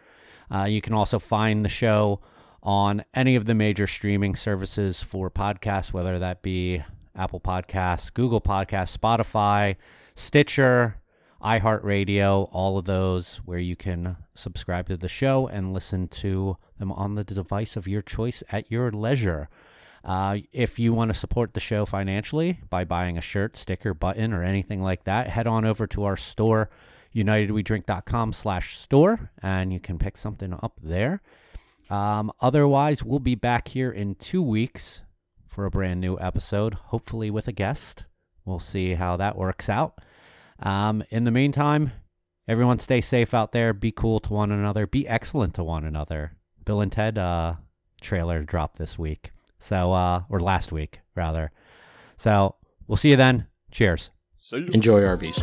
Uh, 0.50 0.64
you 0.64 0.80
can 0.80 0.94
also 0.94 1.18
find 1.18 1.64
the 1.64 1.68
show 1.68 2.20
on 2.62 3.04
any 3.14 3.36
of 3.36 3.46
the 3.46 3.54
major 3.54 3.86
streaming 3.86 4.36
services 4.36 5.02
for 5.02 5.30
podcasts, 5.30 5.92
whether 5.92 6.18
that 6.18 6.42
be 6.42 6.82
Apple 7.18 7.40
Podcasts, 7.40 8.12
Google 8.14 8.40
Podcasts, 8.40 8.96
Spotify, 8.96 9.76
Stitcher, 10.14 10.96
iHeartRadio, 11.42 12.48
all 12.52 12.78
of 12.78 12.84
those 12.84 13.38
where 13.44 13.58
you 13.58 13.76
can 13.76 14.16
subscribe 14.34 14.88
to 14.88 14.96
the 14.96 15.08
show 15.08 15.46
and 15.46 15.72
listen 15.72 16.08
to 16.08 16.56
them 16.78 16.90
on 16.92 17.14
the 17.14 17.24
device 17.24 17.76
of 17.76 17.86
your 17.86 18.02
choice 18.02 18.42
at 18.50 18.70
your 18.70 18.90
leisure. 18.90 19.48
Uh, 20.04 20.38
if 20.52 20.78
you 20.78 20.92
want 20.92 21.12
to 21.12 21.18
support 21.18 21.54
the 21.54 21.60
show 21.60 21.84
financially 21.84 22.60
by 22.70 22.84
buying 22.84 23.18
a 23.18 23.20
shirt, 23.20 23.56
sticker, 23.56 23.92
button, 23.94 24.32
or 24.32 24.42
anything 24.42 24.82
like 24.82 25.04
that, 25.04 25.28
head 25.28 25.46
on 25.46 25.64
over 25.64 25.86
to 25.86 26.04
our 26.04 26.16
store, 26.16 26.70
unitedwedrink.com 27.14 28.32
slash 28.32 28.78
store, 28.78 29.30
and 29.42 29.72
you 29.72 29.80
can 29.80 29.98
pick 29.98 30.16
something 30.16 30.52
up 30.54 30.78
there. 30.82 31.20
Um, 31.90 32.32
otherwise, 32.40 33.02
we'll 33.02 33.18
be 33.18 33.34
back 33.34 33.68
here 33.68 33.90
in 33.90 34.14
two 34.14 34.42
weeks 34.42 35.02
for 35.58 35.66
a 35.66 35.70
brand 35.72 36.00
new 36.00 36.16
episode, 36.20 36.74
hopefully 36.74 37.32
with 37.32 37.48
a 37.48 37.52
guest. 37.52 38.04
We'll 38.44 38.60
see 38.60 38.94
how 38.94 39.16
that 39.16 39.36
works 39.36 39.68
out. 39.68 40.00
Um, 40.60 41.02
in 41.10 41.24
the 41.24 41.32
meantime, 41.32 41.90
everyone 42.46 42.78
stay 42.78 43.00
safe 43.00 43.34
out 43.34 43.50
there. 43.50 43.72
Be 43.72 43.90
cool 43.90 44.20
to 44.20 44.32
one 44.32 44.52
another. 44.52 44.86
Be 44.86 45.08
excellent 45.08 45.54
to 45.54 45.64
one 45.64 45.84
another. 45.84 46.36
Bill 46.64 46.80
and 46.80 46.92
Ted 46.92 47.18
uh, 47.18 47.56
trailer 48.00 48.44
dropped 48.44 48.78
this 48.78 49.00
week. 49.00 49.32
So, 49.58 49.92
uh, 49.92 50.22
or 50.28 50.38
last 50.38 50.70
week, 50.70 51.00
rather. 51.16 51.50
So, 52.16 52.54
we'll 52.86 52.96
see 52.96 53.10
you 53.10 53.16
then. 53.16 53.48
Cheers. 53.72 54.10
See 54.36 54.58
you. 54.58 54.66
Enjoy 54.66 55.04
Arby's. 55.04 55.40